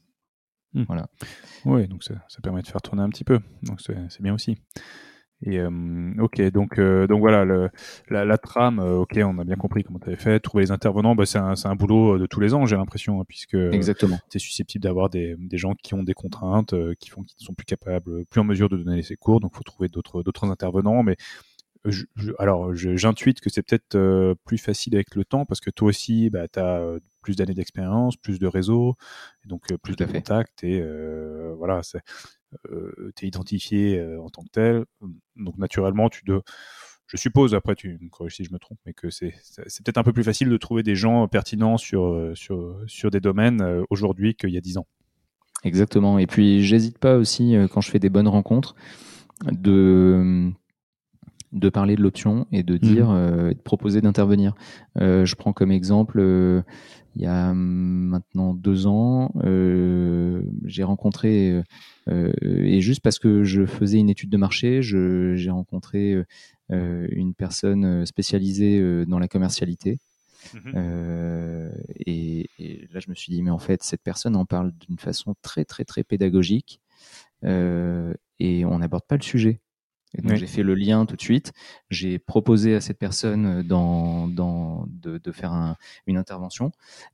Hmm. 0.74 0.84
Voilà. 0.86 1.08
Oui, 1.64 1.88
donc 1.88 2.04
ça, 2.04 2.14
ça, 2.28 2.40
permet 2.42 2.60
de 2.62 2.66
faire 2.66 2.82
tourner 2.82 3.02
un 3.02 3.08
petit 3.08 3.24
peu. 3.24 3.40
Donc 3.62 3.80
c'est 3.80 4.22
bien 4.22 4.34
aussi. 4.34 4.58
Et 5.42 5.58
euh, 5.58 6.12
ok, 6.18 6.40
donc 6.50 6.78
euh, 6.78 7.06
donc 7.06 7.20
voilà, 7.20 7.44
le, 7.44 7.68
la, 8.08 8.24
la, 8.24 8.38
trame, 8.38 8.78
euh, 8.78 8.96
ok, 8.96 9.18
on 9.22 9.38
a 9.38 9.44
bien 9.44 9.56
compris 9.56 9.82
comment 9.82 9.98
tu 9.98 10.06
avais 10.06 10.16
fait. 10.16 10.40
Trouver 10.40 10.64
les 10.64 10.70
intervenants, 10.70 11.14
bah, 11.14 11.26
c'est 11.26 11.38
un, 11.38 11.54
un, 11.62 11.74
boulot 11.74 12.18
de 12.18 12.24
tous 12.24 12.40
les 12.40 12.54
ans, 12.54 12.64
j'ai 12.64 12.76
l'impression, 12.76 13.20
hein, 13.20 13.24
puisque 13.28 13.54
Exactement. 13.54 14.18
tu 14.30 14.38
es 14.38 14.40
susceptible 14.40 14.82
d'avoir 14.82 15.10
des, 15.10 15.36
des 15.38 15.58
gens 15.58 15.74
qui 15.74 15.92
ont 15.92 16.02
des 16.02 16.14
contraintes, 16.14 16.74
qui 16.98 17.10
font 17.10 17.22
qui 17.22 17.36
ne 17.40 17.44
sont 17.44 17.54
plus 17.54 17.66
capables, 17.66 18.24
plus 18.26 18.40
en 18.40 18.44
mesure 18.44 18.70
de 18.70 18.78
donner 18.78 19.02
ces 19.02 19.16
cours, 19.16 19.40
donc 19.40 19.54
faut 19.54 19.62
trouver 19.62 19.88
d'autres 19.88 20.22
d'autres 20.22 20.46
intervenants. 20.46 21.02
Mais 21.02 21.16
je, 21.84 22.06
alors 22.38 22.74
j'intuite 22.74 23.40
que 23.40 23.50
c'est 23.50 23.62
peut-être 23.62 24.34
plus 24.46 24.58
facile 24.58 24.94
avec 24.94 25.14
le 25.14 25.24
temps 25.26 25.44
parce 25.44 25.60
que 25.60 25.70
toi 25.70 25.88
aussi, 25.88 26.30
bah, 26.30 26.48
tu 26.48 26.58
as 26.58 26.96
plus 27.26 27.34
d'années 27.34 27.54
d'expérience, 27.54 28.16
plus 28.16 28.38
de 28.38 28.46
réseau, 28.46 28.94
donc 29.46 29.66
plus 29.82 29.96
de 29.96 30.04
contacts 30.04 30.62
et 30.62 30.80
voilà, 31.58 31.82
c'est 31.82 32.02
euh, 32.70 33.12
tu 33.16 33.24
es 33.24 33.28
identifié 33.28 33.98
euh, 33.98 34.20
en 34.20 34.28
tant 34.28 34.42
que 34.42 34.50
tel. 34.50 34.84
Donc 35.36 35.58
naturellement, 35.58 36.08
tu 36.08 36.24
dois 36.24 36.42
je 37.08 37.16
suppose, 37.16 37.54
après 37.54 37.76
tu 37.76 37.98
me 38.00 38.08
corriges 38.08 38.34
si 38.34 38.44
je 38.44 38.52
me 38.52 38.58
trompe, 38.58 38.80
mais 38.84 38.92
que 38.92 39.10
c'est 39.10 39.30
peut-être 39.30 39.98
un 39.98 40.02
peu 40.02 40.12
plus 40.12 40.24
facile 40.24 40.48
de 40.48 40.56
trouver 40.56 40.82
des 40.82 40.96
gens 40.96 41.28
pertinents 41.28 41.76
sur, 41.76 42.06
euh, 42.06 42.34
sur, 42.34 42.76
sur 42.88 43.12
des 43.12 43.20
domaines 43.20 43.84
aujourd'hui 43.90 44.34
qu'il 44.34 44.50
y 44.50 44.56
a 44.56 44.60
10 44.60 44.78
ans. 44.78 44.88
Exactement. 45.62 46.18
Et 46.18 46.26
puis, 46.26 46.64
j'hésite 46.64 46.98
pas 46.98 47.16
aussi, 47.16 47.54
quand 47.72 47.80
je 47.80 47.92
fais 47.92 48.00
des 48.00 48.10
bonnes 48.10 48.26
rencontres, 48.26 48.74
de, 49.44 50.50
de 51.56 51.68
parler 51.68 51.96
de 51.96 52.02
l'option 52.02 52.46
et 52.52 52.62
de 52.62 52.74
mmh. 52.74 52.78
dire, 52.78 53.08
de 53.08 53.62
proposer 53.64 54.00
d'intervenir. 54.00 54.54
je 54.96 55.34
prends 55.34 55.52
comme 55.52 55.70
exemple, 55.70 56.20
il 57.16 57.22
y 57.22 57.26
a 57.26 57.52
maintenant 57.54 58.54
deux 58.54 58.86
ans, 58.86 59.32
j'ai 60.64 60.82
rencontré 60.84 61.62
euh, 62.08 62.32
et 62.42 62.80
juste 62.80 63.00
parce 63.00 63.18
que 63.18 63.44
je 63.44 63.66
faisais 63.66 63.98
une 63.98 64.10
étude 64.10 64.30
de 64.30 64.36
marché, 64.36 64.82
j'ai 64.82 65.50
rencontré 65.50 66.22
euh, 66.70 67.06
une 67.10 67.34
personne 67.34 68.06
spécialisée 68.06 69.04
dans 69.06 69.18
la 69.18 69.28
commercialité. 69.28 69.98
Mmh 70.54 70.78
et, 72.06 72.48
là, 72.92 73.00
je 73.00 73.10
me 73.10 73.14
suis 73.14 73.32
dit, 73.32 73.42
mais 73.42 73.50
en 73.50 73.58
fait, 73.58 73.82
cette 73.82 74.02
personne 74.02 74.36
en 74.36 74.44
parle 74.44 74.72
d'une 74.86 74.98
façon 74.98 75.34
très, 75.42 75.64
très, 75.64 75.84
très 75.84 76.04
pédagogique 76.04 76.80
et 77.42 78.64
on 78.64 78.78
n'aborde 78.78 79.04
pas 79.08 79.16
le 79.16 79.22
sujet. 79.22 79.60
Et 80.14 80.22
donc, 80.22 80.36
j'ai 80.36 80.46
fait 80.46 80.62
le 80.62 80.74
lien 80.74 81.04
tout 81.04 81.16
de 81.16 81.20
suite. 81.20 81.52
J'ai 81.90 82.18
proposé 82.18 82.74
à 82.74 82.80
cette 82.80 82.98
personne 82.98 83.62
dans, 83.62 84.28
dans, 84.28 84.86
de, 84.88 85.18
de 85.18 85.32
faire 85.32 85.52
un, 85.52 85.76
une 86.06 86.16
intervention 86.16 86.72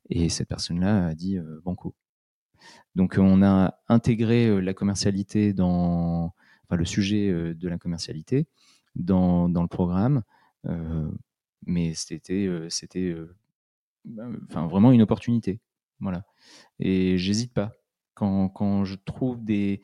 et 0.09 0.29
cette 0.29 0.47
personne-là 0.47 1.07
a 1.07 1.13
dit 1.13 1.37
Banco. 1.63 1.95
Donc 2.95 3.15
on 3.17 3.41
a 3.43 3.79
intégré 3.87 4.47
euh, 4.47 4.59
la 4.59 4.73
commercialité 4.73 5.53
dans, 5.53 6.33
enfin 6.65 6.75
le 6.75 6.85
sujet 6.85 7.29
euh, 7.29 7.53
de 7.53 7.67
la 7.67 7.77
commercialité 7.77 8.47
dans, 8.95 9.49
dans 9.49 9.61
le 9.63 9.67
programme, 9.67 10.23
euh, 10.67 11.09
mais 11.65 11.93
c'était 11.95 12.47
c'était 12.69 13.15
enfin 14.49 14.67
vraiment 14.67 14.91
une 14.91 15.01
opportunité, 15.01 15.59
voilà. 15.99 16.25
Et 16.79 17.17
j'hésite 17.17 17.53
pas 17.53 17.73
quand, 18.13 18.49
quand 18.49 18.85
je 18.85 18.95
trouve 18.95 19.43
des, 19.43 19.81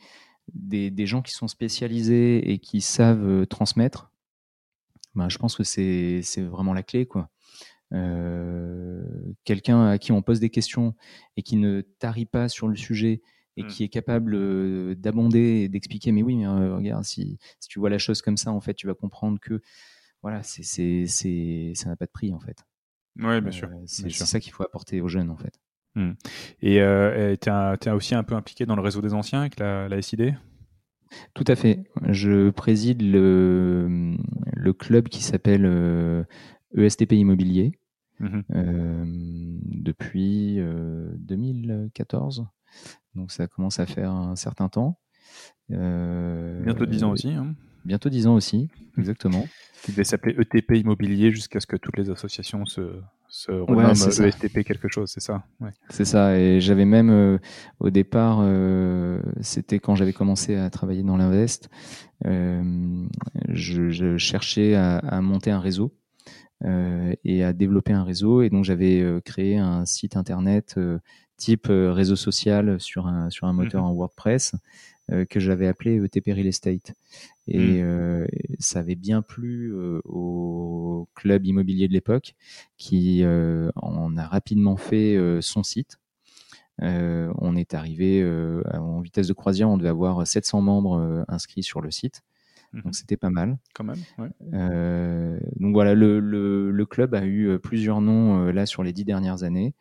des, 0.54 0.92
des 0.92 1.06
gens 1.06 1.22
qui 1.22 1.34
sont 1.34 1.48
spécialisés 1.48 2.52
et 2.52 2.60
qui 2.60 2.82
savent 2.82 3.46
transmettre, 3.48 4.12
ben, 5.16 5.30
je 5.30 5.38
pense 5.38 5.56
que 5.56 5.64
c'est 5.64 6.22
vraiment 6.38 6.74
la 6.74 6.84
clé 6.84 7.06
quoi. 7.06 7.30
Euh, 7.92 9.04
quelqu'un 9.46 9.88
à 9.88 9.98
qui 9.98 10.12
on 10.12 10.22
pose 10.22 10.40
des 10.40 10.52
questions 10.52 10.96
et 11.38 11.42
qui 11.42 11.56
ne 11.56 11.82
tarit 11.82 12.28
pas 12.28 12.48
sur 12.48 12.68
le 12.68 12.76
sujet 12.76 13.24
et 13.58 13.64
mmh. 13.64 13.68
qui 13.68 13.84
est 13.84 13.90
capable 13.90 14.36
euh, 14.36 14.94
d'abonder 14.96 15.62
et 15.62 15.70
d'expliquer 15.70 16.12
mais 16.12 16.22
oui 16.22 16.36
mais 16.36 16.46
euh, 16.46 16.76
regarde 16.76 17.04
si, 17.04 17.40
si, 17.60 17.68
tu 17.68 17.80
vois 17.80 17.90
la 17.90 17.98
chose 17.98 18.22
comme 18.22 18.38
ça 18.38 18.52
en 18.52 18.62
fait 18.62 18.76
tu 18.76 18.86
vas 18.86 18.94
comprendre 18.94 19.40
que 19.40 19.60
voilà 20.22 20.44
c'est 20.44 20.62
c'est 20.62 21.06
c'est 21.08 21.72
ça 21.74 21.90
n'a 21.90 21.96
pas 21.96 22.06
de 22.06 22.12
prix 22.12 22.32
en 22.32 22.40
fait 22.40 22.64
oui 23.16 23.42
bien 23.42 23.52
sûr 23.52 23.72
c'est 23.88 24.12
ça 24.12 24.40
qu'il 24.40 24.54
faut 24.54 24.64
apporter 24.64 25.02
aux 25.02 25.08
jeunes 25.08 25.32
en 25.32 25.38
fait 25.38 25.60
mmh. 25.96 26.12
et 26.62 26.80
tu 27.42 27.50
es, 27.50 27.92
aussi 27.92 28.16
un 28.16 28.24
peu 28.24 28.36
impliqué 28.36 28.66
dans 28.66 28.76
le 28.76 28.82
réseau 28.82 29.02
des 29.02 29.14
anciens 29.14 29.42
avec 29.42 29.60
la, 29.60 29.88
la 29.88 30.02
SID 30.02 30.36
tout 31.34 31.46
à 31.48 31.56
fait. 31.56 31.86
Je 32.08 32.52
préside 32.52 33.02
le, 33.02 34.16
le 34.54 34.74
club 34.74 35.08
qui 35.08 35.24
s'appelle 35.24 35.66
ESTP 36.76 37.14
Immobilier 37.14 37.80
mmh 38.20 38.40
euh, 38.54 39.04
depuis 39.64 40.60
2014. 40.60 42.40
Euh, 42.40 42.44
Donc 43.16 43.32
ça 43.32 43.48
commence 43.48 43.80
à 43.80 43.86
faire 43.86 44.12
un 44.12 44.36
certain 44.36 44.70
temps. 44.70 45.00
Euh, 45.72 46.64
bientôt 46.64 46.86
10 46.86 47.04
ans 47.04 47.12
aussi. 47.12 47.30
Hein. 47.30 47.56
Bientôt 47.86 48.10
10 48.10 48.28
ans 48.28 48.36
aussi, 48.36 48.68
exactement. 48.98 49.48
Qui 49.84 49.92
devait 49.92 50.04
s'appeler 50.04 50.36
ETP 50.38 50.74
Immobilier 50.76 51.32
jusqu'à 51.32 51.60
ce 51.60 51.68
que 51.68 51.78
toutes 51.78 51.98
les 51.98 52.10
associations 52.10 52.66
se, 52.66 52.82
se 53.30 53.52
renomment 53.52 53.94
ESTP 53.94 54.64
quelque 54.64 54.88
chose, 54.88 55.12
c'est 55.14 55.22
ça 55.22 55.44
C'est 55.90 56.06
ça, 56.06 56.38
et 56.38 56.60
j'avais 56.60 56.86
même 56.86 57.40
au 57.80 57.90
départ, 57.90 58.44
c'était 59.42 59.80
quand 59.80 59.96
j'avais 59.96 60.14
commencé 60.14 60.56
à 60.56 60.70
travailler 60.70 61.04
dans 61.04 61.16
l'Invest, 61.18 61.70
je, 62.26 64.16
cherchais 64.18 64.76
à, 64.76 65.22
monter 65.22 65.52
un 65.52 65.60
réseau 65.60 65.94
euh, 66.66 67.14
et 67.24 67.44
à 67.44 67.54
développer 67.54 67.94
un 67.94 68.04
réseau. 68.04 68.42
Et 68.42 68.50
donc 68.50 68.66
j'avais 68.66 69.02
euh, 69.02 69.22
créé 69.22 69.58
un 69.58 69.86
site 69.86 70.18
internet 70.18 70.76
euh, 70.78 71.00
type 71.38 71.68
réseau 71.70 72.18
social 72.18 72.80
sur 72.82 73.08
un, 73.08 73.30
sur 73.30 73.48
un 73.48 73.54
moteur 73.54 73.84
Mhm. 73.84 73.90
en 73.90 73.94
WordPress 73.94 74.56
que 75.30 75.40
j'avais 75.40 75.68
appelé 75.68 76.04
ETP 76.04 76.28
Real 76.34 76.48
Estate. 76.48 76.94
Et 77.48 77.82
Mhm. 77.82 77.88
euh, 77.88 78.28
ça 78.60 78.80
avait 78.80 78.96
bien 78.96 79.22
plu 79.22 79.74
euh, 79.74 80.02
au 80.06 81.08
club 81.16 81.46
immobilier 81.46 81.88
de 81.88 81.94
l'époque 81.94 82.36
qui 82.78 83.24
euh, 83.24 83.72
en 83.76 84.16
a 84.18 84.26
rapidement 84.28 84.78
fait 84.78 85.16
euh, 85.16 85.42
son 85.42 85.64
site. 85.64 86.00
Euh, 86.82 87.32
on 87.38 87.56
est 87.56 87.74
arrivé 87.74 88.22
euh, 88.22 88.62
en 88.74 89.02
vitesse 89.02 89.28
de 89.28 89.34
croisière, 89.34 89.70
on 89.70 89.78
devait 89.78 89.90
avoir 89.90 90.26
700 90.26 90.62
membres 90.62 90.98
euh, 91.00 91.24
inscrits 91.28 91.64
sur 91.64 91.82
le 91.82 91.92
site. 91.92 92.22
Mhm. 92.72 92.82
Donc 92.84 92.96
c'était 92.96 93.18
pas 93.18 93.32
mal. 93.32 93.58
Quand 93.74 93.84
même, 93.84 93.98
ouais. 94.20 94.30
Euh, 94.54 95.40
donc 95.60 95.74
voilà, 95.74 95.96
le, 95.96 96.20
le, 96.20 96.72
le 96.72 96.86
club 96.86 97.16
a 97.16 97.26
eu 97.26 97.48
euh, 97.50 97.58
plusieurs 97.58 98.00
noms 98.00 98.46
euh, 98.46 98.52
là 98.52 98.66
sur 98.66 98.84
les 98.84 98.94
dix 98.94 99.06
dernières 99.06 99.44
années. 99.44 99.74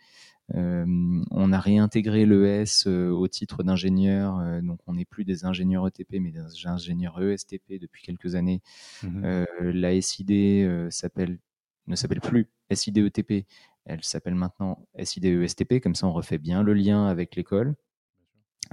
Euh, 0.55 0.87
on 1.31 1.53
a 1.53 1.61
réintégré 1.61 2.25
l'ES 2.25 2.87
euh, 2.87 3.11
au 3.11 3.29
titre 3.29 3.63
d'ingénieur, 3.63 4.39
euh, 4.39 4.63
donc 4.63 4.81
on 4.87 4.95
n'est 4.95 5.05
plus 5.05 5.25
des 5.25 5.45
ingénieurs 5.45 5.87
ETP 5.87 6.21
mais 6.21 6.31
des 6.31 6.41
ingénieurs 6.65 7.21
ESTP 7.21 7.79
depuis 7.79 8.03
quelques 8.03 8.35
années. 8.35 8.63
Mhm. 9.03 9.47
La 9.61 10.01
SID 10.01 10.91
s'appelle 10.91 11.39
ne 11.87 11.97
s'appelle 11.97 12.21
plus 12.21 12.49
SID 12.71 12.99
ETP, 12.99 13.47
elle 13.85 14.05
s'appelle 14.05 14.35
maintenant 14.35 14.87
SID 15.03 15.25
ESTP, 15.25 15.81
comme 15.81 15.95
ça 15.95 16.07
on 16.07 16.13
refait 16.13 16.39
bien 16.39 16.63
le 16.63 16.75
lien 16.75 17.07
avec 17.07 17.37
l'école. 17.37 17.75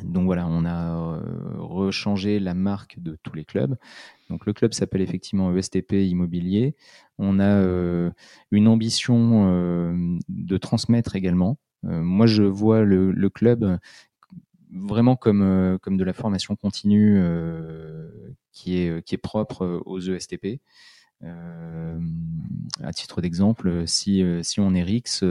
Donc 0.03 0.25
voilà, 0.25 0.47
on 0.47 0.65
a 0.65 0.97
euh, 0.97 1.21
rechangé 1.57 2.39
la 2.39 2.53
marque 2.53 2.99
de 2.99 3.17
tous 3.23 3.33
les 3.35 3.45
clubs. 3.45 3.75
Donc 4.29 4.45
le 4.45 4.53
club 4.53 4.73
s'appelle 4.73 5.01
effectivement 5.01 5.55
ESTP 5.55 5.93
Immobilier. 5.93 6.75
On 7.17 7.39
a 7.39 7.61
euh, 7.61 8.11
une 8.51 8.67
ambition 8.67 9.47
euh, 9.49 10.17
de 10.27 10.57
transmettre 10.57 11.15
également. 11.15 11.57
Moi, 11.83 12.25
je 12.25 12.41
vois 12.41 12.81
le, 12.83 13.29
club 13.29 13.77
vraiment 14.71 15.15
comme, 15.15 15.77
de 15.85 16.03
la 16.03 16.13
formation 16.13 16.55
continue 16.55 17.21
qui, 18.51 18.77
est, 18.77 19.17
propre 19.21 19.83
aux 19.85 19.99
ESTP. 19.99 20.61
À 21.21 22.91
titre 22.91 23.21
d'exemple, 23.21 23.83
si, 23.85 24.23
on 24.57 24.73
est 24.73 24.81
RIX, 24.81 25.23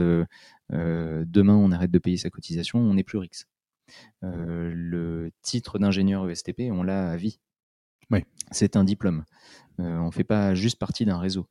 demain 0.71 1.55
on 1.57 1.73
arrête 1.73 1.91
de 1.91 1.99
payer 1.99 2.15
sa 2.15 2.29
cotisation, 2.29 2.79
on 2.79 2.93
n'est 2.93 3.03
plus 3.03 3.17
RIX. 3.17 3.45
Euh, 4.23 4.71
le 4.73 5.31
titre 5.41 5.79
d'ingénieur 5.79 6.29
ESTP, 6.29 6.71
on 6.71 6.83
l'a 6.83 7.09
à 7.09 7.17
vie. 7.17 7.39
Oui. 8.11 8.23
C'est 8.51 8.75
un 8.75 8.83
diplôme. 8.83 9.25
Euh, 9.79 9.97
on 9.97 10.07
ne 10.07 10.11
fait 10.11 10.23
pas 10.23 10.55
juste 10.55 10.79
partie 10.79 11.05
d'un 11.05 11.19
réseau. 11.19 11.47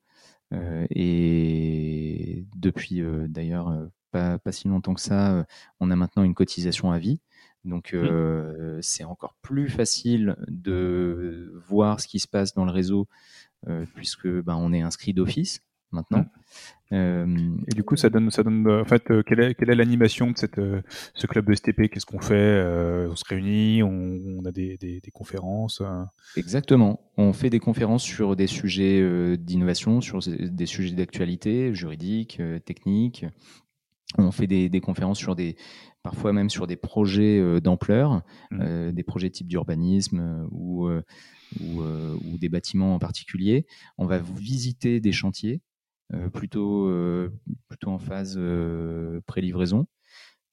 Euh, 0.53 0.87
et 0.91 2.47
depuis 2.57 3.03
d'ailleurs 3.28 3.89
pas, 4.11 4.39
pas, 4.39 4.53
si 4.53 4.68
longtemps 4.68 4.95
que 4.95 5.01
ça, 5.01 5.47
on 5.80 5.91
a 5.91 5.97
maintenant 5.97 6.22
une 6.22 6.35
cotisation 6.35 6.93
à 6.93 6.99
vie. 6.99 7.20
Donc 7.64 7.95
euh, 7.95 8.78
c'est 8.82 9.05
encore 9.05 9.35
plus 9.41 9.68
facile 9.68 10.37
de 10.49 11.51
voir 11.66 12.01
ce 12.01 12.09
qui 12.09 12.18
se 12.18 12.28
passe 12.28 12.53
dans 12.53 12.64
le 12.64 12.70
réseau 12.70 13.09
euh, 13.68 13.87
puisque 13.95 14.28
ben, 14.28 14.57
on 14.57 14.72
est 14.72 14.82
inscrit 14.82 15.14
d'office 15.14 15.61
maintenant. 15.95 16.26
Euh, 16.92 17.26
et 17.66 17.74
du 17.74 17.82
coup, 17.82 17.97
ça 17.97 18.11
donne, 18.11 18.30
ça 18.30 18.42
donne, 18.42 18.68
en 18.70 18.84
fait, 18.84 19.11
euh, 19.11 19.22
quelle 19.22 19.40
est, 19.40 19.55
quelle 19.55 19.70
est 19.70 19.74
l'animation 19.74 20.30
de 20.30 20.36
cette, 20.36 20.59
euh, 20.59 20.82
ce 21.14 21.26
club 21.26 21.47
de 21.47 21.55
STP 21.55 21.88
Qu'est-ce 21.90 22.07
qu'on 22.07 22.20
fait? 22.20 22.34
Euh, 22.34 23.09
On 23.11 23.16
se 23.16 23.24
réunit, 23.26 23.82
on, 23.82 24.20
on 24.38 24.45
a 24.45 24.53
des, 24.53 24.76
des, 24.76 25.01
des 25.01 25.11
conférences. 25.11 25.80
euh. 25.80 26.05
Exactement. 26.36 27.01
On 27.16 27.32
fait 27.32 27.51
des 27.51 27.59
conférences 27.61 28.03
sur 28.05 28.36
des 28.36 28.47
sujets 28.47 29.01
euh, 29.01 29.36
d'innovation, 29.36 30.01
sur 30.01 30.20
des 30.20 30.66
sujets 30.66 30.95
d'actualité, 30.95 31.74
juridique, 31.74 32.38
euh, 32.40 32.59
technique. 32.59 33.26
On 34.18 34.30
fait 34.30 34.47
des, 34.47 34.68
des, 34.68 34.80
conférences 34.80 35.18
sur 35.18 35.34
des, 35.34 35.57
parfois 36.05 36.32
même 36.32 36.51
sur 36.51 36.68
des 36.68 36.76
projets 36.76 37.40
euh, 37.40 37.61
d'ampleur, 37.61 38.22
mmh. 38.53 38.92
des 38.92 39.03
projets 39.03 39.30
type 39.30 39.49
d'urbanisme 39.49 40.20
euh, 40.20 40.47
ou, 40.53 40.88
ou, 41.61 41.82
ou, 41.82 42.38
des 42.38 42.49
bâtiments 42.49 42.95
en 42.95 42.99
particulier. 43.01 43.66
On 43.99 44.07
va 44.07 44.18
visiter 44.18 45.01
des 45.01 45.12
chantiers. 45.12 45.61
Euh, 46.12 46.28
plutôt, 46.28 46.86
euh, 46.86 47.32
plutôt 47.68 47.90
en 47.90 47.98
phase 47.98 48.36
euh, 48.36 49.20
pré-livraison. 49.26 49.86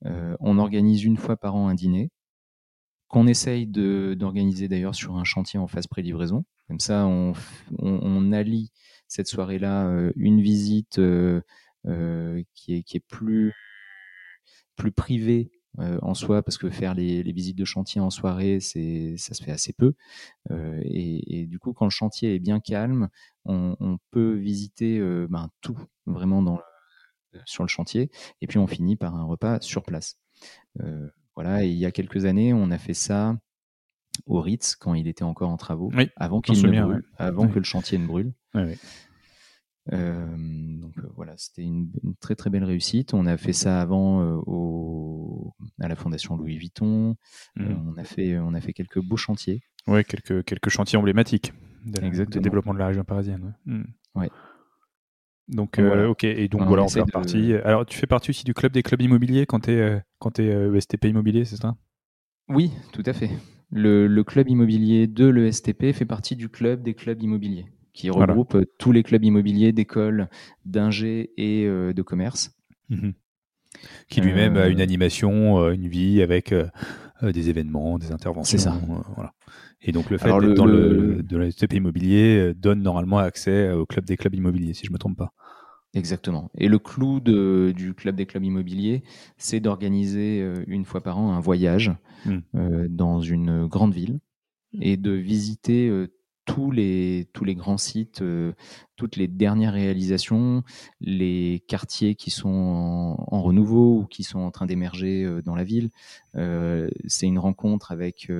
on 0.03 0.57
organise 0.57 1.03
une 1.03 1.17
fois 1.17 1.37
par 1.37 1.55
an 1.55 1.67
un 1.67 1.75
dîner 1.75 2.09
qu'on 3.07 3.27
essaye 3.27 3.67
d'organiser 3.67 4.67
d'ailleurs 4.69 4.95
sur 4.95 5.17
un 5.17 5.25
chantier 5.25 5.59
en 5.59 5.67
phase 5.67 5.87
pré-livraison. 5.87 6.45
Comme 6.67 6.79
ça, 6.79 7.05
on, 7.05 7.33
on, 7.79 8.31
allie 8.31 8.71
cette 9.07 9.27
soirée-là 9.27 10.09
une 10.15 10.41
visite 10.41 10.95
qui, 10.95 12.73
est, 12.73 12.83
qui 12.83 12.97
est 12.97 13.05
plus, 13.07 13.53
plus 14.77 14.93
privée 14.93 15.51
euh, 15.80 15.99
en 16.01 16.13
soi, 16.13 16.43
parce 16.43 16.57
que 16.57 16.69
faire 16.69 16.93
les, 16.93 17.24
les, 17.24 17.32
visites 17.32 17.57
de 17.57 17.65
chantier 17.65 18.01
en 18.01 18.09
soirée, 18.09 18.59
c'est 18.59 19.15
ça 19.17 19.34
se 19.34 19.43
fait 19.43 19.51
assez 19.51 19.74
peu. 19.74 19.93
Euh, 20.51 20.80
et, 20.84 21.41
et, 21.41 21.47
du 21.47 21.59
coup, 21.59 21.74
quand 21.74 21.86
le 21.86 21.91
chantier 21.91 22.36
est 22.36 22.39
bien 22.39 22.59
calme, 22.59 23.09
on, 23.45 23.78
on 23.80 23.97
peut 24.11 24.34
visiter 24.34 24.99
euh, 24.99 25.28
ben, 25.30 25.49
tout 25.61 25.80
vraiment 26.05 26.41
dans 26.41 26.57
le, 26.57 27.39
sur 27.45 27.63
le 27.63 27.69
chantier, 27.69 28.11
et 28.41 28.47
puis 28.47 28.57
on 28.57 28.67
finit 28.67 28.97
par 28.97 29.15
un 29.15 29.24
repas 29.24 29.61
sur 29.61 29.84
place. 29.84 30.17
Voilà. 31.36 31.63
Et 31.63 31.69
il 31.69 31.78
y 31.78 31.86
a 31.86 31.91
quelques 31.91 32.26
années, 32.26 32.53
on 32.53 32.69
a 32.72 32.78
fait 32.78 32.93
ça 32.93 33.38
au 34.26 34.41
Ritz 34.41 34.76
quand 34.76 34.93
il 34.93 35.07
était 35.07 35.24
encore 35.24 35.49
en 35.49 35.57
travaux, 35.57 35.89
oui, 35.95 36.09
avant 36.17 36.41
qu'il 36.41 36.61
ne 36.61 36.69
bien, 36.69 36.86
brûle, 36.86 36.97
ouais. 36.97 37.03
avant 37.17 37.47
que 37.47 37.57
le 37.57 37.63
chantier 37.63 37.97
ne 37.97 38.05
brûle. 38.05 38.34
Oui, 38.53 38.78
donc 39.91 40.97
euh, 40.97 41.09
voilà, 41.15 41.33
c'était 41.37 41.63
une, 41.63 41.89
une, 42.03 42.15
très 42.15 42.35
très 42.35 42.49
belle 42.49 42.63
réussite. 42.63 43.13
On 43.13 43.25
a 43.25 43.35
fait 43.35 43.53
ça 43.53 43.81
avant 43.81 44.21
euh, 44.21 44.37
au, 44.45 45.53
à 45.81 45.87
la 45.89 45.95
Fondation 45.95 46.37
Louis 46.37 46.57
Vuitton. 46.57 47.17
Mmh. 47.55 47.61
Euh, 47.61 47.75
on 47.93 47.97
a 47.97 48.03
fait 48.03 48.39
on 48.39 48.53
a 48.53 48.61
fait 48.61 48.73
quelques 48.73 49.01
beaux 49.01 49.17
chantiers. 49.17 49.61
Oui, 49.87 50.05
quelques 50.05 50.45
quelques 50.45 50.69
chantiers 50.69 50.97
emblématiques 50.97 51.53
du 51.83 52.39
développement 52.39 52.73
de 52.73 52.79
la 52.79 52.87
région 52.87 53.03
parisienne. 53.03 53.53
Mmh. 53.65 53.83
Ouais. 54.15 54.29
Donc, 55.49 55.77
donc 55.77 55.85
voilà. 55.85 56.09
ok, 56.09 56.23
et 56.23 56.47
donc 56.47 56.61
on 56.61 56.65
voilà, 56.65 56.83
on 56.83 56.87
fait 56.87 57.03
de... 57.03 57.11
partie. 57.11 57.53
Alors 57.55 57.85
tu 57.85 57.97
fais 57.97 58.07
partie 58.07 58.29
aussi 58.29 58.45
du 58.45 58.53
club 58.53 58.71
des 58.71 58.83
clubs 58.83 59.01
immobiliers 59.01 59.45
quand 59.45 59.61
tu 59.61 59.71
es 59.71 60.01
quand 60.19 60.39
es 60.39 60.47
ESTP 60.47 61.05
immobilier, 61.05 61.43
c'est 61.43 61.57
ça? 61.57 61.75
Oui, 62.47 62.71
tout 62.93 63.03
à 63.05 63.11
fait. 63.11 63.29
Le, 63.69 64.07
le 64.07 64.23
club 64.23 64.49
immobilier 64.49 65.07
de 65.07 65.27
l'ESTP 65.27 65.91
fait 65.93 66.05
partie 66.05 66.35
du 66.35 66.49
club 66.49 66.83
des 66.83 66.93
clubs 66.93 67.21
immobiliers 67.21 67.65
qui 67.93 68.09
regroupe 68.09 68.51
voilà. 68.51 68.65
tous 68.77 68.91
les 68.91 69.03
clubs 69.03 69.23
immobiliers 69.23 69.71
d'écoles, 69.71 70.29
d'ingé 70.65 71.31
et 71.37 71.65
euh, 71.65 71.93
de 71.93 72.01
commerce. 72.01 72.51
Mmh. 72.89 73.11
Qui 74.09 74.21
lui-même 74.21 74.57
euh... 74.57 74.65
a 74.65 74.67
une 74.67 74.81
animation, 74.81 75.59
euh, 75.59 75.71
une 75.71 75.87
vie 75.87 76.21
avec 76.21 76.51
euh, 76.51 76.67
des 77.21 77.49
événements, 77.49 77.97
des 77.97 78.11
interventions. 78.11 78.57
C'est 78.57 78.63
ça. 78.63 78.79
voilà. 79.15 79.33
Et 79.81 79.91
donc 79.91 80.09
le 80.09 80.17
fait 80.17 80.27
d'être 80.27 80.53
dans 80.53 80.65
le, 80.65 81.15
le, 81.15 81.23
de 81.23 81.37
la 81.37 81.49
STP 81.49 81.75
immobilier 81.75 82.37
euh, 82.37 82.53
donne 82.53 82.81
normalement 82.81 83.17
accès 83.17 83.71
au 83.71 83.85
club 83.85 84.05
des 84.05 84.17
clubs 84.17 84.35
immobiliers, 84.35 84.73
si 84.73 84.85
je 84.85 84.91
ne 84.91 84.93
me 84.93 84.99
trompe 84.99 85.17
pas. 85.17 85.33
Exactement. 85.93 86.49
Et 86.57 86.69
le 86.69 86.79
clou 86.79 87.19
de, 87.19 87.73
du 87.75 87.93
club 87.93 88.15
des 88.15 88.25
clubs 88.25 88.45
immobiliers, 88.45 89.03
c'est 89.37 89.59
d'organiser 89.59 90.41
euh, 90.41 90.63
une 90.67 90.85
fois 90.85 91.01
par 91.01 91.17
an 91.17 91.33
un 91.33 91.39
voyage 91.41 91.91
mmh. 92.25 92.87
dans 92.89 93.19
une 93.19 93.65
grande 93.67 93.93
ville 93.93 94.19
et 94.79 94.97
de 94.97 95.11
visiter 95.11 95.89
euh, 95.89 96.07
tous 96.53 96.71
les, 96.71 97.29
tous 97.33 97.45
les 97.45 97.55
grands 97.55 97.77
sites, 97.77 98.21
euh, 98.21 98.51
toutes 98.97 99.15
les 99.15 99.27
dernières 99.27 99.73
réalisations, 99.73 100.63
les 100.99 101.63
quartiers 101.67 102.15
qui 102.15 102.29
sont 102.29 102.49
en, 102.49 103.25
en 103.27 103.41
renouveau 103.41 103.99
ou 103.99 104.05
qui 104.05 104.23
sont 104.23 104.39
en 104.39 104.51
train 104.51 104.65
d'émerger 104.65 105.23
euh, 105.23 105.41
dans 105.41 105.55
la 105.55 105.63
ville. 105.63 105.91
Euh, 106.35 106.89
c'est 107.07 107.25
une 107.25 107.39
rencontre 107.39 107.91
avec 107.91 108.31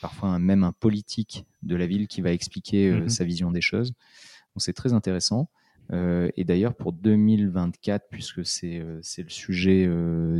parfois 0.00 0.30
un, 0.30 0.38
même 0.38 0.64
un 0.64 0.72
politique 0.72 1.44
de 1.62 1.76
la 1.76 1.86
ville 1.86 2.08
qui 2.08 2.22
va 2.22 2.32
expliquer 2.32 2.90
Mhm. 2.90 3.04
mmh. 3.04 3.08
sa 3.10 3.24
vision 3.24 3.50
des 3.50 3.60
choses. 3.60 3.88
Donc 3.90 4.62
c'est 4.62 4.72
très 4.72 4.92
intéressant. 4.92 5.50
Et 5.92 6.44
d'ailleurs 6.44 6.74
pour 6.74 6.92
2024, 6.92 8.06
puisque 8.10 8.46
c'est 8.46 8.78
le 8.78 9.28
sujet 9.28 9.88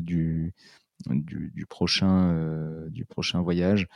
du, 0.00 0.54
du, 1.06 1.52
du, 1.54 1.66
prochain, 1.66 2.86
du 2.88 3.04
prochain 3.04 3.42
voyage, 3.42 3.88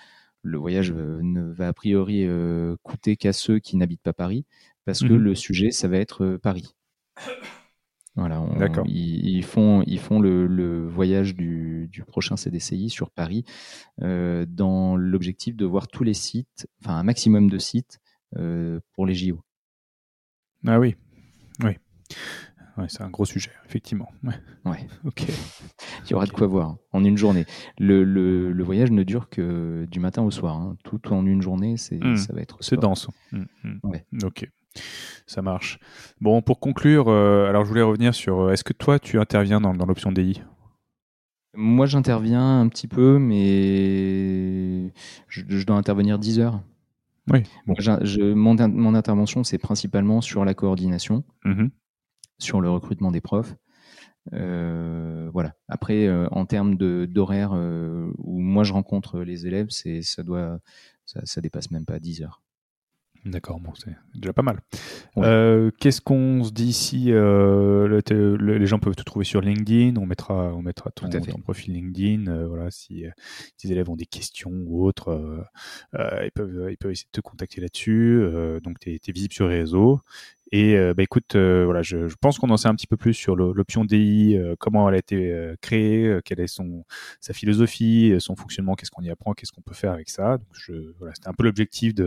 le 0.45 0.59
voyage 0.59 0.93
euh, 0.93 1.19
ne 1.23 1.43
va 1.53 1.69
a 1.69 1.73
priori 1.73 2.25
euh, 2.25 2.77
coûter 2.83 3.17
qu'à 3.17 3.33
ceux 3.33 3.59
qui 3.59 3.77
n'habitent 3.77 4.03
pas 4.03 4.13
Paris, 4.13 4.45
parce 4.85 5.01
Mhm. 5.03 5.09
que 5.09 5.15
le 5.15 5.35
sujet, 5.35 5.71
ça 5.73 5.89
va 5.89 5.97
être 5.99 6.25
euh, 6.25 6.39
Paris. 6.39 6.75
Voilà, 8.17 8.41
on- 8.41 8.55
ils, 8.87 9.27
ils 9.27 9.43
font, 9.45 9.83
ils 9.89 9.99
font 9.99 10.21
le, 10.21 10.47
le 10.47 10.87
voyage 10.87 11.35
du, 11.35 11.89
du 11.91 12.05
prochain 12.05 12.37
CDCI 12.37 12.89
sur 12.89 13.11
Paris 13.11 13.45
euh, 14.03 14.47
dans 14.49 14.95
l'objectif 14.97 15.57
de 15.57 15.65
voir 15.65 15.89
tous 15.89 16.05
les 16.05 16.15
sites, 16.15 16.69
enfin 16.81 16.95
un 16.95 17.03
maximum 17.03 17.51
de 17.51 17.59
sites 17.59 17.99
euh, 18.37 18.79
pour 18.93 19.07
les 19.07 19.15
JO. 19.17 19.43
Ah 20.67 20.79
oui, 20.79 20.95
oui. 21.65 21.73
Ouais, 22.77 22.87
c'est 22.89 23.03
un 23.03 23.09
gros 23.11 23.25
sujet, 23.25 23.51
effectivement. 23.67 24.09
Ouais. 24.25 24.35
Ouais. 24.65 24.87
Ok. 25.05 25.25
Il 26.07 26.11
y 26.11 26.15
aura 26.15 26.27
de 26.27 26.33
quoi 26.33 26.47
voir 26.47 26.71
hein, 26.71 26.79
en 26.93 27.05
une 27.05 27.17
journée. 27.17 27.47
Le, 27.79 28.03
le, 28.05 28.53
le 28.53 28.65
voyage 28.65 28.91
ne 28.91 29.03
dure 29.05 29.29
que 29.31 29.87
du 29.91 30.01
matin 30.01 30.23
au 30.23 30.31
soir. 30.31 30.57
hein. 30.57 30.77
Tout 30.85 31.13
en 31.13 31.25
une 31.25 31.41
journée, 31.43 31.77
c'est, 31.77 32.03
Mm. 32.03 32.17
ça 32.17 32.33
va 32.33 32.41
être. 32.41 32.59
C'est 32.61 32.79
dense. 32.79 33.09
Mm, 33.33 33.43
mm. 33.65 33.79
Ouais. 33.85 34.05
Ok. 34.25 34.49
Ça 35.27 35.41
marche. 35.41 35.79
Bon, 36.21 36.43
pour 36.43 36.59
conclure, 36.59 37.09
euh, 37.09 37.49
alors 37.49 37.65
je 37.65 37.69
voulais 37.69 37.83
revenir 37.83 38.13
sur. 38.15 38.41
euh, 38.41 38.53
Est-ce 38.53 38.65
que 38.65 38.73
toi, 38.73 38.99
tu 38.99 39.21
interviens 39.21 39.61
dans, 39.61 39.73
dans 39.73 39.87
l'option 39.87 40.11
DI 40.11 40.43
Moi, 41.55 41.87
j'interviens 41.87 42.61
un 42.61 42.69
petit 42.69 42.89
peu, 42.89 43.19
mais 43.21 44.93
je, 45.29 45.65
dois 45.65 45.77
intervenir 45.77 46.19
10 46.19 46.41
heures. 46.41 46.61
Oui. 47.33 47.43
mon, 47.67 48.55
mon, 48.69 48.95
intervention, 48.95 49.45
c'est 49.45 49.59
principalement 49.59 50.21
sur 50.21 50.45
la 50.45 50.55
coordination, 50.55 51.25
mmh 51.45 51.67
sur 52.39 52.61
le 52.61 52.71
recrutement 52.71 53.11
des 53.11 53.21
profs. 53.21 53.57
Euh, 54.33 55.29
voilà. 55.33 55.55
Après, 55.69 56.07
euh, 56.07 56.27
en 56.31 56.47
termes 56.47 56.77
d'horaire 56.77 57.53
euh, 57.55 58.11
où 58.19 58.41
moi 58.41 58.65
je 58.65 58.73
rencontre 58.73 59.21
les 59.21 59.47
élèves, 59.47 59.67
c'est 59.71 60.03
ça 60.03 60.23
doit 60.23 60.59
ça, 61.05 61.21
ça 61.25 61.41
dépasse 61.41 61.71
même 61.71 61.85
pas 61.85 61.99
10 61.99 62.23
heures. 62.23 62.41
D'accord, 63.27 63.59
bon, 63.59 63.73
c'est 63.75 63.97
déjà 64.15 64.35
pas 64.35 64.43
mal. 64.43 64.61
Euh, 65.17 65.71
qu'est-ce 65.81 66.03
qu'on 66.03 66.45
se 66.45 66.51
dit 66.51 66.67
ici 66.67 67.07
euh, 67.09 68.03
Les 68.39 68.67
gens 68.67 68.79
peuvent 68.79 68.97
te 68.97 69.03
trouver 69.03 69.25
sur 69.25 69.41
LinkedIn? 69.41 69.97
On 69.97 70.05
mettra, 70.05 70.53
on 70.55 70.61
mettra 70.61 70.91
ton, 70.91 71.09
profil 71.43 71.73
LinkedIn. 71.73 72.45
Voilà, 72.47 72.71
si, 72.71 73.05
tes 73.57 73.73
élèves 73.73 73.89
ont 73.89 73.97
des 73.97 74.05
questions 74.05 74.53
ou 74.67 74.85
autres, 74.85 75.47
ils 75.95 76.31
peuvent, 76.35 76.67
ils 76.71 76.77
peuvent 76.77 76.91
essayer 76.91 77.09
de 77.11 77.19
te 77.19 77.23
contacter 77.23 77.63
là-dessus. 77.63 78.23
donc, 78.63 78.79
tu 78.79 78.91
es, 78.91 79.13
visible 79.13 79.33
sur 79.33 79.49
les 79.49 79.61
réseaux. 79.61 80.01
Et 80.57 80.77
bah, 80.95 81.03
écoute, 81.03 81.35
voilà, 81.35 81.83
je, 81.83 82.15
pense 82.21 82.39
qu'on 82.39 82.51
en 82.51 82.57
sait 82.57 82.69
un 82.69 82.77
petit 82.77 82.87
peu 82.87 82.97
plus 82.97 83.13
sur 83.13 83.35
l'option 83.35 83.85
DI, 83.85 84.39
comment 84.61 84.89
elle 84.89 84.95
a 84.95 84.99
été 84.99 85.53
créée, 85.61 86.21
quelle 86.25 86.39
est 86.39 86.47
son 86.47 86.85
sa 87.21 87.33
philosophie, 87.33 88.15
son 88.21 88.37
fonctionnement, 88.37 88.77
qu'est-ce 88.77 88.93
qu'on 88.93 89.03
y 89.03 89.11
apprend, 89.11 89.33
qu'est-ce 89.33 89.51
qu'on 89.51 89.63
peut 89.63 89.75
faire 89.75 89.91
avec 89.91 90.09
ça. 90.09 90.39
Donc 90.39 90.47
je, 90.53 90.93
voilà, 90.99 91.13
c'était 91.15 91.27
un 91.27 91.33
peu 91.33 91.43
l'objectif 91.43 91.93
de, 91.93 92.05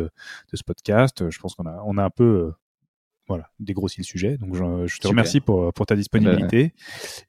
de, 0.51 0.57
ce 0.57 0.63
podcast. 0.63 1.29
Je 1.29 1.39
pense 1.39 1.55
qu'on 1.55 1.65
a 1.65 1.81
on 1.85 1.97
a 1.97 2.05
un 2.05 2.09
peu 2.09 2.53
voilà, 3.27 3.49
dégrossi 3.59 3.99
le 3.99 4.05
sujet. 4.05 4.37
Donc 4.37 4.55
je, 4.55 4.97
te 4.97 5.07
remercie 5.09 5.41
pour, 5.41 5.73
pour 5.73 5.85
ta 5.85 5.97
disponibilité 5.97 6.73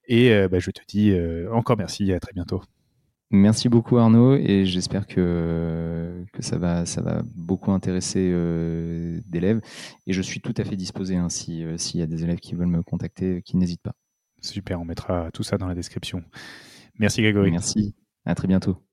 et 0.06 0.46
bah, 0.48 0.60
je 0.60 0.70
te 0.70 0.82
dis 0.86 1.12
encore 1.50 1.76
merci 1.76 2.10
et 2.10 2.14
à 2.14 2.20
très 2.20 2.32
bientôt. 2.32 2.62
Merci 3.30 3.68
beaucoup 3.68 3.98
Arnaud 3.98 4.36
et 4.36 4.64
j'espère 4.64 5.06
que, 5.06 6.24
que 6.32 6.42
ça, 6.42 6.56
va, 6.56 6.86
ça 6.86 7.02
va 7.02 7.22
beaucoup 7.34 7.72
intéresser 7.72 8.30
euh, 8.32 9.20
d'élèves. 9.26 9.60
Et 10.06 10.14
je 10.14 10.22
suis 10.22 10.40
tout 10.40 10.54
à 10.56 10.64
fait 10.64 10.76
disposé 10.76 11.16
hein, 11.16 11.26
euh, 11.26 11.76
s'il 11.76 12.00
y 12.00 12.02
a 12.02 12.06
des 12.06 12.24
élèves 12.24 12.38
qui 12.38 12.54
veulent 12.54 12.68
me 12.68 12.82
contacter, 12.82 13.42
qui 13.42 13.58
n'hésitent 13.58 13.82
pas. 13.82 13.94
Super, 14.40 14.80
on 14.80 14.86
mettra 14.86 15.30
tout 15.32 15.42
ça 15.42 15.58
dans 15.58 15.66
la 15.66 15.74
description. 15.74 16.24
Merci 16.98 17.20
Grégory. 17.20 17.50
Merci, 17.50 17.94
à 18.24 18.34
très 18.34 18.48
bientôt. 18.48 18.87